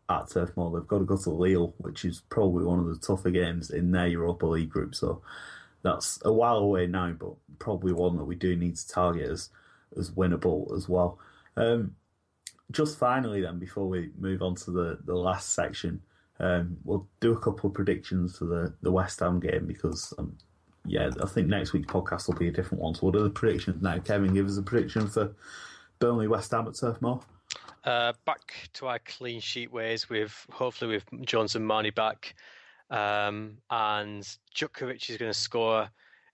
at 0.09 0.29
Turf 0.29 0.55
Moor. 0.55 0.71
They've 0.71 0.87
got 0.87 0.99
to 0.99 1.05
go 1.05 1.17
to 1.17 1.29
Lille, 1.29 1.73
which 1.77 2.05
is 2.05 2.21
probably 2.29 2.65
one 2.65 2.79
of 2.79 2.85
the 2.85 2.97
tougher 3.05 3.31
games 3.31 3.69
in 3.69 3.91
their 3.91 4.07
Europa 4.07 4.45
League 4.45 4.69
group. 4.69 4.95
So 4.95 5.21
that's 5.81 6.19
a 6.23 6.31
while 6.31 6.57
away 6.57 6.87
now, 6.87 7.11
but 7.11 7.33
probably 7.59 7.93
one 7.93 8.17
that 8.17 8.25
we 8.25 8.35
do 8.35 8.55
need 8.55 8.77
to 8.77 8.87
target 8.87 9.29
as 9.29 9.49
as 9.97 10.11
winnable 10.11 10.75
as 10.75 10.89
well. 10.89 11.19
Um, 11.55 11.95
just 12.71 12.97
finally, 12.97 13.41
then, 13.41 13.59
before 13.59 13.87
we 13.87 14.11
move 14.17 14.41
on 14.41 14.55
to 14.55 14.71
the, 14.71 14.99
the 15.05 15.13
last 15.13 15.53
section, 15.53 16.01
um, 16.39 16.77
we'll 16.83 17.07
do 17.19 17.33
a 17.33 17.39
couple 17.39 17.69
of 17.69 17.75
predictions 17.75 18.37
for 18.37 18.45
the, 18.45 18.73
the 18.81 18.91
West 18.91 19.19
Ham 19.19 19.39
game 19.39 19.67
because 19.67 20.13
I'm 20.17 20.37
yeah, 20.85 21.09
I 21.21 21.25
think 21.27 21.47
next 21.47 21.73
week's 21.73 21.91
podcast 21.91 22.27
will 22.27 22.35
be 22.35 22.47
a 22.47 22.51
different 22.51 22.83
one. 22.83 22.95
So, 22.95 23.05
what 23.05 23.15
are 23.15 23.23
the 23.23 23.29
predictions 23.29 23.81
now? 23.81 23.97
Kevin, 23.99 24.33
give 24.33 24.47
us 24.47 24.57
a 24.57 24.61
prediction 24.61 25.07
for 25.07 25.35
Burnley 25.99 26.27
West 26.27 26.51
Ham 26.51 26.67
at 26.67 26.75
Turf 26.75 27.01
Moor. 27.01 27.21
Uh, 27.83 28.13
back 28.25 28.69
to 28.73 28.87
our 28.87 28.99
clean 28.99 29.39
sheet 29.39 29.71
ways 29.71 30.09
with 30.09 30.45
hopefully 30.51 30.95
with 30.95 31.25
Jones 31.25 31.55
and 31.55 31.65
Marney 31.65 31.89
back, 31.89 32.35
um, 32.89 33.57
and 33.69 34.23
Jutkiewicz 34.55 35.09
is 35.09 35.17
going 35.17 35.31
to 35.31 35.37
score 35.37 35.89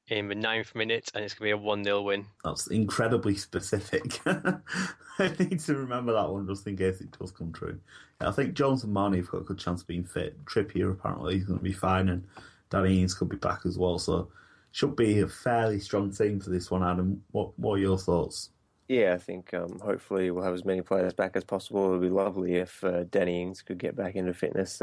in 0.10 0.28
the 0.28 0.36
ninth 0.36 0.74
minute, 0.76 1.12
and 1.14 1.24
it's 1.24 1.34
going 1.34 1.52
to 1.52 1.58
be 1.58 1.62
a 1.62 1.66
one 1.66 1.84
0 1.84 2.02
win. 2.02 2.26
That's 2.44 2.68
incredibly 2.68 3.36
specific. 3.36 4.20
I 4.26 5.34
need 5.38 5.60
to 5.62 5.76
remember 5.76 6.14
that 6.14 6.30
one 6.30 6.48
just 6.48 6.66
in 6.66 6.78
case 6.78 7.02
it 7.02 7.18
does 7.18 7.32
come 7.32 7.52
true. 7.52 7.80
Yeah, 8.22 8.30
I 8.30 8.32
think 8.32 8.54
Jones 8.54 8.84
and 8.84 8.94
Marney 8.94 9.18
have 9.18 9.30
got 9.30 9.42
a 9.42 9.46
good 9.46 9.60
chance 9.60 9.82
of 9.82 9.88
being 9.88 10.04
fit. 10.04 10.44
Trippier 10.46 10.92
apparently 10.92 11.38
is 11.38 11.46
going 11.46 11.60
to 11.60 11.64
be 11.64 11.74
fine, 11.74 12.10
and 12.10 12.26
Danny 12.70 13.02
Ings 13.02 13.14
could 13.14 13.30
be 13.30 13.38
back 13.38 13.62
as 13.66 13.78
well. 13.78 14.00
So 14.00 14.30
should 14.72 14.96
be 14.96 15.20
a 15.20 15.28
fairly 15.28 15.80
strong 15.80 16.12
team 16.12 16.40
for 16.40 16.50
this 16.50 16.70
one, 16.70 16.84
Adam. 16.84 17.24
What 17.32 17.58
what 17.58 17.76
are 17.76 17.80
your 17.80 17.98
thoughts? 17.98 18.52
Yeah, 18.88 19.14
I 19.14 19.18
think 19.18 19.54
um, 19.54 19.80
hopefully 19.80 20.32
we'll 20.32 20.44
have 20.44 20.54
as 20.54 20.66
many 20.66 20.82
players 20.82 21.14
back 21.14 21.36
as 21.36 21.44
possible. 21.44 21.88
It 21.88 21.92
would 21.92 22.02
be 22.02 22.10
lovely 22.10 22.56
if 22.56 22.84
uh, 22.84 23.04
Danny 23.04 23.42
Ings 23.42 23.62
could 23.62 23.78
get 23.78 23.96
back 23.96 24.16
into 24.16 24.34
fitness. 24.34 24.82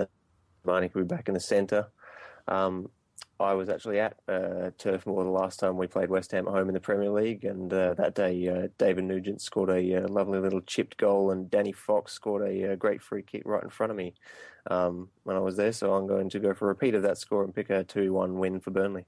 Marney 0.65 0.89
could 0.89 1.09
be 1.09 1.15
back 1.15 1.29
in 1.29 1.35
the 1.35 1.41
centre. 1.41 1.89
Um, 2.47 2.89
I 3.39 3.53
was 3.53 3.69
actually 3.69 4.01
at 4.01 4.17
uh, 4.29 4.71
Turf 4.79 5.07
Moor 5.07 5.23
the 5.23 5.31
last 5.31 5.61
time 5.61 5.77
we 5.77 5.87
played 5.87 6.09
West 6.09 6.33
Ham 6.33 6.49
at 6.49 6.55
home 6.55 6.69
in 6.69 6.75
the 6.75 6.81
Premier 6.81 7.11
League, 7.11 7.45
and 7.45 7.71
uh, 7.73 7.93
that 7.95 8.15
day 8.15 8.49
uh, 8.49 8.69
David 8.79 9.05
Nugent 9.05 9.43
scored 9.43 9.69
a 9.69 9.97
uh, 10.05 10.09
lovely 10.09 10.39
little 10.39 10.63
chipped 10.63 10.97
goal, 10.97 11.31
and 11.31 11.51
Danny 11.51 11.73
Fox 11.73 12.13
scored 12.13 12.49
a, 12.49 12.73
uh, 12.73 12.77
great 12.77 13.03
free 13.03 13.23
kick 13.23 13.43
right 13.45 13.63
in 13.63 13.69
front 13.69 13.91
of 13.91 13.97
me 13.97 14.15
um, 14.71 15.11
when 15.25 15.37
I 15.37 15.41
was 15.41 15.57
there. 15.57 15.73
So 15.73 15.93
I'm 15.93 16.07
going 16.07 16.31
to 16.31 16.39
go 16.39 16.55
for 16.55 16.67
a 16.67 16.69
repeat 16.69 16.95
of 16.95 17.03
that 17.03 17.19
score 17.19 17.45
and 17.45 17.55
pick 17.55 17.69
a 17.69 17.85
2 17.85 18.13
1 18.13 18.39
win 18.39 18.59
for 18.59 18.71
Burnley. 18.71 19.05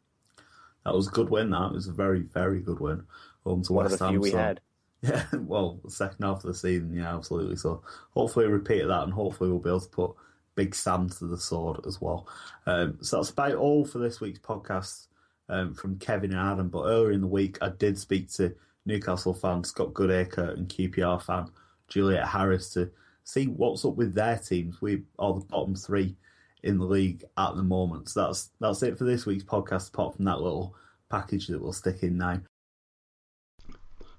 That 0.84 0.94
was 0.94 1.08
a 1.08 1.12
good 1.12 1.30
win, 1.30 1.50
that. 1.50 1.68
It 1.68 1.74
was 1.74 1.88
a 1.88 1.92
very, 1.92 2.20
very 2.20 2.60
good 2.60 2.80
win. 2.80 3.04
Home 3.44 3.62
to 3.64 3.72
One 3.72 3.86
West 3.86 4.00
Ham. 4.00 4.20
we 4.20 4.30
so, 4.30 4.38
had. 4.38 4.60
Yeah, 5.00 5.24
well, 5.32 5.78
the 5.84 5.92
second 5.92 6.24
half 6.24 6.38
of 6.38 6.42
the 6.42 6.54
season, 6.54 6.92
yeah, 6.92 7.14
absolutely. 7.14 7.54
So 7.54 7.82
hopefully 8.10 8.46
repeat 8.46 8.82
that, 8.82 9.04
and 9.04 9.12
hopefully 9.12 9.48
we'll 9.48 9.60
be 9.60 9.70
able 9.70 9.80
to 9.80 9.88
put 9.88 10.10
Big 10.58 10.74
Sam 10.74 11.08
to 11.08 11.26
the 11.26 11.38
sword 11.38 11.78
as 11.86 12.00
well. 12.00 12.26
Um, 12.66 12.98
so 13.00 13.18
that's 13.18 13.30
about 13.30 13.54
all 13.54 13.84
for 13.84 14.00
this 14.00 14.20
week's 14.20 14.40
podcast 14.40 15.06
um, 15.48 15.72
from 15.72 16.00
Kevin 16.00 16.32
and 16.32 16.40
Adam. 16.40 16.68
But 16.68 16.86
earlier 16.86 17.12
in 17.12 17.20
the 17.20 17.28
week, 17.28 17.58
I 17.62 17.68
did 17.68 17.96
speak 17.96 18.28
to 18.32 18.52
Newcastle 18.84 19.34
fan 19.34 19.62
Scott 19.62 19.92
Goodacre 19.92 20.54
and 20.54 20.68
QPR 20.68 21.22
fan 21.22 21.46
Juliet 21.86 22.26
Harris 22.26 22.70
to 22.70 22.90
see 23.22 23.46
what's 23.46 23.84
up 23.84 23.94
with 23.94 24.14
their 24.14 24.36
teams. 24.36 24.82
We 24.82 25.04
are 25.20 25.34
the 25.34 25.44
bottom 25.44 25.76
three 25.76 26.16
in 26.64 26.76
the 26.76 26.86
league 26.86 27.22
at 27.36 27.54
the 27.54 27.62
moment. 27.62 28.08
So 28.08 28.26
that's 28.26 28.50
that's 28.58 28.82
it 28.82 28.98
for 28.98 29.04
this 29.04 29.26
week's 29.26 29.44
podcast. 29.44 29.90
Apart 29.90 30.16
from 30.16 30.24
that 30.24 30.40
little 30.40 30.74
package 31.08 31.46
that 31.46 31.62
we'll 31.62 31.72
stick 31.72 32.02
in 32.02 32.18
now. 32.18 32.40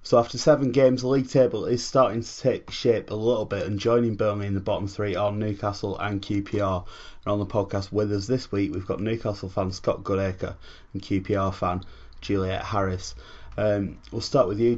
So 0.02 0.18
after 0.18 0.38
seven 0.38 0.72
games, 0.72 1.02
the 1.02 1.08
league 1.08 1.28
table 1.28 1.66
is 1.66 1.86
starting 1.86 2.22
to 2.22 2.38
take 2.38 2.70
shape 2.70 3.10
a 3.10 3.14
little 3.14 3.44
bit, 3.44 3.66
and 3.66 3.78
joining 3.78 4.14
Burnley 4.14 4.46
in 4.46 4.54
the 4.54 4.60
bottom 4.60 4.88
three 4.88 5.14
are 5.14 5.30
Newcastle 5.30 5.98
and 5.98 6.22
QPR. 6.22 6.86
And 7.24 7.32
on 7.32 7.38
the 7.38 7.46
podcast 7.46 7.92
with 7.92 8.10
us 8.10 8.26
this 8.26 8.50
week, 8.50 8.72
we've 8.72 8.86
got 8.86 9.00
Newcastle 9.00 9.50
fan 9.50 9.72
Scott 9.72 10.02
Goodacre 10.02 10.56
and 10.94 11.02
QPR 11.02 11.52
fan 11.52 11.84
Juliet 12.22 12.64
Harris. 12.64 13.14
Um, 13.58 13.98
we'll 14.10 14.22
start 14.22 14.48
with 14.48 14.58
you, 14.58 14.76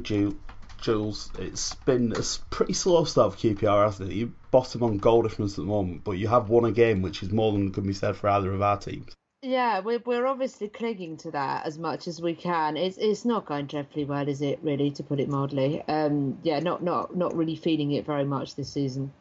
Jules. 0.81 1.31
It's 1.39 1.73
been 1.75 2.11
a 2.11 2.23
pretty 2.49 2.73
slow 2.73 3.05
start 3.05 3.33
for 3.33 3.39
QPR, 3.39 3.85
hasn't 3.85 4.11
it? 4.11 4.15
You 4.15 4.33
bottom 4.51 4.83
on 4.83 4.97
goal 4.97 5.21
difference 5.21 5.53
at 5.53 5.63
the 5.63 5.71
moment, 5.71 6.03
but 6.03 6.17
you 6.17 6.27
have 6.27 6.49
won 6.49 6.65
a 6.65 6.71
game, 6.73 7.01
which 7.01 7.23
is 7.23 7.31
more 7.31 7.53
than 7.53 7.71
can 7.71 7.87
be 7.87 7.93
said 7.93 8.17
for 8.17 8.29
either 8.29 8.53
of 8.53 8.61
our 8.61 8.77
teams. 8.77 9.13
Yeah, 9.45 9.81
we're 9.81 9.99
we're 10.05 10.25
obviously 10.25 10.69
clinging 10.69 11.17
to 11.17 11.31
that 11.31 11.65
as 11.65 11.77
much 11.77 12.07
as 12.07 12.21
we 12.21 12.33
can. 12.33 12.77
It's 12.77 12.97
it's 12.97 13.25
not 13.25 13.45
going 13.45 13.65
dreadfully 13.65 14.05
well, 14.05 14.25
is 14.29 14.41
it? 14.41 14.59
Really, 14.63 14.89
to 14.91 15.03
put 15.03 15.19
it 15.19 15.27
mildly. 15.27 15.83
Um, 15.89 16.37
yeah, 16.43 16.59
not 16.59 16.81
not 16.81 17.13
not 17.13 17.35
really 17.35 17.57
feeling 17.57 17.91
it 17.91 18.05
very 18.05 18.23
much 18.23 18.55
this 18.55 18.69
season. 18.69 19.11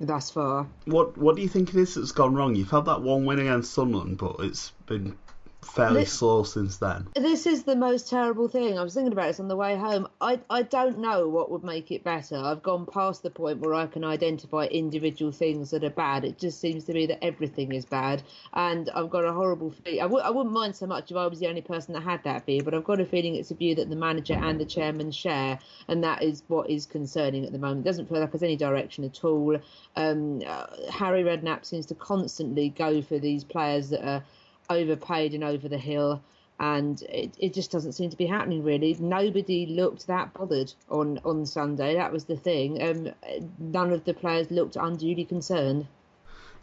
Thus 0.00 0.30
far. 0.30 0.66
What 0.86 1.18
what 1.18 1.36
do 1.36 1.42
you 1.42 1.48
think 1.48 1.68
it 1.68 1.76
is 1.76 1.96
that's 1.96 2.12
gone 2.12 2.34
wrong? 2.34 2.54
You've 2.54 2.70
had 2.70 2.86
that 2.86 3.02
one 3.02 3.26
win 3.26 3.40
against 3.40 3.74
Sunderland, 3.74 4.16
but 4.16 4.36
it's 4.38 4.70
been 4.86 5.18
fairly 5.64 6.00
this, 6.00 6.12
slow 6.12 6.42
since 6.42 6.76
then. 6.78 7.08
This 7.14 7.46
is 7.46 7.64
the 7.64 7.76
most 7.76 8.08
terrible 8.08 8.48
thing. 8.48 8.78
I 8.78 8.82
was 8.82 8.94
thinking 8.94 9.12
about 9.12 9.28
this 9.28 9.40
on 9.40 9.48
the 9.48 9.56
way 9.56 9.76
home. 9.76 10.08
I, 10.20 10.40
I 10.48 10.62
don't 10.62 10.98
know 10.98 11.28
what 11.28 11.50
would 11.50 11.64
make 11.64 11.90
it 11.90 12.04
better. 12.04 12.36
I've 12.36 12.62
gone 12.62 12.86
past 12.86 13.22
the 13.22 13.30
point 13.30 13.60
where 13.60 13.74
I 13.74 13.86
can 13.86 14.04
identify 14.04 14.64
individual 14.64 15.32
things 15.32 15.70
that 15.70 15.84
are 15.84 15.90
bad. 15.90 16.24
It 16.24 16.38
just 16.38 16.60
seems 16.60 16.84
to 16.84 16.92
be 16.92 17.06
that 17.06 17.24
everything 17.24 17.72
is 17.72 17.84
bad. 17.84 18.22
And 18.52 18.90
I've 18.94 19.10
got 19.10 19.24
a 19.24 19.32
horrible 19.32 19.70
feeling. 19.70 20.00
I 20.00 20.04
w- 20.04 20.22
I 20.22 20.30
wouldn't 20.30 20.54
mind 20.54 20.76
so 20.76 20.86
much 20.86 21.10
if 21.10 21.16
I 21.16 21.26
was 21.26 21.40
the 21.40 21.48
only 21.48 21.62
person 21.62 21.94
that 21.94 22.02
had 22.02 22.22
that 22.24 22.46
view, 22.46 22.62
but 22.62 22.74
I've 22.74 22.84
got 22.84 23.00
a 23.00 23.06
feeling 23.06 23.34
it's 23.34 23.50
a 23.50 23.54
view 23.54 23.74
that 23.76 23.88
the 23.88 23.96
manager 23.96 24.34
and 24.34 24.60
the 24.60 24.64
chairman 24.64 25.10
share. 25.10 25.58
And 25.88 26.04
that 26.04 26.22
is 26.22 26.42
what 26.48 26.70
is 26.70 26.86
concerning 26.86 27.44
at 27.44 27.52
the 27.52 27.58
moment. 27.58 27.80
It 27.80 27.88
doesn't 27.88 28.08
feel 28.08 28.20
like 28.20 28.32
there's 28.32 28.42
any 28.42 28.56
direction 28.56 29.04
at 29.04 29.24
all. 29.24 29.58
Um, 29.96 30.42
uh, 30.46 30.66
Harry 30.90 31.22
Redknapp 31.22 31.64
seems 31.64 31.86
to 31.86 31.94
constantly 31.94 32.68
go 32.68 33.02
for 33.02 33.18
these 33.18 33.44
players 33.44 33.90
that 33.90 34.06
are 34.06 34.22
overpaid 34.70 35.34
and 35.34 35.44
over 35.44 35.68
the 35.68 35.78
hill 35.78 36.22
and 36.60 37.02
it, 37.02 37.34
it 37.38 37.52
just 37.52 37.72
doesn't 37.72 37.92
seem 37.92 38.10
to 38.10 38.16
be 38.16 38.26
happening 38.26 38.62
really. 38.62 38.96
Nobody 39.00 39.66
looked 39.66 40.06
that 40.06 40.32
bothered 40.34 40.72
on, 40.88 41.18
on 41.24 41.46
Sunday. 41.46 41.94
That 41.96 42.12
was 42.12 42.24
the 42.24 42.36
thing. 42.36 42.82
Um, 42.82 43.12
none 43.58 43.92
of 43.92 44.04
the 44.04 44.14
players 44.14 44.50
looked 44.50 44.76
unduly 44.76 45.24
concerned. 45.24 45.86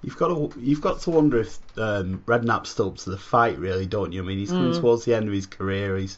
You've 0.01 0.17
got 0.17 0.29
to 0.29 0.59
you've 0.59 0.81
got 0.81 1.01
to 1.01 1.11
wonder 1.11 1.39
if 1.39 1.59
um, 1.77 2.23
Redknapp's 2.25 2.69
still 2.69 2.87
up 2.87 2.97
to 2.97 3.11
the 3.11 3.17
fight, 3.17 3.59
really, 3.59 3.85
don't 3.85 4.13
you? 4.13 4.23
I 4.23 4.25
mean, 4.25 4.39
he's 4.39 4.49
coming 4.49 4.71
mm. 4.71 4.79
towards 4.79 5.05
the 5.05 5.13
end 5.13 5.27
of 5.27 5.33
his 5.33 5.45
career. 5.45 5.95
He's 5.97 6.17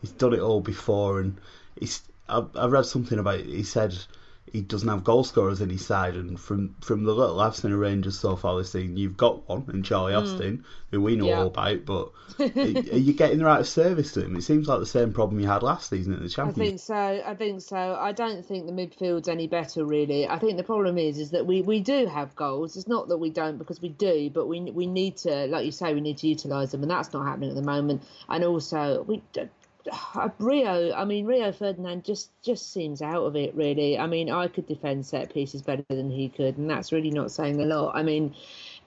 he's 0.00 0.12
done 0.12 0.34
it 0.34 0.40
all 0.40 0.60
before, 0.60 1.20
and 1.20 1.40
he's. 1.80 2.02
I, 2.28 2.44
I 2.54 2.66
read 2.66 2.86
something 2.86 3.18
about. 3.18 3.40
It. 3.40 3.46
He 3.46 3.64
said 3.64 3.96
he 4.54 4.60
doesn't 4.60 4.88
have 4.88 5.02
goal 5.02 5.24
scorers 5.24 5.60
in 5.60 5.68
his 5.68 5.84
side. 5.84 6.14
And 6.14 6.38
from 6.38 6.76
from 6.80 7.02
the 7.02 7.12
little 7.12 7.40
I've 7.40 7.56
seen 7.56 7.72
of 7.72 7.78
Rangers 7.80 8.16
so 8.16 8.36
far 8.36 8.56
this 8.56 8.70
season, 8.70 8.96
you've 8.96 9.16
got 9.16 9.48
one 9.48 9.68
in 9.74 9.82
Charlie 9.82 10.12
mm. 10.12 10.22
Austin, 10.22 10.64
who 10.92 11.00
we 11.00 11.16
know 11.16 11.26
yeah. 11.26 11.40
all 11.40 11.48
about. 11.48 11.84
But 11.84 12.12
are 12.38 12.96
you 12.96 13.12
getting 13.14 13.38
the 13.38 13.46
right 13.46 13.66
service 13.66 14.12
to 14.12 14.24
him? 14.24 14.36
It 14.36 14.42
seems 14.42 14.68
like 14.68 14.78
the 14.78 14.86
same 14.86 15.12
problem 15.12 15.40
you 15.40 15.48
had 15.48 15.64
last 15.64 15.90
season 15.90 16.12
at 16.12 16.22
the 16.22 16.28
Champions. 16.28 16.60
I 16.60 16.64
think 16.64 16.80
so. 16.80 17.22
I 17.26 17.34
think 17.34 17.60
so. 17.62 17.98
I 18.00 18.12
don't 18.12 18.46
think 18.46 18.66
the 18.66 18.72
midfield's 18.72 19.28
any 19.28 19.48
better 19.48 19.84
really. 19.84 20.28
I 20.28 20.38
think 20.38 20.56
the 20.56 20.62
problem 20.62 20.98
is 20.98 21.18
is 21.18 21.32
that 21.32 21.44
we, 21.44 21.60
we 21.60 21.80
do 21.80 22.06
have 22.06 22.36
goals. 22.36 22.76
It's 22.76 22.86
not 22.86 23.08
that 23.08 23.18
we 23.18 23.30
don't 23.30 23.58
because 23.58 23.82
we 23.82 23.88
do, 23.88 24.30
but 24.30 24.46
we 24.46 24.60
we 24.60 24.86
need 24.86 25.16
to, 25.18 25.46
like 25.48 25.66
you 25.66 25.72
say, 25.72 25.94
we 25.94 26.00
need 26.00 26.18
to 26.18 26.28
utilise 26.28 26.70
them, 26.70 26.82
and 26.82 26.90
that's 26.90 27.12
not 27.12 27.26
happening 27.26 27.50
at 27.50 27.56
the 27.56 27.62
moment. 27.62 28.04
And 28.28 28.44
also 28.44 29.02
we 29.02 29.20
Rio, 30.38 30.92
I 30.94 31.04
mean 31.04 31.26
Rio 31.26 31.52
Ferdinand 31.52 32.04
just 32.04 32.30
just 32.42 32.72
seems 32.72 33.02
out 33.02 33.24
of 33.24 33.36
it 33.36 33.54
really. 33.54 33.98
I 33.98 34.06
mean 34.06 34.30
I 34.30 34.48
could 34.48 34.66
defend 34.66 35.06
set 35.06 35.32
pieces 35.32 35.62
better 35.62 35.84
than 35.88 36.10
he 36.10 36.28
could, 36.28 36.58
and 36.58 36.68
that's 36.70 36.92
really 36.92 37.10
not 37.10 37.30
saying 37.30 37.60
a 37.60 37.64
lot. 37.64 37.96
I 37.96 38.02
mean. 38.02 38.34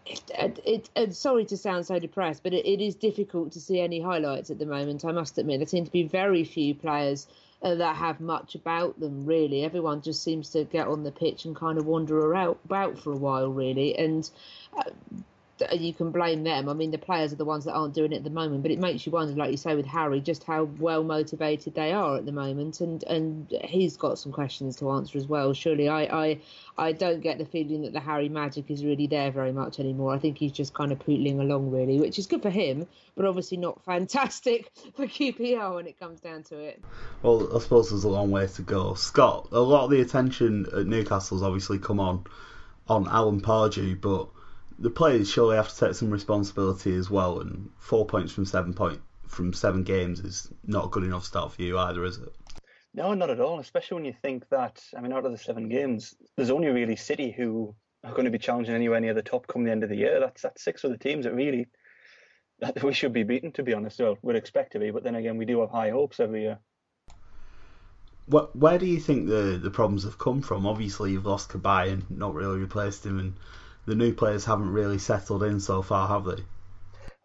It, 0.10 0.62
it, 0.64 0.90
it, 0.96 1.14
sorry 1.14 1.44
to 1.44 1.58
sound 1.58 1.86
so 1.86 2.00
depressed, 2.00 2.42
but 2.42 2.54
it, 2.54 2.66
it 2.66 2.80
is 2.80 2.96
difficult 2.96 3.52
to 3.52 3.60
see 3.60 3.82
any 3.82 4.00
highlights 4.00 4.50
at 4.50 4.58
the 4.58 4.66
moment. 4.66 5.04
I 5.04 5.12
must 5.12 5.38
admit, 5.38 5.60
there 5.60 5.68
seem 5.68 5.84
to 5.84 5.92
be 5.92 6.04
very 6.04 6.46
few 6.46 6.74
players 6.74 7.28
uh, 7.62 7.76
that 7.76 7.98
have 7.98 8.22
much 8.22 8.56
about 8.56 8.98
them. 9.00 9.26
Really, 9.26 9.66
everyone 9.66 10.02
just 10.02 10.24
seems 10.24 10.50
to 10.52 10.64
get 10.64 10.88
on 10.88 11.04
the 11.04 11.12
pitch 11.12 11.44
and 11.44 11.56
kind 11.56 11.78
of 11.78 11.86
wander 11.86 12.18
around, 12.18 12.56
about 12.64 13.00
for 13.00 13.12
a 13.12 13.18
while, 13.18 13.50
really. 13.50 13.98
And 13.98 14.30
uh, 14.78 14.92
you 15.72 15.94
can 15.94 16.12
blame 16.12 16.44
them. 16.44 16.70
I 16.70 16.74
mean, 16.74 16.92
the 16.92 16.98
players 16.98 17.34
are 17.34 17.38
the 17.38 17.46
ones 17.46 17.66
that 17.66 17.74
aren't 17.74 17.94
doing 17.94 18.12
it 18.12 18.18
at 18.18 18.24
the 18.24 18.30
moment, 18.30 18.62
but 18.62 18.72
it 18.72 18.80
makes 18.80 19.06
you 19.06 19.12
wonder, 19.12 19.34
like 19.34 19.52
you 19.52 19.58
say 19.58 19.76
with 19.76 19.86
Harry, 19.86 20.22
just 20.22 20.44
how 20.44 20.64
well 20.64 21.04
motivated 21.04 21.76
they 21.76 21.92
are 21.92 22.18
at 22.18 22.26
the 22.26 22.32
moment, 22.32 22.82
and 22.82 23.04
and 23.04 23.52
he's 23.64 23.98
got 23.98 24.20
some 24.20 24.32
questions 24.32 24.78
to 24.78 24.90
answer 24.92 25.18
as 25.18 25.28
well. 25.28 25.54
Surely, 25.54 25.90
I 25.90 26.04
I, 26.04 26.40
I 26.78 26.92
don't 26.92 27.22
get 27.22 27.38
the 27.38 27.46
feeling 27.46 27.84
that 27.84 27.94
the 27.94 28.00
Harry 28.00 28.30
magic 28.30 28.70
is 28.70 28.84
really 28.84 29.08
there 29.08 29.32
very 29.32 29.52
much 29.52 29.80
anymore. 29.80 30.14
I 30.14 30.20
think 30.20 30.38
he's 30.38 30.52
just 30.52 30.74
kind 30.74 30.92
of 30.92 31.00
pootling 31.00 31.40
along, 31.40 31.72
really, 31.72 32.00
which 32.00 32.20
is 32.20 32.28
good 32.28 32.42
for 32.42 32.50
him, 32.50 32.88
but 33.16 33.26
obviously 33.26 33.58
not 33.58 33.84
fantastic 33.84 34.72
for 34.96 35.08
QPR 35.08 35.76
when 35.76 35.88
it 35.88 36.00
comes 36.00 36.20
down 36.20 36.44
to 36.44 36.58
it. 36.58 36.82
Well, 37.24 37.56
I 37.56 37.60
suppose 37.60 37.90
there's 37.90 38.04
a 38.04 38.10
long 38.10 38.32
way 38.32 38.48
to 38.48 38.62
go. 38.62 38.94
Scott, 38.94 39.50
a 39.52 39.60
lot 39.60 39.86
of 39.86 39.92
the 39.92 40.02
attention 40.02 40.66
at 40.76 40.86
Newcastle's 40.86 41.44
obviously 41.44 41.80
come 41.80 42.00
on 42.00 42.26
on 42.90 43.08
Alan 43.08 43.42
Pardew, 43.42 44.00
but 44.00 44.30
the 44.80 44.90
players 44.90 45.30
surely 45.30 45.56
have 45.56 45.70
to 45.70 45.78
take 45.78 45.96
some 45.96 46.12
responsibility 46.12 46.96
as 46.96 47.10
well. 47.10 47.40
And 47.40 47.70
four 47.80 48.06
points 48.06 48.32
from 48.32 48.46
seven 48.46 48.74
point 48.74 49.02
from 49.28 49.54
seven 49.54 49.84
games 49.84 50.20
is 50.20 50.52
not 50.66 50.86
a 50.86 50.90
good 50.90 51.04
enough 51.04 51.26
start 51.26 51.54
for 51.54 51.62
you 51.62 51.78
either, 51.78 52.04
is 52.06 52.18
it? 52.18 52.34
No, 52.94 53.14
not 53.14 53.30
at 53.30 53.40
all. 53.40 53.60
Especially 53.60 53.96
when 53.96 54.06
you 54.06 54.14
think 54.22 54.48
that 54.50 54.82
I 54.96 55.02
mean, 55.02 55.14
out 55.14 55.26
of 55.26 55.32
the 55.32 55.38
seven 55.38 55.70
games, 55.70 56.16
there's 56.36 56.52
only 56.52 56.70
really 56.70 56.96
City 56.96 57.32
who 57.32 57.76
are 58.04 58.12
going 58.12 58.26
to 58.26 58.32
be 58.32 58.38
challenging 58.38 58.76
anywhere 58.76 59.00
near 59.00 59.14
the 59.14 59.22
top 59.22 59.48
come 59.48 59.64
the 59.64 59.72
end 59.72 59.84
of 59.84 59.90
the 59.90 59.98
year. 59.98 60.20
That's 60.20 60.42
that's 60.42 60.64
six 60.64 60.84
of 60.84 60.92
the 60.92 60.98
teams 60.98 61.26
that 61.26 61.34
really 61.34 61.68
that 62.60 62.84
we 62.84 62.94
should 62.94 63.14
be 63.14 63.24
beaten. 63.24 63.52
To 63.54 63.64
be 63.64 63.74
honest, 63.74 64.00
well, 64.00 64.18
we'd 64.22 64.36
expect 64.36 64.74
to 64.74 64.80
be, 64.80 64.92
but 64.92 65.04
then 65.04 65.16
again, 65.16 65.38
we 65.38 65.46
do 65.46 65.62
have 65.62 65.72
high 65.72 65.90
hopes 65.90 66.20
every 66.20 66.42
year. 66.42 66.60
What, 68.28 68.54
where 68.54 68.78
do 68.78 68.86
you 68.86 69.00
think 69.00 69.28
the, 69.28 69.58
the 69.62 69.72
problems 69.72 70.04
have 70.04 70.18
come 70.18 70.42
from? 70.42 70.68
Obviously, 70.68 71.12
you've 71.12 71.26
lost 71.26 71.50
Cabaye 71.50 71.94
and 71.94 72.12
not 72.12 72.34
really 72.34 72.60
replaced 72.60 73.06
him, 73.06 73.20
and 73.20 73.36
the 73.88 73.96
new 73.96 74.14
players 74.14 74.46
haven't 74.46 74.70
really 74.70 75.00
settled 75.00 75.42
in 75.44 75.60
so 75.60 75.82
far, 75.82 76.08
have 76.10 76.26
they? 76.26 76.44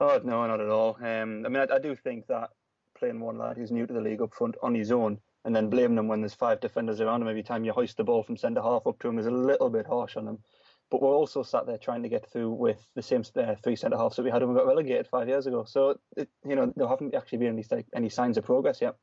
Oh 0.00 0.20
no, 0.24 0.46
not 0.46 0.60
at 0.60 0.68
all. 0.68 0.96
Um, 1.00 1.44
I 1.44 1.48
mean, 1.48 1.56
I, 1.56 1.74
I, 1.74 1.78
do 1.78 1.94
think 1.94 2.28
that 2.28 2.50
playing 2.96 3.20
one 3.20 3.36
lad 3.36 3.56
who's 3.56 3.72
new 3.72 3.86
to 3.86 3.92
the 3.92 4.00
league 4.00 4.22
up 4.22 4.32
front 4.32 4.56
on 4.62 4.74
his 4.74 4.90
own 4.92 5.18
and 5.44 5.54
then 5.54 5.70
blaming 5.70 5.98
him 5.98 6.08
when 6.08 6.20
there's 6.20 6.34
five 6.34 6.60
defenders 6.60 7.00
around 7.00 7.20
him 7.20 7.28
every 7.28 7.42
time 7.42 7.64
you 7.64 7.72
hoist 7.72 7.96
the 7.96 8.04
ball 8.04 8.22
from 8.22 8.36
centre 8.36 8.62
half 8.62 8.86
up 8.86 8.98
to 9.00 9.08
him 9.08 9.18
is 9.18 9.26
a 9.26 9.30
little 9.30 9.70
bit 9.70 9.86
harsh 9.86 10.16
on 10.16 10.26
him. 10.26 10.38
But 10.88 11.02
we're 11.02 11.14
also 11.14 11.42
sat 11.42 11.66
there 11.66 11.78
trying 11.78 12.04
to 12.04 12.08
get 12.08 12.30
through 12.30 12.50
with 12.50 12.78
the 12.94 13.02
same 13.02 13.24
uh, 13.36 13.54
three 13.62 13.76
centre 13.76 13.96
halves 13.96 14.16
that 14.16 14.22
we 14.22 14.30
had 14.30 14.42
when 14.42 14.50
we 14.50 14.56
got 14.56 14.66
relegated 14.68 15.08
five 15.08 15.28
years 15.28 15.46
ago. 15.46 15.64
So 15.64 15.98
it, 16.16 16.28
you 16.46 16.54
know 16.54 16.72
there 16.76 16.86
haven't 16.86 17.14
actually 17.14 17.38
been 17.38 17.58
any 17.58 17.84
any 17.94 18.08
signs 18.08 18.38
of 18.38 18.44
progress 18.44 18.80
yet. 18.80 18.94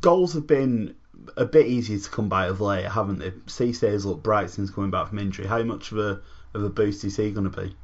Goals 0.00 0.34
have 0.34 0.46
been 0.46 0.94
a 1.36 1.44
bit 1.44 1.66
easier 1.66 1.98
to 1.98 2.10
come 2.10 2.28
by 2.28 2.46
of 2.46 2.60
late, 2.60 2.86
haven't 2.86 3.18
they? 3.18 3.30
Cissé's 3.30 4.06
looked 4.06 4.22
bright 4.22 4.50
since 4.50 4.70
coming 4.70 4.90
back 4.90 5.08
from 5.08 5.18
injury. 5.18 5.46
How 5.46 5.62
much 5.62 5.92
of 5.92 5.98
a 5.98 6.20
of 6.54 6.62
a 6.62 6.70
boost 6.70 7.04
is 7.04 7.16
he 7.16 7.30
going 7.30 7.50
to 7.50 7.60
be? 7.60 7.76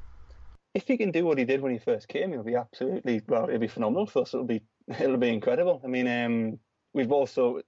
If 0.75 0.89
he 0.89 0.97
can 0.97 1.11
do 1.11 1.25
what 1.25 1.39
he 1.39 1.45
did 1.45 1.61
when 1.61 1.72
he 1.72 1.79
first 1.79 2.09
came, 2.09 2.33
he'll 2.33 2.43
be 2.43 2.57
absolutely 2.57 3.22
well. 3.27 3.45
It'll 3.45 3.59
be 3.59 3.68
phenomenal 3.68 4.07
for 4.07 4.22
us. 4.22 4.35
It'll 4.35 4.47
be 4.47 4.62
it'll 4.89 5.16
be 5.16 5.29
incredible. 5.29 5.81
I 5.85 5.89
mean, 5.89 6.09
um, 6.09 6.59
we've 6.93 7.12
also 7.12 7.61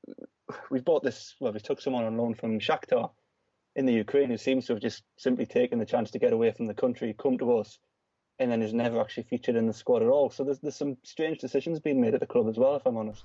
we've 0.70 0.84
bought 0.84 1.02
this. 1.02 1.34
Well, 1.40 1.52
we 1.52 1.60
took 1.60 1.80
someone 1.80 2.04
on 2.04 2.16
loan 2.16 2.34
from 2.34 2.58
Shakhtar 2.58 3.10
in 3.74 3.86
the 3.86 3.92
Ukraine 3.92 4.30
who 4.30 4.38
seems 4.38 4.66
to 4.66 4.72
have 4.72 4.82
just 4.82 5.02
simply 5.18 5.46
taken 5.46 5.78
the 5.78 5.86
chance 5.86 6.10
to 6.12 6.18
get 6.18 6.32
away 6.32 6.50
from 6.52 6.66
the 6.66 6.74
country, 6.74 7.14
come 7.16 7.38
to 7.38 7.58
us, 7.58 7.78
and 8.38 8.50
then 8.50 8.62
has 8.62 8.72
never 8.72 9.00
actually 9.00 9.24
featured 9.24 9.56
in 9.56 9.66
the 9.66 9.72
squad 9.72 10.02
at 10.02 10.08
all. 10.08 10.30
So 10.30 10.44
there's 10.44 10.60
there's 10.60 10.76
some 10.76 10.96
strange 11.02 11.38
decisions 11.38 11.80
being 11.80 12.00
made 12.00 12.14
at 12.14 12.20
the 12.20 12.26
club 12.26 12.48
as 12.48 12.56
well, 12.56 12.76
if 12.76 12.86
I'm 12.86 12.96
honest. 12.96 13.24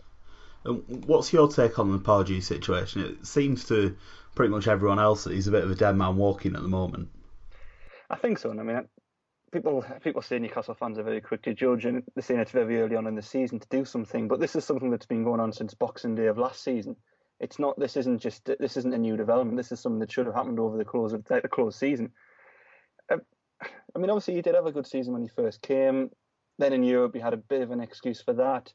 What's 0.64 1.34
your 1.34 1.48
take 1.48 1.80
on 1.80 1.92
the 1.92 2.00
Pardew 2.00 2.42
situation? 2.42 3.04
It 3.04 3.26
seems 3.26 3.66
to 3.66 3.96
pretty 4.36 4.52
much 4.52 4.68
everyone 4.68 5.00
else 5.00 5.24
that 5.24 5.34
he's 5.34 5.48
a 5.48 5.52
bit 5.52 5.64
of 5.64 5.72
a 5.72 5.76
dead 5.76 5.96
man 5.96 6.18
walking 6.18 6.56
at 6.56 6.62
the 6.62 6.68
moment. 6.68 7.10
I 8.10 8.16
think 8.18 8.38
so. 8.38 8.52
And 8.52 8.60
I 8.60 8.64
mean, 8.64 8.88
people 9.52 9.86
people 10.04 10.22
say 10.22 10.40
Newcastle 10.40 10.76
fans 10.76 10.98
are 10.98 11.04
very 11.04 11.22
quick 11.22 11.44
to 11.44 11.54
judge, 11.54 11.86
and 11.86 12.04
they're 12.16 12.24
saying 12.24 12.40
it 12.40 12.50
very 12.50 12.82
early 12.82 12.96
on 12.96 13.08
in 13.08 13.16
the 13.16 13.22
season 13.22 13.60
to 13.60 13.68
do 13.70 13.86
something. 13.86 14.28
But 14.28 14.40
this 14.40 14.56
is 14.56 14.66
something 14.66 14.92
that's 14.92 15.06
been 15.06 15.24
going 15.24 15.40
on 15.40 15.54
since 15.54 15.74
Boxing 15.74 16.16
Day 16.16 16.28
of 16.28 16.38
last 16.38 16.64
season. 16.64 16.96
It's 17.40 17.58
not. 17.58 17.80
This 17.80 17.98
isn't 17.98 18.20
just. 18.20 18.50
This 18.60 18.78
isn't 18.78 18.94
a 18.94 18.98
new 18.98 19.18
development. 19.18 19.58
This 19.58 19.72
is 19.72 19.80
something 19.80 20.00
that 20.00 20.12
should 20.12 20.28
have 20.28 20.36
happened 20.36 20.60
over 20.60 20.78
the 20.78 20.86
close 20.86 21.14
of 21.14 21.26
the 21.26 21.42
close 21.48 21.76
season. 21.76 22.12
Um, 23.12 23.22
I 23.96 24.00
mean, 24.00 24.10
obviously, 24.10 24.36
he 24.36 24.42
did 24.42 24.56
have 24.56 24.66
a 24.66 24.72
good 24.72 24.88
season 24.88 25.14
when 25.14 25.24
he 25.24 25.28
first 25.28 25.62
came. 25.62 26.12
Then 26.60 26.74
in 26.74 26.84
Europe, 26.84 27.16
he 27.16 27.20
had 27.20 27.34
a 27.34 27.38
bit 27.38 27.62
of 27.62 27.72
an 27.72 27.82
excuse 27.82 28.22
for 28.22 28.34
that. 28.34 28.72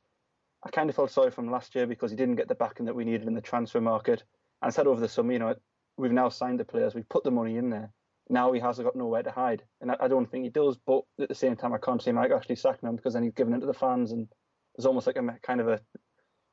I 0.66 0.70
kind 0.70 0.90
of 0.90 0.96
felt 0.96 1.10
sorry 1.10 1.30
for 1.30 1.42
him 1.42 1.50
last 1.50 1.74
year 1.74 1.86
because 1.86 2.10
he 2.10 2.16
didn't 2.16 2.36
get 2.36 2.48
the 2.48 2.54
backing 2.54 2.86
that 2.86 2.94
we 2.94 3.04
needed 3.04 3.26
in 3.26 3.34
the 3.34 3.40
transfer 3.40 3.80
market. 3.80 4.22
And 4.60 4.68
I 4.68 4.70
said 4.70 4.86
over 4.86 5.00
the 5.00 5.08
summer, 5.08 5.32
you 5.32 5.38
know, 5.38 5.54
we've 5.96 6.12
now 6.12 6.28
signed 6.28 6.60
the 6.60 6.64
players, 6.64 6.94
we've 6.94 7.08
put 7.08 7.24
the 7.24 7.30
money 7.30 7.56
in 7.56 7.70
there 7.70 7.92
now 8.28 8.52
he 8.52 8.60
has 8.60 8.78
got 8.78 8.96
nowhere 8.96 9.22
to 9.22 9.30
hide, 9.30 9.62
and 9.80 9.90
I, 9.90 9.96
I, 10.00 10.08
don't 10.08 10.30
think 10.30 10.44
he 10.44 10.50
does. 10.50 10.76
But 10.76 11.02
at 11.20 11.28
the 11.28 11.34
same 11.34 11.56
time, 11.56 11.72
I 11.72 11.78
can't 11.78 12.02
see 12.02 12.12
Mike 12.12 12.32
actually 12.32 12.56
sacking 12.56 12.88
him 12.88 12.96
because 12.96 13.14
then 13.14 13.22
he's 13.22 13.34
given 13.34 13.54
it 13.54 13.60
to 13.60 13.66
the 13.66 13.74
fans, 13.74 14.12
and 14.12 14.28
there's 14.74 14.86
almost 14.86 15.06
like 15.06 15.16
a 15.16 15.38
kind 15.42 15.60
of 15.60 15.68
a 15.68 15.80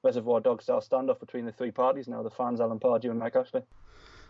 Reservoir 0.03 0.41
Dog 0.41 0.61
style 0.61 0.81
standoff 0.81 1.19
between 1.19 1.45
the 1.45 1.51
three 1.51 1.71
parties 1.71 2.07
now: 2.07 2.21
the 2.21 2.29
fans, 2.29 2.61
Alan 2.61 2.79
Pardew, 2.79 3.09
and 3.09 3.19
Mike 3.19 3.35
Ashley. 3.35 3.61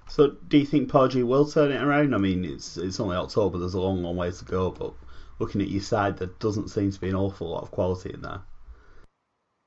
So, 0.08 0.36
do 0.48 0.58
you 0.58 0.66
think 0.66 0.90
Pardew 0.90 1.26
will 1.26 1.46
turn 1.46 1.72
it 1.72 1.82
around? 1.82 2.14
I 2.14 2.18
mean, 2.18 2.46
it's 2.46 2.78
it's 2.78 3.00
only 3.00 3.18
October. 3.18 3.58
There's 3.58 3.74
a 3.74 3.82
long, 3.82 4.04
long 4.04 4.16
way 4.16 4.32
to 4.32 4.46
go. 4.46 4.72
But 4.72 4.94
looking 5.40 5.62
at 5.62 5.70
your 5.70 5.82
side, 5.82 6.18
there 6.18 6.30
doesn't 6.40 6.70
seem 6.70 6.92
to 6.92 7.02
be 7.02 7.10
an 7.10 7.16
awful 7.16 7.50
lot 7.50 7.64
of 7.64 7.72
quality 7.72 8.12
in 8.14 8.22
there. 8.22 8.42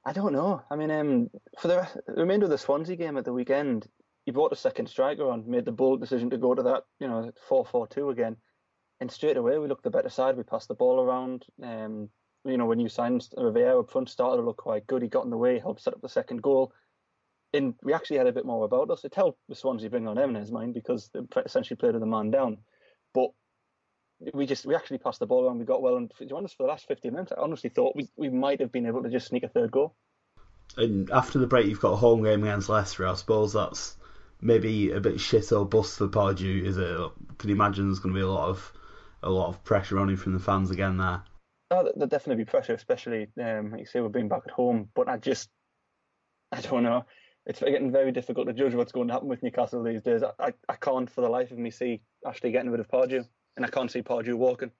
I 0.07 0.12
don't 0.12 0.32
know. 0.32 0.62
I 0.70 0.76
mean, 0.76 0.92
um, 0.92 1.30
for 1.59 1.66
the, 1.66 1.88
the 2.07 2.20
remainder 2.20 2.44
of 2.44 2.50
the 2.50 2.59
Swansea 2.59 2.94
game 2.94 3.16
at 3.16 3.24
the 3.24 3.32
weekend, 3.32 3.88
he 4.24 4.30
brought 4.30 4.52
a 4.52 4.57
second 4.57 4.88
striker 4.88 5.28
on, 5.28 5.50
made 5.50 5.64
the 5.64 5.72
bold 5.72 6.00
decision 6.00 6.30
to 6.30 6.38
go 6.38 6.54
to 6.54 6.62
that, 6.62 6.84
you 7.00 7.09
know, 7.09 7.32
4-4-2 7.50 8.12
again, 8.12 8.36
and 9.00 9.11
straight 9.11 9.36
away 9.36 9.59
we 9.59 9.66
looked 9.66 9.82
the 9.82 9.90
better 9.90 10.09
side. 10.09 10.36
We 10.36 10.44
passed 10.44 10.68
the 10.68 10.74
ball 10.74 11.00
around. 11.00 11.44
Um, 11.61 12.09
you 12.44 12.57
know, 12.57 12.66
when 12.66 12.78
you 12.78 12.88
signed 12.88 13.26
Rivière 13.36 13.80
up 13.80 13.90
front, 13.90 14.09
started 14.09 14.36
to 14.36 14.46
look 14.46 14.59
quite 14.59 14.86
good. 14.86 15.02
He 15.02 15.09
got 15.09 15.24
in 15.24 15.30
the 15.30 15.36
way, 15.36 15.59
helped 15.59 15.82
set 15.82 15.94
up 15.94 16.00
the 16.00 16.09
second 16.09 16.40
goal. 16.40 16.72
And 17.52 17.74
we 17.82 17.92
actually 17.92 18.18
had 18.18 18.28
a 18.28 18.32
bit 18.32 18.46
more 18.46 18.64
about 18.64 18.90
us. 18.90 19.04
It 19.04 19.14
helped 19.14 19.40
the 19.48 19.57
Swansea 19.57 19.90
bring 19.90 20.07
on 20.07 20.16
Eminem's 20.16 20.52
mind 20.52 20.72
because 20.72 21.11
they 21.12 21.20
essentially 21.44 21.76
played 21.76 21.94
with 21.94 22.02
the 22.02 22.07
man 22.07 22.30
down. 22.30 22.59
But 23.12 23.30
we 24.32 24.46
just 24.46 24.64
we 24.64 24.74
actually 24.74 24.98
passed 24.98 25.20
the 25.20 25.26
ball 25.26 25.46
around. 25.46 25.58
We 25.58 25.64
got 25.64 25.82
well, 25.82 25.96
and 25.96 26.10
to 26.10 26.26
be 26.26 26.32
honest, 26.32 26.56
for 26.56 26.62
the 26.64 26.68
last 26.68 26.86
15 26.88 27.12
minutes, 27.12 27.32
I 27.36 27.40
honestly 27.40 27.70
thought 27.70 27.96
we, 27.96 28.08
we 28.16 28.28
might 28.28 28.60
have 28.60 28.72
been 28.72 28.86
able 28.86 29.02
to 29.02 29.10
just 29.10 29.28
sneak 29.28 29.42
a 29.42 29.48
third 29.48 29.70
goal. 29.70 29.94
And 30.76 31.10
after 31.10 31.38
the 31.38 31.46
break, 31.46 31.66
you've 31.66 31.80
got 31.80 31.92
a 31.92 31.96
home 31.96 32.22
game 32.22 32.42
against 32.42 32.68
Leicester. 32.68 33.06
I 33.06 33.14
suppose 33.14 33.52
that's 33.52 33.96
maybe 34.40 34.90
a 34.90 35.00
bit 35.00 35.20
shit 35.20 35.52
or 35.52 35.64
bust 35.64 35.98
for 35.98 36.08
Pardew. 36.08 36.64
Is 36.64 36.76
it? 36.78 36.96
Can 37.38 37.50
you 37.50 37.54
imagine 37.54 37.88
there's 37.88 38.00
going 38.00 38.14
to 38.14 38.18
be 38.18 38.24
a 38.24 38.30
lot 38.30 38.48
of 38.48 38.72
a 39.22 39.30
lot 39.30 39.48
of 39.48 39.64
pressure 39.64 39.98
on 39.98 40.10
him 40.10 40.16
from 40.16 40.32
the 40.32 40.38
fans 40.38 40.70
again 40.70 40.96
there? 40.96 41.22
Oh, 41.70 41.82
there'll 41.82 42.08
definitely 42.08 42.44
be 42.44 42.50
pressure, 42.50 42.74
especially 42.74 43.28
um, 43.42 43.72
like 43.72 43.80
you 43.80 43.86
say 43.86 44.00
we're 44.00 44.08
being 44.08 44.28
back 44.28 44.42
at 44.46 44.52
home. 44.52 44.88
But 44.94 45.08
I 45.08 45.16
just, 45.16 45.48
I 46.52 46.60
don't 46.60 46.84
know. 46.84 47.04
It's 47.44 47.60
getting 47.60 47.92
very 47.92 48.12
difficult 48.12 48.48
to 48.48 48.52
judge 48.52 48.74
what's 48.74 48.92
going 48.92 49.08
to 49.08 49.14
happen 49.14 49.28
with 49.28 49.42
Newcastle 49.42 49.82
these 49.82 50.02
days. 50.02 50.22
I, 50.22 50.30
I, 50.38 50.52
I 50.68 50.74
can't 50.74 51.08
for 51.08 51.20
the 51.20 51.28
life 51.28 51.52
of 51.52 51.58
me 51.58 51.70
see 51.70 52.02
Ashley 52.26 52.50
getting 52.50 52.70
rid 52.70 52.80
of 52.80 52.88
Pardew, 52.88 53.24
and 53.57 53.64
I 53.64 53.68
can't 53.68 53.90
see 53.90 54.02
Pardew 54.02 54.34
walking. 54.34 54.70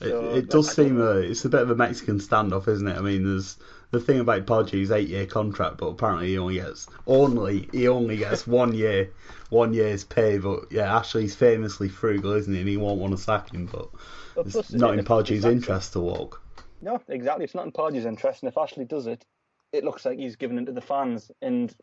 So, 0.00 0.30
it, 0.30 0.38
it, 0.38 0.50
does 0.50 0.74
seem 0.74 0.98
a, 0.98 1.10
uh, 1.10 1.14
it's 1.16 1.44
a 1.44 1.50
bit 1.50 1.60
of 1.60 1.70
a 1.70 1.76
Mexican 1.76 2.18
standoff, 2.18 2.68
isn't 2.68 2.88
it? 2.88 2.96
I 2.96 3.02
mean, 3.02 3.22
there's 3.22 3.58
the 3.90 4.00
thing 4.00 4.18
about 4.18 4.46
Pardew's 4.46 4.90
eight 4.90 5.08
year 5.08 5.26
contract, 5.26 5.76
but 5.76 5.88
apparently 5.88 6.28
he 6.28 6.38
only 6.38 6.54
gets 6.54 6.86
only 7.06 7.68
he 7.72 7.86
only 7.86 8.16
gets 8.16 8.46
one 8.46 8.72
year, 8.72 9.10
one 9.50 9.74
year's 9.74 10.04
pay. 10.04 10.38
But 10.38 10.72
yeah, 10.72 10.96
Ashley's 10.96 11.34
famously 11.34 11.90
frugal, 11.90 12.32
isn't 12.32 12.52
he? 12.52 12.60
And 12.60 12.68
he 12.68 12.78
won't 12.78 12.98
want 12.98 13.14
to 13.14 13.22
sack 13.22 13.52
him, 13.52 13.66
but 13.66 13.90
well, 14.34 14.46
it's 14.46 14.72
not 14.72 14.98
in 14.98 15.04
Pardew's 15.04 15.44
interest 15.44 15.92
to 15.92 16.00
walk. 16.00 16.42
No, 16.80 16.98
exactly. 17.08 17.44
It's 17.44 17.54
not 17.54 17.66
in 17.66 17.72
Pardew's 17.72 18.06
interest, 18.06 18.42
and 18.42 18.48
if 18.48 18.56
Ashley 18.56 18.86
does 18.86 19.06
it, 19.06 19.22
it 19.70 19.84
looks 19.84 20.06
like 20.06 20.18
he's 20.18 20.36
giving 20.36 20.56
it 20.56 20.64
to 20.64 20.72
the 20.72 20.80
fans. 20.80 21.30
And 21.42 21.74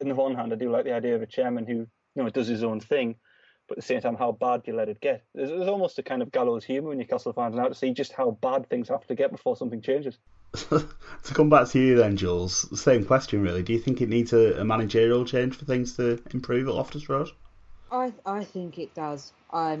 in 0.00 0.08
the 0.08 0.14
one 0.14 0.36
hand, 0.36 0.52
I 0.52 0.56
do 0.56 0.70
like 0.70 0.84
the 0.84 0.94
idea 0.94 1.16
of 1.16 1.22
a 1.22 1.26
chairman 1.26 1.66
who 1.66 1.74
you 1.74 2.22
know 2.22 2.30
does 2.30 2.46
his 2.46 2.62
own 2.62 2.78
thing 2.78 3.16
but 3.68 3.78
at 3.78 3.82
the 3.82 3.86
same 3.86 4.00
time, 4.00 4.16
how 4.16 4.32
bad 4.32 4.62
do 4.62 4.70
you 4.70 4.76
let 4.76 4.88
it 4.88 5.00
get? 5.00 5.22
There's, 5.34 5.50
there's 5.50 5.68
almost 5.68 5.98
a 5.98 6.02
kind 6.02 6.22
of 6.22 6.32
gallows 6.32 6.64
humour 6.64 6.92
in 6.92 6.98
Newcastle 6.98 7.32
fans 7.32 7.54
now 7.54 7.68
to 7.68 7.74
see 7.74 7.92
just 7.92 8.12
how 8.12 8.32
bad 8.32 8.68
things 8.68 8.88
have 8.88 9.06
to 9.06 9.14
get 9.14 9.30
before 9.30 9.56
something 9.56 9.82
changes. 9.82 10.18
to 10.54 10.86
come 11.34 11.50
back 11.50 11.68
to 11.68 11.78
you 11.78 11.96
then, 11.96 12.16
Jules, 12.16 12.80
same 12.80 13.04
question 13.04 13.42
really. 13.42 13.62
Do 13.62 13.74
you 13.74 13.78
think 13.78 14.00
it 14.00 14.08
needs 14.08 14.32
a, 14.32 14.60
a 14.60 14.64
managerial 14.64 15.24
change 15.26 15.56
for 15.56 15.66
things 15.66 15.94
to 15.96 16.22
improve 16.32 16.66
at 16.68 16.74
Loftus 16.74 17.08
Road? 17.08 17.28
I 17.90 18.12
I 18.26 18.44
think 18.44 18.78
it 18.78 18.94
does. 18.94 19.32
I 19.50 19.76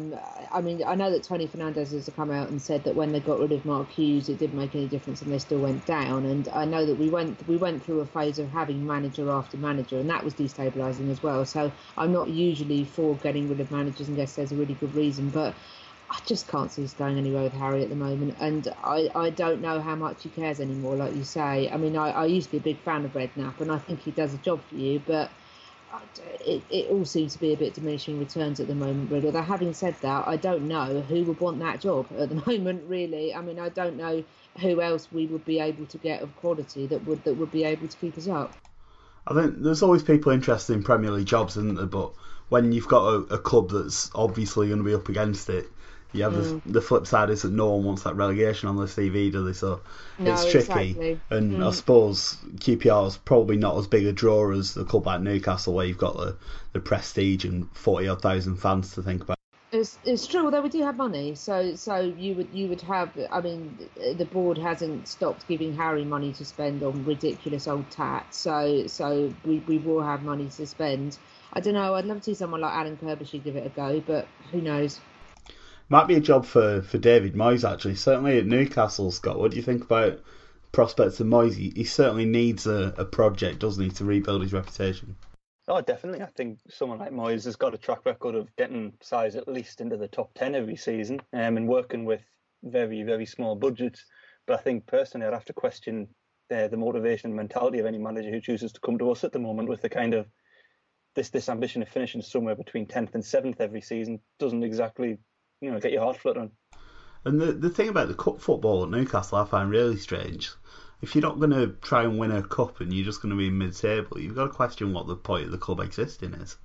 mean, 0.62 0.82
I 0.82 0.94
know 0.94 1.10
that 1.10 1.24
Tony 1.24 1.46
Fernandes 1.46 1.92
has 1.92 2.08
come 2.16 2.30
out 2.30 2.48
and 2.48 2.60
said 2.60 2.84
that 2.84 2.94
when 2.94 3.12
they 3.12 3.20
got 3.20 3.38
rid 3.38 3.52
of 3.52 3.66
Mark 3.66 3.90
Hughes, 3.90 4.30
it 4.30 4.38
didn't 4.38 4.56
make 4.58 4.74
any 4.74 4.86
difference, 4.88 5.20
and 5.20 5.30
they 5.30 5.38
still 5.38 5.58
went 5.58 5.84
down. 5.84 6.24
And 6.24 6.48
I 6.48 6.64
know 6.64 6.86
that 6.86 6.94
we 6.94 7.10
went 7.10 7.46
we 7.46 7.56
went 7.58 7.84
through 7.84 8.00
a 8.00 8.06
phase 8.06 8.38
of 8.38 8.50
having 8.50 8.86
manager 8.86 9.30
after 9.30 9.58
manager, 9.58 9.98
and 9.98 10.08
that 10.08 10.24
was 10.24 10.34
destabilising 10.34 11.10
as 11.10 11.22
well. 11.22 11.44
So 11.44 11.70
I'm 11.98 12.12
not 12.12 12.28
usually 12.28 12.84
for 12.84 13.16
getting 13.16 13.48
rid 13.48 13.60
of 13.60 13.70
managers 13.70 14.08
unless 14.08 14.36
there's 14.36 14.52
a 14.52 14.56
really 14.56 14.74
good 14.74 14.94
reason, 14.94 15.30
but. 15.30 15.54
I 16.10 16.18
just 16.24 16.48
can't 16.48 16.72
see 16.72 16.84
us 16.84 16.94
going 16.94 17.18
anywhere 17.18 17.42
with 17.42 17.52
Harry 17.52 17.82
at 17.82 17.90
the 17.90 17.94
moment, 17.94 18.34
and 18.40 18.66
I, 18.82 19.10
I 19.14 19.28
don't 19.28 19.60
know 19.60 19.78
how 19.78 19.94
much 19.94 20.22
he 20.22 20.30
cares 20.30 20.58
anymore. 20.58 20.96
Like 20.96 21.14
you 21.14 21.22
say, 21.22 21.68
I 21.70 21.76
mean, 21.76 21.98
I, 21.98 22.10
I 22.12 22.24
used 22.24 22.46
to 22.46 22.52
be 22.52 22.56
a 22.56 22.60
big 22.62 22.78
fan 22.78 23.04
of 23.04 23.12
Redknapp, 23.12 23.60
and 23.60 23.70
I 23.70 23.76
think 23.76 24.00
he 24.00 24.10
does 24.10 24.32
a 24.32 24.38
job 24.38 24.62
for 24.70 24.76
you, 24.76 25.02
but 25.06 25.30
it, 26.44 26.62
it 26.70 26.90
all 26.90 27.04
seems 27.04 27.34
to 27.34 27.40
be 27.40 27.52
a 27.52 27.56
bit 27.56 27.74
diminishing 27.74 28.18
returns 28.18 28.60
at 28.60 28.66
the 28.66 28.74
moment, 28.74 29.10
really. 29.10 29.26
Although, 29.26 29.42
having 29.42 29.72
said 29.74 29.94
that, 30.02 30.26
I 30.26 30.36
don't 30.36 30.68
know 30.68 31.00
who 31.02 31.24
would 31.24 31.40
want 31.40 31.58
that 31.60 31.80
job 31.80 32.06
at 32.18 32.28
the 32.28 32.34
moment, 32.46 32.84
really. 32.88 33.34
I 33.34 33.40
mean, 33.40 33.58
I 33.58 33.68
don't 33.68 33.96
know 33.96 34.24
who 34.60 34.80
else 34.80 35.08
we 35.12 35.26
would 35.26 35.44
be 35.44 35.60
able 35.60 35.86
to 35.86 35.98
get 35.98 36.22
of 36.22 36.34
quality 36.36 36.86
that 36.86 37.06
would 37.06 37.22
that 37.24 37.34
would 37.34 37.52
be 37.52 37.64
able 37.64 37.88
to 37.88 37.96
keep 37.96 38.16
us 38.18 38.28
up. 38.28 38.54
I 39.26 39.34
think 39.34 39.62
there's 39.62 39.82
always 39.82 40.02
people 40.02 40.32
interested 40.32 40.72
in 40.72 40.82
Premier 40.82 41.10
League 41.10 41.26
jobs, 41.26 41.56
isn't 41.56 41.74
there? 41.74 41.86
But 41.86 42.12
when 42.48 42.72
you've 42.72 42.88
got 42.88 43.08
a, 43.08 43.16
a 43.34 43.38
club 43.38 43.70
that's 43.70 44.10
obviously 44.14 44.68
going 44.68 44.78
to 44.78 44.84
be 44.84 44.94
up 44.94 45.08
against 45.08 45.50
it, 45.50 45.66
you 46.12 46.22
have 46.22 46.32
mm. 46.32 46.62
the, 46.64 46.72
the, 46.72 46.80
flip 46.80 47.06
side 47.06 47.28
is 47.30 47.42
that 47.42 47.52
no 47.52 47.74
one 47.74 47.84
wants 47.84 48.04
that 48.04 48.16
relegation 48.16 48.68
on 48.68 48.76
the 48.76 48.86
CV, 48.86 49.30
do 49.30 49.44
they? 49.44 49.52
So 49.52 49.82
no, 50.18 50.32
it's 50.32 50.50
tricky. 50.50 50.90
Exactly. 50.90 51.20
And 51.30 51.52
mm. 51.58 51.66
I 51.66 51.70
suppose 51.72 52.36
QPR 52.56 53.08
is 53.08 53.16
probably 53.18 53.58
not 53.58 53.76
as 53.76 53.86
big 53.86 54.06
a 54.06 54.12
draw 54.12 54.50
as 54.52 54.74
the 54.74 54.84
club 54.84 55.06
like 55.06 55.20
Newcastle, 55.20 55.74
where 55.74 55.84
you've 55.84 55.98
got 55.98 56.16
the, 56.16 56.36
the 56.72 56.80
prestige 56.80 57.44
and 57.44 57.70
forty 57.76 58.08
odd 58.08 58.22
thousand 58.22 58.56
fans 58.56 58.94
to 58.94 59.02
think 59.02 59.22
about. 59.22 59.38
It's, 59.70 59.98
it's 60.02 60.26
true, 60.26 60.46
although 60.46 60.62
we 60.62 60.70
do 60.70 60.82
have 60.82 60.96
money, 60.96 61.34
so 61.34 61.74
so 61.74 62.00
you 62.00 62.34
would 62.36 62.48
you 62.54 62.68
would 62.68 62.80
have. 62.82 63.10
I 63.30 63.42
mean, 63.42 63.78
the 64.16 64.24
board 64.24 64.56
hasn't 64.56 65.06
stopped 65.08 65.46
giving 65.46 65.76
Harry 65.76 66.06
money 66.06 66.32
to 66.34 66.44
spend 66.46 66.82
on 66.82 67.04
ridiculous 67.04 67.68
old 67.68 67.90
tat, 67.90 68.34
so 68.34 68.86
so 68.86 69.34
we, 69.44 69.58
we 69.66 69.76
will 69.76 70.02
have 70.02 70.22
money 70.22 70.48
to 70.56 70.66
spend. 70.66 71.18
I 71.52 71.60
don't 71.60 71.74
know. 71.74 71.94
I'd 71.94 72.06
love 72.06 72.18
to 72.18 72.24
see 72.24 72.34
someone 72.34 72.62
like 72.62 72.72
Alan 72.72 72.96
Curbishley 72.96 73.44
give 73.44 73.56
it 73.56 73.66
a 73.66 73.70
go, 73.70 74.00
but 74.00 74.26
who 74.50 74.62
knows? 74.62 75.00
Might 75.90 76.06
be 76.06 76.16
a 76.16 76.20
job 76.20 76.44
for, 76.44 76.82
for 76.82 76.98
David 76.98 77.34
Moyes 77.34 77.70
actually. 77.70 77.94
Certainly 77.94 78.38
at 78.38 78.46
Newcastle, 78.46 79.10
Scott. 79.10 79.38
What 79.38 79.52
do 79.52 79.56
you 79.56 79.62
think 79.62 79.84
about 79.84 80.20
prospects 80.70 81.18
of 81.20 81.26
Moyes? 81.26 81.54
He, 81.54 81.72
he 81.74 81.84
certainly 81.84 82.26
needs 82.26 82.66
a, 82.66 82.94
a 82.98 83.04
project, 83.04 83.60
doesn't 83.60 83.82
he, 83.82 83.90
to 83.92 84.04
rebuild 84.04 84.42
his 84.42 84.52
reputation? 84.52 85.16
Oh, 85.66 85.80
definitely. 85.80 86.22
I 86.22 86.30
think 86.34 86.58
someone 86.68 86.98
like 86.98 87.12
Moyes 87.12 87.44
has 87.44 87.56
got 87.56 87.74
a 87.74 87.78
track 87.78 88.04
record 88.06 88.34
of 88.34 88.54
getting 88.56 88.94
size 89.02 89.36
at 89.36 89.48
least 89.48 89.80
into 89.80 89.96
the 89.96 90.08
top 90.08 90.32
ten 90.34 90.54
every 90.54 90.76
season, 90.76 91.20
um, 91.32 91.56
and 91.56 91.68
working 91.68 92.04
with 92.04 92.22
very 92.62 93.02
very 93.02 93.26
small 93.26 93.54
budgets. 93.54 94.04
But 94.46 94.58
I 94.58 94.62
think 94.62 94.86
personally, 94.86 95.26
I'd 95.26 95.34
have 95.34 95.44
to 95.46 95.52
question 95.52 96.08
uh, 96.50 96.68
the 96.68 96.76
motivation 96.76 97.30
and 97.30 97.36
mentality 97.36 97.78
of 97.78 97.86
any 97.86 97.98
manager 97.98 98.30
who 98.30 98.40
chooses 98.40 98.72
to 98.72 98.80
come 98.80 98.98
to 98.98 99.10
us 99.10 99.24
at 99.24 99.32
the 99.32 99.38
moment 99.38 99.68
with 99.68 99.82
the 99.82 99.90
kind 99.90 100.14
of 100.14 100.26
this 101.14 101.30
this 101.30 101.48
ambition 101.48 101.82
of 101.82 101.88
finishing 101.88 102.22
somewhere 102.22 102.56
between 102.56 102.86
tenth 102.86 103.14
and 103.14 103.24
seventh 103.24 103.60
every 103.60 103.82
season 103.82 104.20
doesn't 104.38 104.62
exactly 104.64 105.18
you 105.60 105.70
know 105.70 105.80
get 105.80 105.92
your 105.92 106.02
heart 106.02 106.16
fluttering. 106.16 106.52
And 107.24 107.40
the 107.40 107.52
the 107.52 107.70
thing 107.70 107.88
about 107.88 108.08
the 108.08 108.14
cup 108.14 108.40
football 108.40 108.84
at 108.84 108.90
Newcastle, 108.90 109.38
I 109.38 109.44
find 109.44 109.70
really 109.70 109.96
strange. 109.96 110.50
If 111.00 111.14
you're 111.14 111.22
not 111.22 111.38
going 111.38 111.50
to 111.50 111.68
try 111.80 112.02
and 112.02 112.18
win 112.18 112.32
a 112.32 112.42
cup 112.42 112.80
and 112.80 112.92
you're 112.92 113.04
just 113.04 113.22
going 113.22 113.30
to 113.30 113.36
be 113.36 113.50
mid-table, 113.50 114.18
you've 114.18 114.34
got 114.34 114.46
to 114.46 114.50
question 114.50 114.92
what 114.92 115.06
the 115.06 115.14
point 115.14 115.44
of 115.44 115.52
the 115.52 115.58
club 115.58 115.78
existing 115.78 116.34
is. 116.34 116.56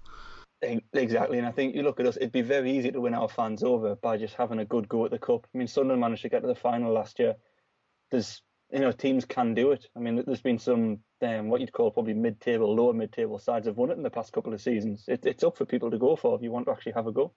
Exactly, 0.93 1.37
and 1.37 1.45
I 1.45 1.51
think 1.51 1.75
you 1.75 1.83
look 1.83 1.99
at 1.99 2.07
us; 2.07 2.15
it'd 2.17 2.31
be 2.31 2.41
very 2.41 2.71
easy 2.71 2.91
to 2.91 3.01
win 3.01 3.13
our 3.13 3.27
fans 3.27 3.63
over 3.63 3.95
by 3.95 4.17
just 4.17 4.35
having 4.35 4.59
a 4.59 4.65
good 4.65 4.87
go 4.87 5.05
at 5.05 5.11
the 5.11 5.19
cup. 5.19 5.45
I 5.53 5.57
mean, 5.57 5.67
Sunderland 5.67 6.01
managed 6.01 6.21
to 6.21 6.29
get 6.29 6.41
to 6.41 6.47
the 6.47 6.55
final 6.55 6.93
last 6.93 7.19
year. 7.19 7.35
There's, 8.11 8.41
you 8.71 8.79
know, 8.79 8.91
teams 8.91 9.25
can 9.25 9.53
do 9.53 9.71
it. 9.71 9.85
I 9.95 9.99
mean, 9.99 10.23
there's 10.25 10.41
been 10.41 10.59
some 10.59 10.99
um, 11.21 11.49
what 11.49 11.59
you'd 11.61 11.73
call 11.73 11.91
probably 11.91 12.13
mid-table, 12.13 12.73
lower 12.73 12.93
mid-table 12.93 13.39
sides 13.39 13.67
have 13.67 13.77
won 13.77 13.91
it 13.91 13.97
in 13.97 14.03
the 14.03 14.09
past 14.09 14.31
couple 14.31 14.53
of 14.53 14.61
seasons. 14.61 15.03
It, 15.07 15.25
it's 15.25 15.43
up 15.43 15.57
for 15.57 15.65
people 15.65 15.91
to 15.91 15.97
go 15.97 16.15
for 16.15 16.35
if 16.35 16.41
you 16.41 16.51
want 16.51 16.65
to 16.67 16.71
actually 16.71 16.93
have 16.93 17.07
a 17.07 17.11
go. 17.11 17.33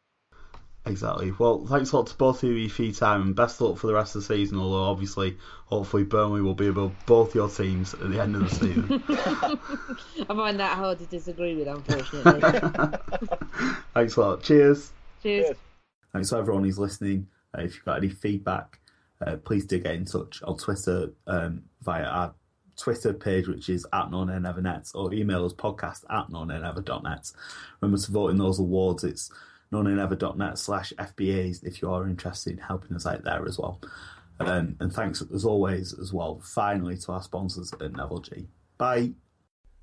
Exactly. 0.87 1.33
Well, 1.37 1.67
thanks 1.67 1.91
a 1.91 1.97
lot 1.97 2.07
to 2.07 2.15
both 2.15 2.45
of 2.45 2.51
you 2.51 2.69
for 2.69 2.85
your 2.85 2.95
time 2.95 3.21
and 3.23 3.35
best 3.35 3.61
luck 3.61 3.77
for 3.77 3.89
the 3.89 3.95
rest 3.95 4.15
of 4.15 4.23
the 4.23 4.35
season. 4.35 4.59
Although, 4.59 4.85
obviously, 4.85 5.37
hopefully, 5.65 6.05
Burnley 6.05 6.43
will 6.43 6.55
be 6.55 6.69
above 6.69 6.95
both 7.07 7.35
your 7.35 7.49
teams 7.49 7.93
at 7.95 8.09
the 8.09 8.21
end 8.21 8.37
of 8.37 8.49
the 8.49 8.55
season. 8.55 9.03
I 9.09 10.35
find 10.35 10.61
that 10.61 10.77
hard 10.77 10.99
to 11.01 11.07
disagree 11.07 11.57
with, 11.57 11.67
unfortunately. 11.67 12.41
thanks 13.95 14.17
a 14.17 14.21
lot. 14.21 14.43
Cheers. 14.45 14.93
Cheers. 15.23 15.57
Thanks 16.13 16.31
to 16.31 16.37
everyone 16.37 16.63
who's 16.63 16.79
listening. 16.79 17.27
Uh, 17.53 17.63
if 17.63 17.75
you've 17.75 17.85
got 17.85 17.99
any 17.99 18.09
feedback, 18.09 18.79
uh, 19.27 19.37
please 19.37 19.67
do 19.67 19.81
get 19.81 19.97
in 19.97 20.05
touch 20.05 20.41
on 20.45 20.57
Twitter 20.57 21.11
um, 21.27 21.65
via 21.83 22.05
our 22.05 22.35
Twitter 22.77 23.13
page, 23.13 23.49
which 23.49 23.69
is 23.69 23.87
at 23.93 24.11
nonaynevernet, 24.11 24.95
or 24.95 25.13
email 25.13 25.45
us 25.45 25.53
podcast 25.53 26.05
at 26.11 26.29
nonaynever.net. 26.29 27.33
Remember 27.81 28.01
to 28.01 28.13
vote 28.13 28.29
in 28.29 28.39
those 28.39 28.61
awards. 28.61 29.03
It's 29.03 29.33
nonaynever.net 29.73 30.59
slash 30.59 30.93
FBAs 30.99 31.65
if 31.65 31.83
you 31.83 31.91
are 31.91 32.07
interested 32.09 32.53
in 32.53 32.59
helping 32.59 32.97
us 32.97 33.07
out 33.07 33.25
there 33.25 33.45
as 33.47 33.59
well. 33.59 33.81
Um, 34.39 34.77
and 34.81 34.93
thanks 34.93 35.23
as 35.35 35.45
always 35.45 35.99
as 35.99 36.13
well, 36.13 36.41
finally, 36.43 36.97
to 36.99 37.13
our 37.13 37.23
sponsors 37.23 37.73
at 37.73 37.93
Neville 37.93 38.21
G. 38.21 38.49
Bye. 38.79 39.13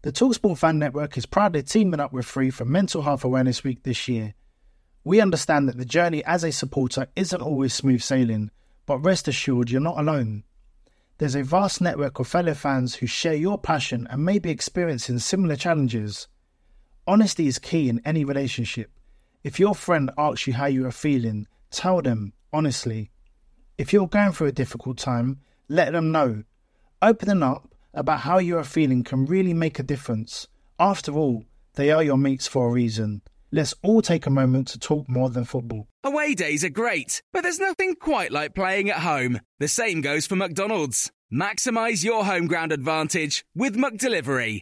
The 0.04 0.12
Talksport 0.12 0.58
Fan 0.58 0.80
Network 0.80 1.18
is 1.18 1.26
proudly 1.26 1.64
teaming 1.64 2.00
up 2.00 2.14
with 2.14 2.26
Free 2.26 2.50
for 2.50 2.66
Mental 2.66 3.02
Health 3.02 3.24
Awareness 3.24 3.64
Week 3.64 3.84
this 3.84 4.08
year. 4.08 4.36
We 5.04 5.22
understand 5.22 5.68
that 5.68 5.78
the 5.78 5.86
journey 5.86 6.24
as 6.26 6.44
a 6.44 6.52
supporter 6.52 7.08
isn't 7.16 7.42
always 7.42 7.74
smooth 7.74 8.02
sailing, 8.02 8.52
but 8.86 9.00
rest 9.00 9.28
assured 9.28 9.70
you're 9.70 9.82
not 9.82 10.00
alone. 10.00 10.44
there's 11.18 11.36
a 11.36 11.44
vast 11.44 11.80
network 11.80 12.20
of 12.20 12.28
fellow 12.28 12.54
fans 12.54 12.96
who 12.96 13.08
share 13.08 13.34
your 13.34 13.58
passion 13.58 14.08
and 14.10 14.26
may 14.26 14.40
be 14.40 14.50
experiencing 14.50 15.20
similar 15.20 15.56
challenges. 15.56 16.28
Honesty 17.08 17.48
is 17.48 17.60
key 17.60 17.88
in 17.88 18.02
any 18.04 18.26
relationship. 18.26 18.92
If 19.44 19.60
your 19.60 19.76
friend 19.76 20.10
asks 20.18 20.48
you 20.48 20.54
how 20.54 20.68
you 20.68 20.86
are 20.86 20.92
feeling, 20.92 21.48
tell 21.70 22.02
them 22.02 22.32
honestly. 22.54 23.12
If 23.78 23.92
you're 23.92 24.08
going 24.08 24.32
through 24.32 24.48
a 24.48 24.54
difficult 24.54 24.98
time, 24.98 25.42
let 25.68 25.92
them 25.92 26.14
know. 26.14 26.44
Opening 27.02 27.44
up 27.44 27.68
about 27.94 28.22
how 28.22 28.38
you 28.38 28.58
are 28.58 28.64
feeling 28.64 29.04
can 29.04 29.26
really 29.26 29.54
make 29.54 29.80
a 29.80 29.84
difference. 29.84 30.48
After 30.80 31.12
all, 31.12 31.44
they 31.76 31.92
are 31.92 32.02
your 32.02 32.18
mates 32.18 32.48
for 32.48 32.68
a 32.68 32.72
reason. 32.72 33.22
Let's 33.52 33.76
all 33.84 34.02
take 34.02 34.26
a 34.26 34.30
moment 34.30 34.70
to 34.70 34.80
talk 34.80 35.10
more 35.10 35.30
than 35.30 35.44
football. 35.44 35.88
Away 36.06 36.36
days 36.36 36.64
are 36.64 36.70
great, 36.70 37.22
but 37.34 37.42
there's 37.42 37.60
nothing 37.60 37.96
quite 37.96 38.32
like 38.32 38.56
playing 38.56 38.90
at 38.90 39.00
home. 39.00 39.42
The 39.60 39.68
same 39.68 40.00
goes 40.00 40.26
for 40.26 40.38
McDonald's. 40.38 41.12
Maximize 41.32 42.04
your 42.04 42.24
home 42.24 42.48
ground 42.48 42.72
advantage 42.72 43.44
with 43.54 43.76
McDelivery. 43.76 44.62